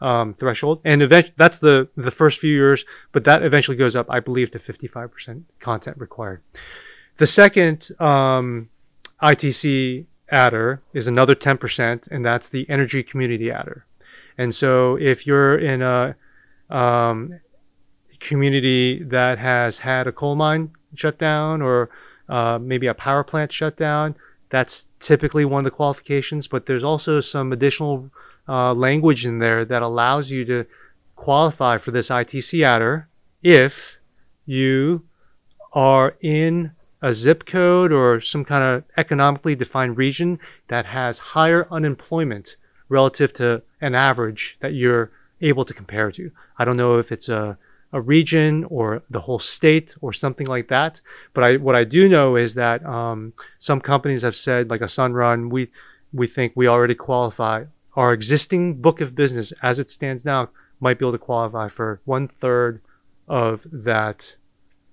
um, 0.00 0.32
threshold, 0.32 0.80
and 0.84 1.02
eventually 1.02 1.34
that's 1.36 1.58
the 1.58 1.88
the 1.96 2.10
first 2.10 2.40
few 2.40 2.52
years, 2.52 2.84
but 3.12 3.24
that 3.24 3.42
eventually 3.42 3.76
goes 3.76 3.94
up, 3.94 4.06
I 4.10 4.20
believe, 4.20 4.50
to 4.52 4.58
55% 4.58 5.42
content 5.60 5.96
required. 5.98 6.42
The 7.16 7.26
second 7.26 7.90
um, 8.00 8.70
ITC 9.22 10.06
adder 10.30 10.82
is 10.92 11.06
another 11.06 11.34
10%, 11.34 12.08
and 12.10 12.24
that's 12.24 12.48
the 12.48 12.68
energy 12.68 13.02
community 13.02 13.50
adder. 13.50 13.84
And 14.38 14.54
so 14.54 14.96
if 14.96 15.26
you're 15.26 15.58
in 15.58 15.82
a 15.82 16.16
um, 16.70 17.40
community 18.20 19.02
that 19.02 19.38
has 19.38 19.80
had 19.80 20.06
a 20.06 20.12
coal 20.12 20.34
mine 20.34 20.70
shut 20.94 21.18
down 21.18 21.62
or 21.62 21.90
uh, 22.28 22.58
maybe 22.60 22.86
a 22.86 22.94
power 22.94 23.24
plant 23.24 23.52
shut 23.52 23.76
down, 23.76 24.14
that's 24.48 24.88
typically 25.00 25.44
one 25.44 25.60
of 25.60 25.64
the 25.64 25.70
qualifications. 25.70 26.46
But 26.46 26.66
there's 26.66 26.84
also 26.84 27.20
some 27.20 27.52
additional 27.52 28.10
uh, 28.48 28.74
language 28.74 29.24
in 29.26 29.38
there 29.38 29.64
that 29.64 29.82
allows 29.82 30.30
you 30.30 30.44
to 30.46 30.66
qualify 31.16 31.78
for 31.78 31.90
this 31.90 32.10
ITC 32.10 32.64
adder 32.64 33.08
if 33.42 33.98
you 34.44 35.04
are 35.72 36.16
in 36.20 36.72
a 37.00 37.12
zip 37.12 37.44
code 37.44 37.92
or 37.92 38.20
some 38.20 38.44
kind 38.44 38.62
of 38.62 38.84
economically 38.96 39.56
defined 39.56 39.96
region 39.96 40.38
that 40.68 40.86
has 40.86 41.18
higher 41.18 41.66
unemployment 41.70 42.56
relative 42.92 43.32
to 43.32 43.62
an 43.80 43.94
average 43.94 44.58
that 44.60 44.74
you're 44.74 45.10
able 45.40 45.64
to 45.64 45.74
compare 45.74 46.10
to. 46.12 46.30
I 46.58 46.64
don't 46.64 46.76
know 46.76 46.98
if 46.98 47.10
it's 47.10 47.28
a, 47.28 47.58
a 47.92 48.00
region 48.00 48.64
or 48.64 49.02
the 49.10 49.20
whole 49.20 49.38
state 49.38 49.94
or 50.00 50.12
something 50.12 50.46
like 50.46 50.68
that, 50.68 51.00
but 51.34 51.42
I, 51.44 51.56
what 51.56 51.74
I 51.74 51.84
do 51.84 52.08
know 52.08 52.36
is 52.36 52.54
that 52.54 52.84
um, 52.86 53.32
some 53.58 53.80
companies 53.80 54.22
have 54.22 54.36
said, 54.36 54.70
like 54.70 54.82
a 54.82 54.92
Sunrun, 54.96 55.50
we 55.50 55.70
we 56.12 56.26
think 56.26 56.52
we 56.54 56.68
already 56.68 56.94
qualify. 56.94 57.64
Our 57.94 58.12
existing 58.12 58.80
book 58.86 59.00
of 59.00 59.14
business, 59.14 59.52
as 59.62 59.78
it 59.78 59.88
stands 59.90 60.24
now, 60.24 60.50
might 60.78 60.98
be 60.98 61.04
able 61.04 61.12
to 61.12 61.18
qualify 61.18 61.68
for 61.68 62.00
one 62.04 62.28
third 62.28 62.82
of 63.28 63.66
that 63.72 64.36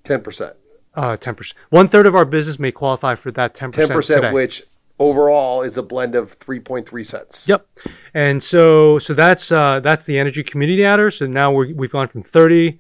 10%. 0.04 0.54
uh, 0.96 1.18
10%. 1.18 1.54
One 1.70 1.88
third 1.88 2.08
of 2.08 2.16
our 2.16 2.26
business 2.26 2.58
may 2.60 2.72
qualify 2.72 3.16
for 3.16 3.32
that 3.32 3.54
10%. 3.54 3.72
10%, 3.74 4.08
today. 4.08 4.34
which 4.34 4.64
overall 5.00 5.62
is 5.62 5.78
a 5.78 5.84
blend 5.84 6.16
of 6.16 6.38
3.3 6.38 7.06
cents. 7.06 7.48
Yep. 7.48 7.68
And 8.14 8.44
so 8.44 9.00
so 9.00 9.14
that's 9.14 9.52
uh, 9.52 9.80
that's 9.80 10.06
the 10.06 10.20
energy 10.20 10.44
community 10.44 10.86
adder. 10.86 11.10
So 11.10 11.26
now 11.26 11.52
we're, 11.52 11.74
we've 11.74 11.92
gone 11.92 12.08
from 12.08 12.22
30 12.22 12.80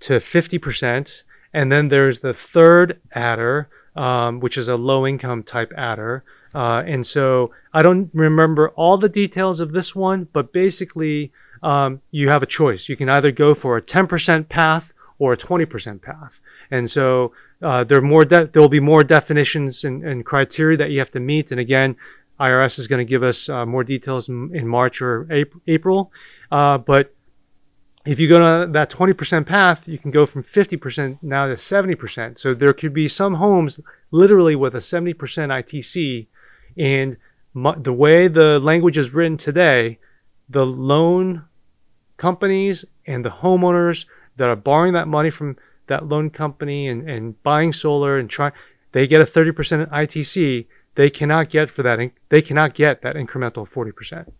to 0.00 0.14
50%. 0.14 1.24
And 1.52 1.72
then 1.72 1.88
there's 1.88 2.20
the 2.20 2.34
third 2.34 3.00
adder, 3.12 3.68
um, 3.96 4.40
which 4.40 4.56
is 4.56 4.68
a 4.68 4.76
low 4.76 5.06
income 5.06 5.42
type 5.42 5.72
adder. 5.76 6.24
Uh, 6.54 6.82
and 6.86 7.04
so 7.04 7.52
I 7.72 7.82
don't 7.82 8.10
remember 8.12 8.70
all 8.70 8.98
the 8.98 9.08
details 9.08 9.60
of 9.60 9.72
this 9.72 9.94
one, 9.94 10.28
but 10.32 10.52
basically 10.52 11.32
um, 11.62 12.02
you 12.10 12.28
have 12.28 12.42
a 12.42 12.46
choice. 12.46 12.88
You 12.88 12.96
can 12.96 13.08
either 13.08 13.30
go 13.32 13.54
for 13.54 13.76
a 13.76 13.82
10% 13.82 14.48
path 14.48 14.92
or 15.18 15.32
a 15.32 15.36
20% 15.36 16.02
path. 16.02 16.40
And 16.70 16.88
so 16.88 17.32
uh, 17.62 17.84
there 17.84 17.98
are 17.98 18.02
more 18.02 18.24
de- 18.24 18.46
there 18.46 18.62
will 18.62 18.68
be 18.68 18.80
more 18.80 19.02
definitions 19.02 19.84
and, 19.84 20.04
and 20.04 20.24
criteria 20.24 20.76
that 20.76 20.90
you 20.90 20.98
have 20.98 21.10
to 21.10 21.20
meet. 21.20 21.50
And 21.50 21.60
again, 21.60 21.96
IRS 22.38 22.78
is 22.78 22.86
going 22.86 23.04
to 23.04 23.08
give 23.08 23.22
us 23.22 23.48
uh, 23.48 23.66
more 23.66 23.82
details 23.82 24.28
in, 24.28 24.54
in 24.54 24.68
March 24.68 25.02
or 25.02 25.26
Ap- 25.30 25.60
April. 25.66 26.12
Uh, 26.52 26.78
but 26.78 27.14
if 28.06 28.20
you 28.20 28.28
go 28.28 28.38
to 28.38 28.72
that 28.72 28.90
20% 28.90 29.44
path, 29.44 29.86
you 29.88 29.98
can 29.98 30.10
go 30.10 30.24
from 30.24 30.42
50% 30.42 31.18
now 31.20 31.46
to 31.46 31.54
70%. 31.54 32.38
So 32.38 32.54
there 32.54 32.72
could 32.72 32.94
be 32.94 33.08
some 33.08 33.34
homes 33.34 33.80
literally 34.10 34.56
with 34.56 34.74
a 34.74 34.78
70% 34.78 35.14
ITC. 35.16 36.28
And 36.76 37.16
the 37.82 37.92
way 37.92 38.28
the 38.28 38.60
language 38.60 38.96
is 38.96 39.12
written 39.12 39.36
today, 39.36 39.98
the 40.48 40.64
loan 40.64 41.44
companies 42.16 42.84
and 43.06 43.24
the 43.24 43.30
homeowners 43.30 44.06
that 44.36 44.48
are 44.48 44.56
borrowing 44.56 44.92
that 44.94 45.08
money 45.08 45.30
from 45.30 45.56
that 45.88 46.08
loan 46.08 46.30
company 46.30 46.88
and, 46.88 47.08
and 47.08 47.42
buying 47.42 47.72
solar 47.72 48.16
and 48.18 48.30
trying, 48.30 48.52
they 48.92 49.06
get 49.06 49.20
a 49.20 49.24
30% 49.24 49.88
ITC. 49.90 50.66
They 50.94 51.10
cannot 51.10 51.48
get 51.48 51.70
for 51.70 51.82
that. 51.82 52.10
They 52.28 52.42
cannot 52.42 52.74
get 52.74 53.02
that 53.02 53.14
incremental 53.16 53.68
40%. 53.68 54.32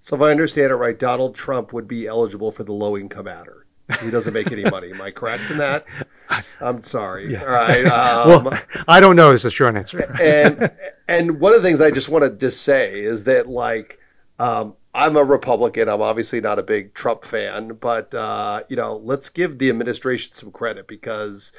So 0.00 0.16
if 0.16 0.22
I 0.22 0.30
understand 0.30 0.72
it 0.72 0.76
right, 0.76 0.98
Donald 0.98 1.34
Trump 1.34 1.72
would 1.72 1.86
be 1.86 2.06
eligible 2.06 2.50
for 2.50 2.64
the 2.64 2.72
low 2.72 2.96
income 2.96 3.28
adder. 3.28 3.66
He 4.00 4.10
doesn't 4.10 4.32
make 4.32 4.50
any 4.50 4.64
money. 4.64 4.90
Am 4.90 5.00
I 5.02 5.10
correct 5.10 5.50
in 5.50 5.58
that? 5.58 5.84
I'm 6.60 6.82
sorry. 6.82 7.36
All 7.36 7.46
right. 7.46 7.84
Um, 7.86 8.44
Well, 8.44 8.58
I 8.88 9.00
don't 9.00 9.16
know 9.16 9.32
is 9.32 9.42
the 9.42 9.50
short 9.50 9.76
answer. 9.76 10.10
and 10.20 10.70
and 11.08 11.40
one 11.40 11.52
of 11.54 11.62
the 11.62 11.68
things 11.68 11.80
I 11.80 11.90
just 11.90 12.08
want 12.08 12.24
to 12.24 12.30
just 12.30 12.62
say 12.62 13.00
is 13.00 13.24
that 13.24 13.46
like 13.46 13.98
um, 14.38 14.76
I'm 14.94 15.16
a 15.16 15.24
Republican. 15.24 15.88
I'm 15.88 16.02
obviously 16.02 16.40
not 16.40 16.58
a 16.58 16.62
big 16.62 16.94
Trump 16.94 17.24
fan, 17.24 17.74
but 17.80 18.12
uh, 18.14 18.62
you 18.68 18.76
know, 18.76 18.96
let's 18.96 19.28
give 19.28 19.58
the 19.58 19.70
administration 19.70 20.32
some 20.32 20.50
credit 20.50 20.86
because 20.86 21.52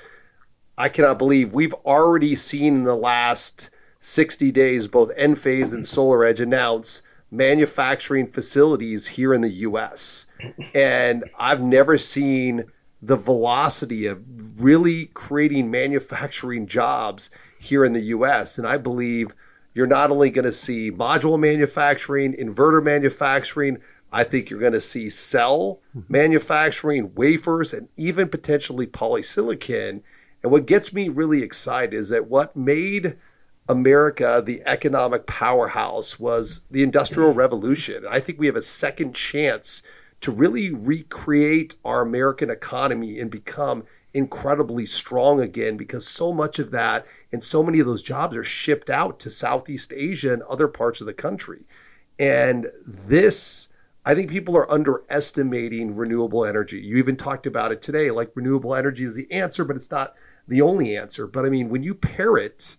I 0.77 0.89
cannot 0.89 1.17
believe 1.17 1.53
we've 1.53 1.73
already 1.85 2.35
seen 2.35 2.75
in 2.75 2.83
the 2.83 2.95
last 2.95 3.69
60 3.99 4.51
days 4.51 4.87
both 4.87 5.15
Enphase 5.17 5.73
and 5.73 5.83
SolarEdge 5.83 6.39
announce 6.39 7.01
manufacturing 7.31 8.27
facilities 8.27 9.09
here 9.09 9.33
in 9.33 9.41
the 9.41 9.49
U.S. 9.49 10.27
And 10.75 11.23
I've 11.39 11.61
never 11.61 11.97
seen 11.97 12.65
the 13.01 13.15
velocity 13.17 14.05
of 14.05 14.23
really 14.61 15.07
creating 15.13 15.69
manufacturing 15.71 16.67
jobs 16.67 17.29
here 17.59 17.83
in 17.83 17.93
the 17.93 18.01
US. 18.01 18.57
And 18.57 18.67
I 18.67 18.77
believe 18.77 19.33
you're 19.73 19.87
not 19.87 20.11
only 20.11 20.29
going 20.29 20.45
to 20.45 20.51
see 20.51 20.91
module 20.91 21.39
manufacturing, 21.39 22.33
inverter 22.33 22.83
manufacturing, 22.83 23.79
I 24.11 24.23
think 24.23 24.49
you're 24.49 24.59
going 24.59 24.73
to 24.73 24.81
see 24.81 25.09
cell 25.09 25.81
mm-hmm. 25.95 26.11
manufacturing, 26.11 27.15
wafers, 27.15 27.73
and 27.73 27.89
even 27.97 28.29
potentially 28.29 28.85
polysilicon. 28.85 30.03
And 30.43 30.51
what 30.51 30.67
gets 30.67 30.93
me 30.93 31.09
really 31.09 31.41
excited 31.41 31.95
is 31.95 32.09
that 32.09 32.27
what 32.27 32.55
made 32.55 33.17
America 33.67 34.43
the 34.45 34.61
economic 34.65 35.25
powerhouse 35.25 36.19
was 36.19 36.61
the 36.69 36.83
Industrial 36.83 37.29
mm-hmm. 37.29 37.39
Revolution. 37.39 37.95
And 37.97 38.07
I 38.07 38.19
think 38.19 38.39
we 38.39 38.47
have 38.47 38.55
a 38.55 38.61
second 38.61 39.15
chance 39.15 39.81
to 40.21 40.31
really 40.31 40.73
recreate 40.73 41.75
our 41.83 42.01
American 42.01 42.49
economy 42.49 43.19
and 43.19 43.31
become 43.31 43.83
incredibly 44.13 44.85
strong 44.85 45.39
again 45.41 45.75
because 45.75 46.07
so 46.07 46.31
much 46.31 46.59
of 46.59 46.71
that 46.71 47.05
and 47.31 47.43
so 47.43 47.63
many 47.63 47.79
of 47.79 47.87
those 47.87 48.03
jobs 48.03 48.35
are 48.35 48.43
shipped 48.43 48.89
out 48.89 49.19
to 49.19 49.29
Southeast 49.29 49.91
Asia 49.95 50.31
and 50.31 50.43
other 50.43 50.67
parts 50.67 51.01
of 51.01 51.07
the 51.07 51.13
country. 51.13 51.65
And 52.19 52.67
this, 52.85 53.69
I 54.05 54.13
think 54.13 54.29
people 54.29 54.55
are 54.55 54.71
underestimating 54.71 55.95
renewable 55.95 56.45
energy. 56.45 56.79
You 56.79 56.97
even 56.97 57.15
talked 57.15 57.47
about 57.47 57.71
it 57.71 57.81
today, 57.81 58.11
like 58.11 58.35
renewable 58.35 58.75
energy 58.75 59.03
is 59.03 59.15
the 59.15 59.31
answer, 59.31 59.65
but 59.65 59.75
it's 59.75 59.91
not 59.91 60.13
the 60.47 60.61
only 60.61 60.95
answer. 60.95 61.25
But 61.25 61.45
I 61.45 61.49
mean, 61.49 61.69
when 61.69 61.83
you 61.83 61.95
pair 61.95 62.37
it 62.37 62.77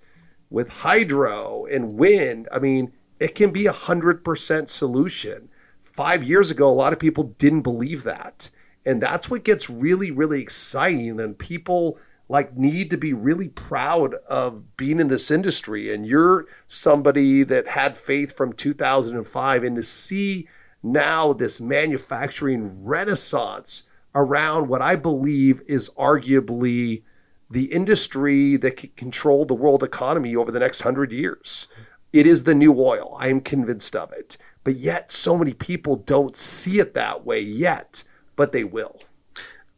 with 0.50 0.68
hydro 0.68 1.66
and 1.66 1.98
wind, 1.98 2.48
I 2.52 2.60
mean, 2.60 2.92
it 3.18 3.34
can 3.34 3.50
be 3.50 3.66
a 3.66 3.72
hundred 3.72 4.22
percent 4.22 4.68
solution. 4.68 5.48
Five 5.80 6.22
years 6.22 6.50
ago, 6.50 6.68
a 6.68 6.70
lot 6.70 6.92
of 6.92 6.98
people 6.98 7.34
didn't 7.38 7.62
believe 7.62 8.04
that. 8.04 8.50
And 8.86 9.02
that's 9.02 9.30
what 9.30 9.44
gets 9.44 9.70
really, 9.70 10.10
really 10.10 10.40
exciting. 10.40 11.18
And 11.20 11.38
people 11.38 11.98
like 12.28 12.56
need 12.56 12.90
to 12.90 12.96
be 12.96 13.12
really 13.12 13.48
proud 13.48 14.14
of 14.28 14.76
being 14.76 15.00
in 15.00 15.08
this 15.08 15.30
industry. 15.30 15.92
And 15.92 16.06
you're 16.06 16.46
somebody 16.66 17.42
that 17.44 17.68
had 17.68 17.98
faith 17.98 18.36
from 18.36 18.52
2005 18.52 19.62
and 19.62 19.76
to 19.76 19.82
see 19.82 20.48
now 20.82 21.32
this 21.32 21.60
manufacturing 21.60 22.84
renaissance 22.84 23.88
around 24.14 24.68
what 24.68 24.82
I 24.82 24.96
believe 24.96 25.60
is 25.66 25.90
arguably 25.90 27.02
the 27.50 27.72
industry 27.72 28.56
that 28.56 28.76
can 28.76 28.90
control 28.96 29.44
the 29.44 29.54
world 29.54 29.82
economy 29.82 30.34
over 30.34 30.50
the 30.50 30.60
next 30.60 30.82
hundred 30.82 31.12
years. 31.12 31.68
It 32.12 32.26
is 32.26 32.44
the 32.44 32.54
new 32.54 32.80
oil. 32.80 33.16
I 33.18 33.28
am 33.28 33.40
convinced 33.40 33.96
of 33.96 34.12
it. 34.12 34.36
But 34.62 34.76
yet, 34.76 35.10
so 35.10 35.36
many 35.36 35.52
people 35.52 35.96
don't 35.96 36.36
see 36.36 36.78
it 36.78 36.94
that 36.94 37.26
way 37.26 37.40
yet, 37.40 38.04
but 38.36 38.52
they 38.52 38.64
will. 38.64 39.00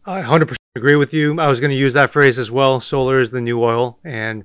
I 0.04 0.22
100% 0.22 0.54
agree 0.76 0.96
with 0.96 1.12
you. 1.12 1.38
I 1.40 1.48
was 1.48 1.60
going 1.60 1.70
to 1.70 1.76
use 1.76 1.94
that 1.94 2.10
phrase 2.10 2.38
as 2.38 2.50
well. 2.50 2.80
Solar 2.80 3.20
is 3.20 3.30
the 3.30 3.40
new 3.40 3.62
oil, 3.62 3.98
and 4.04 4.44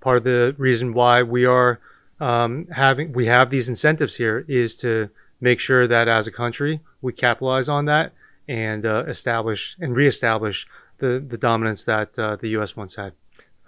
part 0.00 0.18
of 0.18 0.24
the 0.24 0.54
reason 0.58 0.92
why 0.92 1.22
we 1.22 1.44
are 1.44 1.80
um, 2.20 2.66
having 2.72 3.12
we 3.12 3.26
have 3.26 3.50
these 3.50 3.68
incentives 3.68 4.16
here 4.16 4.44
is 4.48 4.76
to 4.76 5.10
make 5.40 5.60
sure 5.60 5.86
that 5.86 6.08
as 6.08 6.26
a 6.26 6.32
country 6.32 6.80
we 7.00 7.12
capitalize 7.12 7.68
on 7.68 7.84
that 7.84 8.12
and 8.48 8.84
uh, 8.84 9.04
establish 9.06 9.76
and 9.80 9.94
reestablish 9.94 10.66
the 10.98 11.24
the 11.26 11.38
dominance 11.38 11.84
that 11.84 12.18
uh, 12.18 12.36
the 12.36 12.48
U.S. 12.50 12.76
once 12.76 12.96
had. 12.96 13.12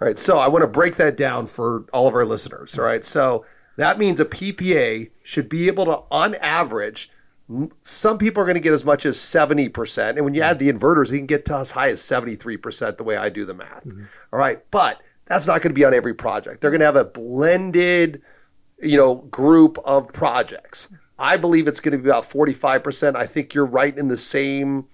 All 0.01 0.07
right, 0.07 0.17
so 0.17 0.37
I 0.37 0.47
want 0.47 0.63
to 0.63 0.67
break 0.67 0.95
that 0.95 1.15
down 1.15 1.45
for 1.45 1.85
all 1.93 2.07
of 2.07 2.15
our 2.15 2.25
listeners. 2.25 2.77
All 2.77 2.85
right, 2.85 3.05
so 3.05 3.45
that 3.77 3.99
means 3.99 4.19
a 4.19 4.25
PPA 4.25 5.11
should 5.21 5.47
be 5.47 5.67
able 5.67 5.85
to, 5.85 6.03
on 6.09 6.35
average, 6.35 7.11
some 7.81 8.17
people 8.17 8.41
are 8.41 8.45
going 8.45 8.55
to 8.55 8.61
get 8.61 8.73
as 8.73 8.85
much 8.85 9.05
as 9.05 9.17
70%. 9.17 10.09
And 10.09 10.23
when 10.23 10.33
you 10.33 10.41
add 10.41 10.59
the 10.59 10.71
inverters, 10.71 11.11
you 11.11 11.17
can 11.17 11.27
get 11.27 11.45
to 11.45 11.55
as 11.55 11.71
high 11.71 11.89
as 11.89 12.01
73% 12.01 12.97
the 12.97 13.03
way 13.03 13.17
I 13.17 13.29
do 13.29 13.45
the 13.45 13.53
math. 13.53 13.85
Mm-hmm. 13.85 14.03
All 14.31 14.39
right. 14.39 14.63
But 14.71 15.01
that's 15.25 15.47
not 15.47 15.61
going 15.61 15.71
to 15.71 15.79
be 15.79 15.85
on 15.85 15.93
every 15.93 16.13
project. 16.13 16.61
They're 16.61 16.71
going 16.71 16.79
to 16.81 16.85
have 16.85 16.95
a 16.95 17.05
blended, 17.05 18.21
you 18.81 18.97
know, 18.97 19.15
group 19.15 19.77
of 19.85 20.11
projects. 20.13 20.93
I 21.17 21.37
believe 21.37 21.67
it's 21.67 21.79
going 21.79 21.97
to 21.97 22.03
be 22.03 22.09
about 22.09 22.23
45%. 22.23 23.15
I 23.15 23.27
think 23.27 23.53
you're 23.53 23.65
right 23.65 23.95
in 23.97 24.07
the 24.07 24.17
same 24.17 24.87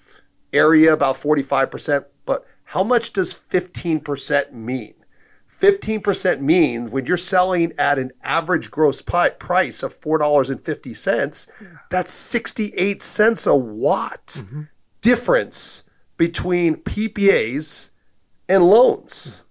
area, 0.52 0.94
about 0.94 1.16
45%. 1.16 2.06
But 2.26 2.46
how 2.66 2.84
much 2.84 3.14
does 3.14 3.34
15% 3.34 4.52
mean? 4.52 4.94
15% 5.60 6.40
means 6.40 6.92
when 6.92 7.06
you're 7.06 7.18
selling 7.18 7.74
at 7.80 7.98
an 7.98 8.12
average 8.24 8.70
gross 8.70 9.02
price 9.02 9.82
of 9.82 9.92
$4.50, 9.92 11.52
that's 11.90 12.14
68 12.14 13.02
cents 13.02 13.48
a 13.48 13.56
watt 13.56 14.26
mm-hmm. 14.28 14.64
difference 15.02 15.84
between 16.16 16.76
PPAs 16.76 17.90
and 18.48 18.66
loans. 18.66 19.46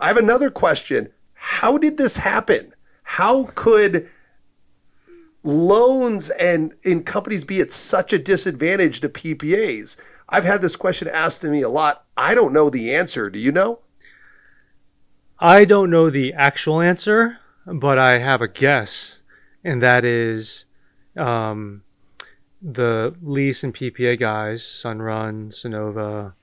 I 0.00 0.08
have 0.08 0.16
another 0.16 0.50
question. 0.50 1.10
How 1.34 1.76
did 1.76 1.98
this 1.98 2.18
happen? 2.18 2.74
How 3.02 3.44
could 3.54 4.08
loans 5.42 6.30
and 6.30 6.74
in 6.82 7.02
companies 7.02 7.44
be 7.44 7.60
at 7.60 7.70
such 7.70 8.12
a 8.14 8.18
disadvantage 8.18 9.00
to 9.00 9.10
PPAs? 9.10 9.98
I've 10.28 10.44
had 10.44 10.62
this 10.62 10.76
question 10.76 11.08
asked 11.08 11.42
to 11.42 11.48
me 11.48 11.60
a 11.60 11.68
lot. 11.68 12.04
I 12.16 12.34
don't 12.34 12.52
know 12.52 12.70
the 12.70 12.94
answer. 12.94 13.28
Do 13.28 13.38
you 13.38 13.52
know? 13.52 13.80
I 15.42 15.64
don't 15.64 15.88
know 15.88 16.10
the 16.10 16.34
actual 16.34 16.82
answer, 16.82 17.38
but 17.64 17.98
I 17.98 18.18
have 18.18 18.42
a 18.42 18.48
guess, 18.48 19.22
and 19.64 19.82
that 19.82 20.04
is 20.04 20.66
um, 21.16 21.82
the 22.60 23.14
lease 23.22 23.64
and 23.64 23.74
PPA 23.74 24.20
guys, 24.20 24.62
Sunrun, 24.62 25.48
Sunnova, 25.48 26.34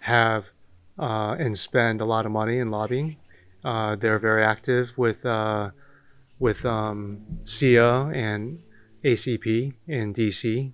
have 0.00 0.50
uh, 0.98 1.34
and 1.38 1.56
spend 1.56 2.02
a 2.02 2.04
lot 2.04 2.26
of 2.26 2.32
money 2.32 2.58
in 2.58 2.70
lobbying. 2.70 3.16
Uh, 3.64 3.96
they're 3.96 4.18
very 4.18 4.44
active 4.44 4.98
with 4.98 5.24
uh, 5.24 5.70
with 6.38 6.66
um, 6.66 7.22
SEIA 7.44 8.14
and 8.14 8.58
ACP 9.02 9.72
in 9.88 10.12
DC, 10.12 10.72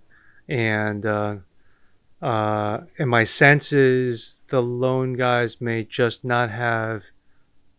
and 0.48 1.06
uh, 1.06 1.36
uh, 2.20 2.80
and 2.98 3.08
my 3.08 3.22
sense 3.22 3.72
is 3.72 4.42
the 4.48 4.60
loan 4.60 5.12
guys 5.12 5.60
may 5.60 5.84
just 5.84 6.24
not 6.24 6.50
have 6.50 7.10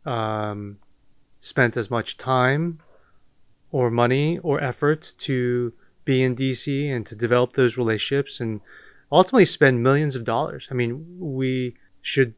um, 0.05 0.79
spent 1.39 1.77
as 1.77 1.89
much 1.89 2.17
time 2.17 2.79
or 3.71 3.89
money 3.89 4.37
or 4.39 4.61
effort 4.61 5.13
to 5.19 5.73
be 6.05 6.23
in 6.23 6.35
DC 6.35 6.91
and 6.93 7.05
to 7.05 7.15
develop 7.15 7.53
those 7.53 7.77
relationships 7.77 8.39
and 8.39 8.61
ultimately 9.11 9.45
spend 9.45 9.83
millions 9.83 10.15
of 10.15 10.23
dollars. 10.23 10.67
I 10.71 10.73
mean, 10.73 11.05
we 11.19 11.75
should 12.01 12.33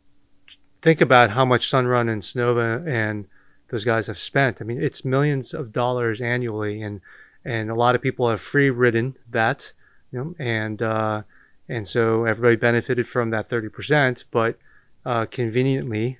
think 0.76 1.01
about 1.01 1.32
how 1.32 1.45
much 1.45 1.70
Sunrun 1.70 2.09
and 2.09 2.22
Sunnova 2.22 2.86
and 2.88 3.28
those 3.70 3.86
guys 3.86 4.07
have 4.07 4.18
spent. 4.18 4.62
I 4.62 4.66
mean, 4.66 4.82
it's 4.82 5.05
millions 5.05 5.53
of 5.53 5.72
dollars 5.72 6.22
annually, 6.22 6.82
and 6.82 7.01
and 7.45 7.70
a 7.70 7.76
lot 7.76 7.95
of 7.95 8.01
people 8.01 8.30
have 8.30 8.41
free 8.41 8.70
ridden 8.70 9.18
that, 9.30 9.74
you 10.12 10.20
know, 10.20 10.36
and 10.38 10.82
uh, 10.82 11.22
and 11.70 11.88
so 11.88 12.26
everybody 12.26 12.55
benefited 12.55 13.07
from 13.07 13.30
that 13.30 13.49
thirty 13.49 13.70
percent. 13.70 14.26
But 14.32 14.57
uh, 15.05 15.26
conveniently, 15.26 16.20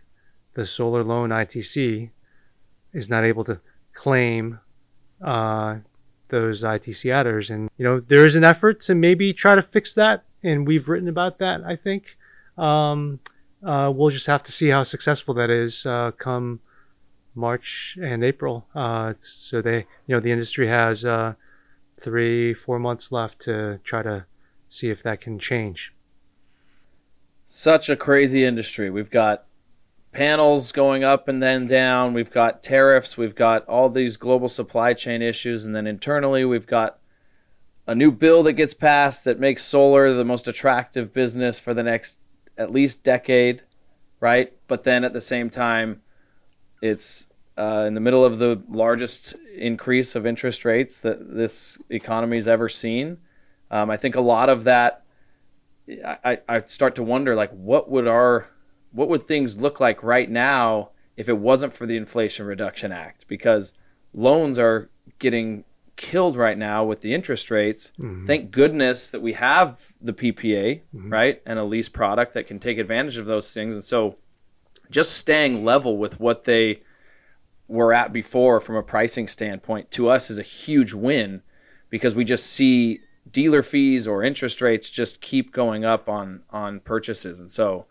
the 0.54 0.66
solar 0.66 1.04
loan 1.04 1.30
ITC 1.30 2.10
is 2.94 3.10
not 3.10 3.24
able 3.24 3.44
to 3.46 3.60
claim 3.94 4.60
uh, 5.22 5.78
those 6.30 6.64
ITC 6.64 7.12
adders. 7.12 7.50
And, 7.50 7.70
you 7.78 7.86
know, 7.86 8.00
there 8.00 8.26
is 8.26 8.36
an 8.36 8.44
effort 8.44 8.80
to 8.82 8.96
maybe 8.96 9.34
try 9.34 9.56
to 9.56 9.62
fix 9.62 9.94
that. 9.94 10.24
And 10.44 10.68
we've 10.68 10.90
written 10.90 11.08
about 11.08 11.38
that, 11.38 11.62
I 11.64 11.76
think. 11.76 12.18
Um, 12.58 13.20
uh, 13.64 13.92
we'll 13.94 14.10
just 14.10 14.28
have 14.28 14.44
to 14.44 14.52
see 14.52 14.70
how 14.70 14.84
successful 14.84 15.34
that 15.36 15.50
is 15.50 15.86
uh, 15.86 16.12
come 16.12 16.62
March 17.36 17.98
and 18.02 18.24
April. 18.24 18.66
Uh, 18.74 19.14
so 19.18 19.62
they, 19.62 19.86
you 20.08 20.16
know, 20.16 20.20
the 20.20 20.32
industry 20.32 20.68
has 20.68 21.06
uh, 21.06 21.36
three, 22.00 22.54
four 22.54 22.80
months 22.80 23.12
left 23.12 23.40
to 23.42 23.80
try 23.84 24.02
to 24.02 24.26
see 24.68 24.90
if 24.90 25.04
that 25.04 25.22
can 25.22 25.38
change. 25.38 25.94
Such 27.46 27.90
a 27.90 27.96
crazy 27.96 28.44
industry. 28.44 28.90
We've 28.90 29.12
got 29.12 29.46
panels 30.12 30.72
going 30.72 31.04
up 31.04 31.28
and 31.28 31.42
then 31.42 31.68
down. 31.68 32.14
We've 32.14 32.32
got 32.32 32.62
tariffs. 32.62 33.18
We've 33.18 33.36
got 33.36 33.66
all 33.66 33.90
these 33.90 34.18
global 34.18 34.50
supply 34.50 34.94
chain 34.94 35.22
issues. 35.22 35.64
And 35.64 35.76
then 35.76 35.88
internally, 35.88 36.46
we've 36.46 36.68
got 36.68 37.00
a 37.88 37.96
new 37.96 38.12
bill 38.12 38.44
that 38.44 38.54
gets 38.54 38.74
passed 38.74 39.24
that 39.24 39.40
makes 39.40 39.64
solar 39.64 40.14
the 40.14 40.26
most 40.26 40.48
attractive 40.48 41.14
business 41.14 41.60
for 41.60 41.74
the 41.74 41.84
next 41.84 42.24
at 42.58 42.72
least 42.72 43.04
decade, 43.04 43.64
right? 44.20 44.54
But 44.68 44.84
then 44.84 45.04
at 45.04 45.14
the 45.14 45.22
same 45.22 45.50
time, 45.50 46.02
it's 46.82 47.32
uh, 47.58 47.86
in 47.88 47.96
the 47.96 48.00
middle 48.00 48.24
of 48.24 48.40
the 48.40 48.62
largest 48.68 49.36
increase 49.56 50.16
of 50.16 50.26
interest 50.26 50.64
rates 50.64 51.00
that 51.00 51.36
this 51.36 51.82
economy's 51.90 52.48
ever 52.48 52.70
seen. 52.70 53.18
Um, 53.70 53.90
I 53.90 53.98
think 53.98 54.16
a 54.16 54.22
lot 54.22 54.50
of 54.50 54.64
that, 54.66 55.04
I, 56.06 56.40
I 56.48 56.62
start 56.62 56.96
to 56.96 57.04
wonder, 57.04 57.36
like, 57.36 57.52
what 57.52 57.90
would 57.90 58.08
our 58.08 58.50
what 58.92 59.10
would 59.10 59.24
things 59.24 59.62
look 59.62 59.80
like 59.80 60.04
right 60.04 60.30
now 60.30 60.90
if 61.18 61.30
it 61.30 61.38
wasn't 61.38 61.74
for 61.74 61.86
the 61.86 61.98
Inflation 61.98 62.46
Reduction 62.46 62.92
Act? 62.92 63.28
Because 63.28 63.74
loans 64.14 64.60
are 64.60 64.90
getting 65.20 65.64
killed 65.96 66.36
right 66.36 66.58
now 66.58 66.84
with 66.84 67.02
the 67.02 67.14
interest 67.14 67.52
rates. 67.52 67.92
Mm-hmm. 68.00 68.26
Thank 68.26 68.52
goodness 68.52 69.10
that 69.10 69.22
we 69.22 69.34
have 69.34 69.94
the 70.02 70.14
PPA, 70.14 70.82
mm-hmm. 70.96 71.10
right? 71.10 71.42
And 71.46 71.60
a 71.60 71.64
lease 71.64 71.90
product 71.90 72.34
that 72.34 72.48
can 72.48 72.60
take 72.60 72.78
advantage 72.78 73.18
of 73.18 73.26
those 73.26 73.54
things. 73.54 73.74
And 73.74 73.84
so 73.84 74.18
just 74.90 75.12
staying 75.12 75.64
level 75.64 75.98
with 75.98 76.20
what 76.20 76.44
they 76.44 76.82
were 77.68 77.94
at 77.94 78.12
before 78.12 78.60
from 78.60 78.76
a 78.76 78.84
pricing 78.84 79.28
standpoint 79.28 79.92
to 79.92 80.10
us 80.10 80.30
is 80.30 80.38
a 80.38 80.44
huge 80.44 80.94
win 80.94 81.42
because 81.90 82.14
we 82.14 82.26
just 82.26 82.48
see 82.48 83.00
dealer 83.30 83.62
fees 83.62 84.08
or 84.08 84.24
interest 84.24 84.62
rates 84.62 84.90
just 84.90 85.22
keep 85.22 85.54
going 85.54 85.86
up 85.86 86.10
on 86.10 86.44
on 86.50 86.80
purchases. 86.82 87.40
And 87.40 87.50
so 87.50 87.86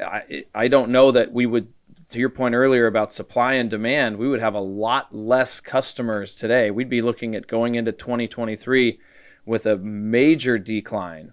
I, 0.00 0.44
I 0.54 0.68
don't 0.68 0.90
know 0.90 1.10
that 1.10 1.32
we 1.32 1.46
would 1.46 1.68
to 2.10 2.18
your 2.18 2.28
point 2.28 2.54
earlier 2.54 2.86
about 2.86 3.12
supply 3.12 3.54
and 3.54 3.70
demand, 3.70 4.18
we 4.18 4.28
would 4.28 4.40
have 4.40 4.54
a 4.54 4.60
lot 4.60 5.14
less 5.14 5.60
customers 5.60 6.34
today. 6.34 6.70
We'd 6.70 6.90
be 6.90 7.00
looking 7.00 7.36
at 7.36 7.46
going 7.46 7.76
into 7.76 7.92
2023 7.92 8.98
with 9.46 9.64
a 9.64 9.76
major 9.76 10.58
decline 10.58 11.32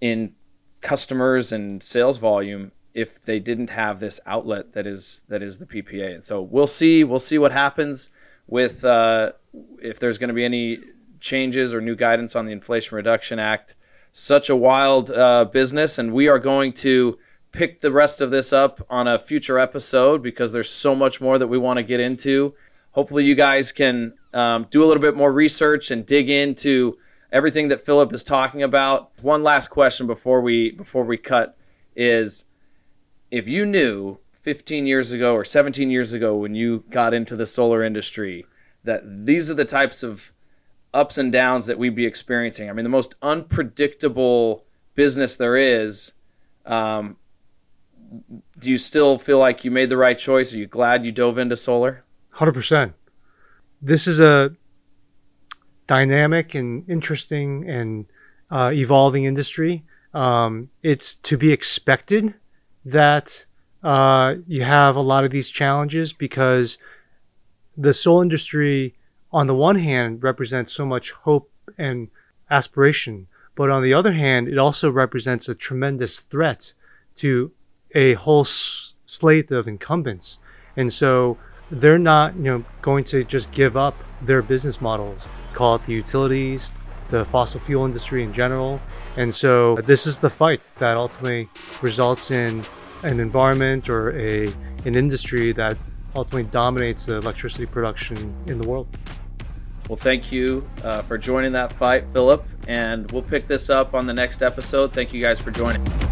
in 0.00 0.34
customers 0.80 1.52
and 1.52 1.82
sales 1.82 2.18
volume 2.18 2.72
if 2.94 3.20
they 3.20 3.40
didn't 3.40 3.70
have 3.70 4.00
this 4.00 4.20
outlet 4.26 4.72
that 4.72 4.86
is 4.86 5.24
that 5.28 5.42
is 5.42 5.58
the 5.58 5.66
PPA. 5.66 6.14
And 6.14 6.24
so 6.24 6.40
we'll 6.40 6.66
see 6.66 7.04
we'll 7.04 7.18
see 7.18 7.38
what 7.38 7.52
happens 7.52 8.10
with 8.46 8.84
uh, 8.84 9.32
if 9.80 9.98
there's 9.98 10.18
going 10.18 10.28
to 10.28 10.34
be 10.34 10.44
any 10.44 10.78
changes 11.20 11.72
or 11.72 11.80
new 11.80 11.96
guidance 11.96 12.36
on 12.36 12.44
the 12.44 12.52
Inflation 12.52 12.96
Reduction 12.96 13.38
Act. 13.38 13.74
Such 14.14 14.50
a 14.50 14.56
wild 14.56 15.10
uh, 15.10 15.46
business, 15.46 15.98
and 15.98 16.12
we 16.12 16.28
are 16.28 16.38
going 16.38 16.74
to 16.74 17.18
pick 17.52 17.80
the 17.80 17.92
rest 17.92 18.20
of 18.20 18.30
this 18.30 18.52
up 18.52 18.84
on 18.90 19.06
a 19.06 19.18
future 19.18 19.58
episode 19.58 20.22
because 20.22 20.52
there's 20.52 20.70
so 20.70 20.94
much 20.94 21.20
more 21.20 21.38
that 21.38 21.46
we 21.46 21.58
want 21.58 21.76
to 21.76 21.82
get 21.82 22.00
into. 22.00 22.54
Hopefully, 22.92 23.24
you 23.24 23.34
guys 23.34 23.72
can 23.72 24.14
um, 24.34 24.66
do 24.70 24.82
a 24.82 24.86
little 24.86 25.00
bit 25.00 25.14
more 25.14 25.32
research 25.32 25.90
and 25.90 26.04
dig 26.04 26.28
into 26.28 26.98
everything 27.30 27.68
that 27.68 27.80
Philip 27.80 28.12
is 28.12 28.24
talking 28.24 28.62
about. 28.62 29.10
One 29.22 29.42
last 29.42 29.68
question 29.68 30.06
before 30.06 30.40
we 30.40 30.70
before 30.70 31.04
we 31.04 31.16
cut 31.16 31.56
is 31.94 32.46
if 33.30 33.48
you 33.48 33.64
knew 33.64 34.18
15 34.32 34.86
years 34.86 35.12
ago 35.12 35.34
or 35.34 35.44
17 35.44 35.90
years 35.90 36.12
ago 36.12 36.36
when 36.36 36.54
you 36.54 36.84
got 36.90 37.14
into 37.14 37.36
the 37.36 37.46
solar 37.46 37.82
industry 37.82 38.44
that 38.84 39.26
these 39.26 39.50
are 39.50 39.54
the 39.54 39.64
types 39.64 40.02
of 40.02 40.32
ups 40.92 41.16
and 41.16 41.32
downs 41.32 41.66
that 41.66 41.78
we'd 41.78 41.94
be 41.94 42.06
experiencing. 42.06 42.68
I 42.68 42.72
mean, 42.72 42.82
the 42.82 42.90
most 42.90 43.14
unpredictable 43.22 44.64
business 44.94 45.36
there 45.36 45.56
is. 45.56 46.12
Um, 46.66 47.16
do 48.58 48.70
you 48.70 48.78
still 48.78 49.18
feel 49.18 49.38
like 49.38 49.64
you 49.64 49.70
made 49.70 49.88
the 49.88 49.96
right 49.96 50.18
choice? 50.18 50.54
Are 50.54 50.58
you 50.58 50.66
glad 50.66 51.04
you 51.04 51.12
dove 51.12 51.38
into 51.38 51.56
solar? 51.56 52.04
100%. 52.36 52.94
This 53.80 54.06
is 54.06 54.20
a 54.20 54.54
dynamic 55.86 56.54
and 56.54 56.88
interesting 56.88 57.68
and 57.68 58.06
uh, 58.50 58.70
evolving 58.72 59.24
industry 59.24 59.84
um, 60.14 60.70
it's 60.82 61.16
to 61.16 61.36
be 61.36 61.52
expected 61.52 62.34
that 62.84 63.46
uh, 63.82 64.34
you 64.46 64.62
have 64.62 64.96
a 64.96 65.00
lot 65.00 65.24
of 65.24 65.30
these 65.30 65.50
challenges 65.50 66.12
because 66.12 66.78
the 67.76 67.92
solar 67.92 68.22
industry, 68.22 68.94
on 69.32 69.46
the 69.46 69.54
one 69.54 69.76
hand, 69.76 70.22
represents 70.22 70.72
so 70.72 70.84
much 70.84 71.12
hope 71.12 71.50
and 71.78 72.08
aspiration, 72.50 73.26
but 73.54 73.70
on 73.70 73.82
the 73.82 73.94
other 73.94 74.12
hand, 74.12 74.48
it 74.48 74.58
also 74.58 74.90
represents 74.90 75.48
a 75.48 75.54
tremendous 75.54 76.20
threat 76.20 76.74
to 77.16 77.52
a 77.94 78.14
whole 78.14 78.42
s- 78.42 78.94
slate 79.06 79.50
of 79.50 79.68
incumbents. 79.68 80.38
And 80.76 80.92
so 80.92 81.38
they're 81.70 81.98
not, 81.98 82.36
you 82.36 82.44
know, 82.44 82.64
going 82.80 83.04
to 83.04 83.24
just 83.24 83.50
give 83.52 83.76
up 83.76 83.96
their 84.20 84.42
business 84.42 84.80
models, 84.80 85.28
call 85.52 85.76
it 85.76 85.86
the 85.86 85.92
utilities, 85.92 86.70
the 87.08 87.24
fossil 87.24 87.60
fuel 87.60 87.84
industry 87.84 88.22
in 88.22 88.32
general. 88.32 88.80
And 89.16 89.32
so 89.32 89.76
this 89.76 90.06
is 90.06 90.18
the 90.18 90.30
fight 90.30 90.70
that 90.78 90.96
ultimately 90.96 91.48
results 91.82 92.30
in 92.30 92.64
an 93.02 93.20
environment 93.20 93.88
or 93.88 94.18
a 94.18 94.52
an 94.84 94.96
industry 94.96 95.52
that 95.52 95.76
ultimately 96.14 96.50
dominates 96.50 97.06
the 97.06 97.16
electricity 97.16 97.66
production 97.66 98.34
in 98.46 98.58
the 98.58 98.66
world. 98.66 98.86
Well, 99.88 99.96
thank 99.96 100.32
you 100.32 100.68
uh, 100.82 101.02
for 101.02 101.18
joining 101.18 101.52
that 101.52 101.72
fight, 101.72 102.10
Philip. 102.12 102.44
And 102.66 103.10
we'll 103.10 103.22
pick 103.22 103.46
this 103.46 103.70
up 103.70 103.94
on 103.94 104.06
the 104.06 104.14
next 104.14 104.42
episode. 104.42 104.92
Thank 104.92 105.12
you 105.12 105.20
guys 105.20 105.40
for 105.40 105.50
joining. 105.50 106.11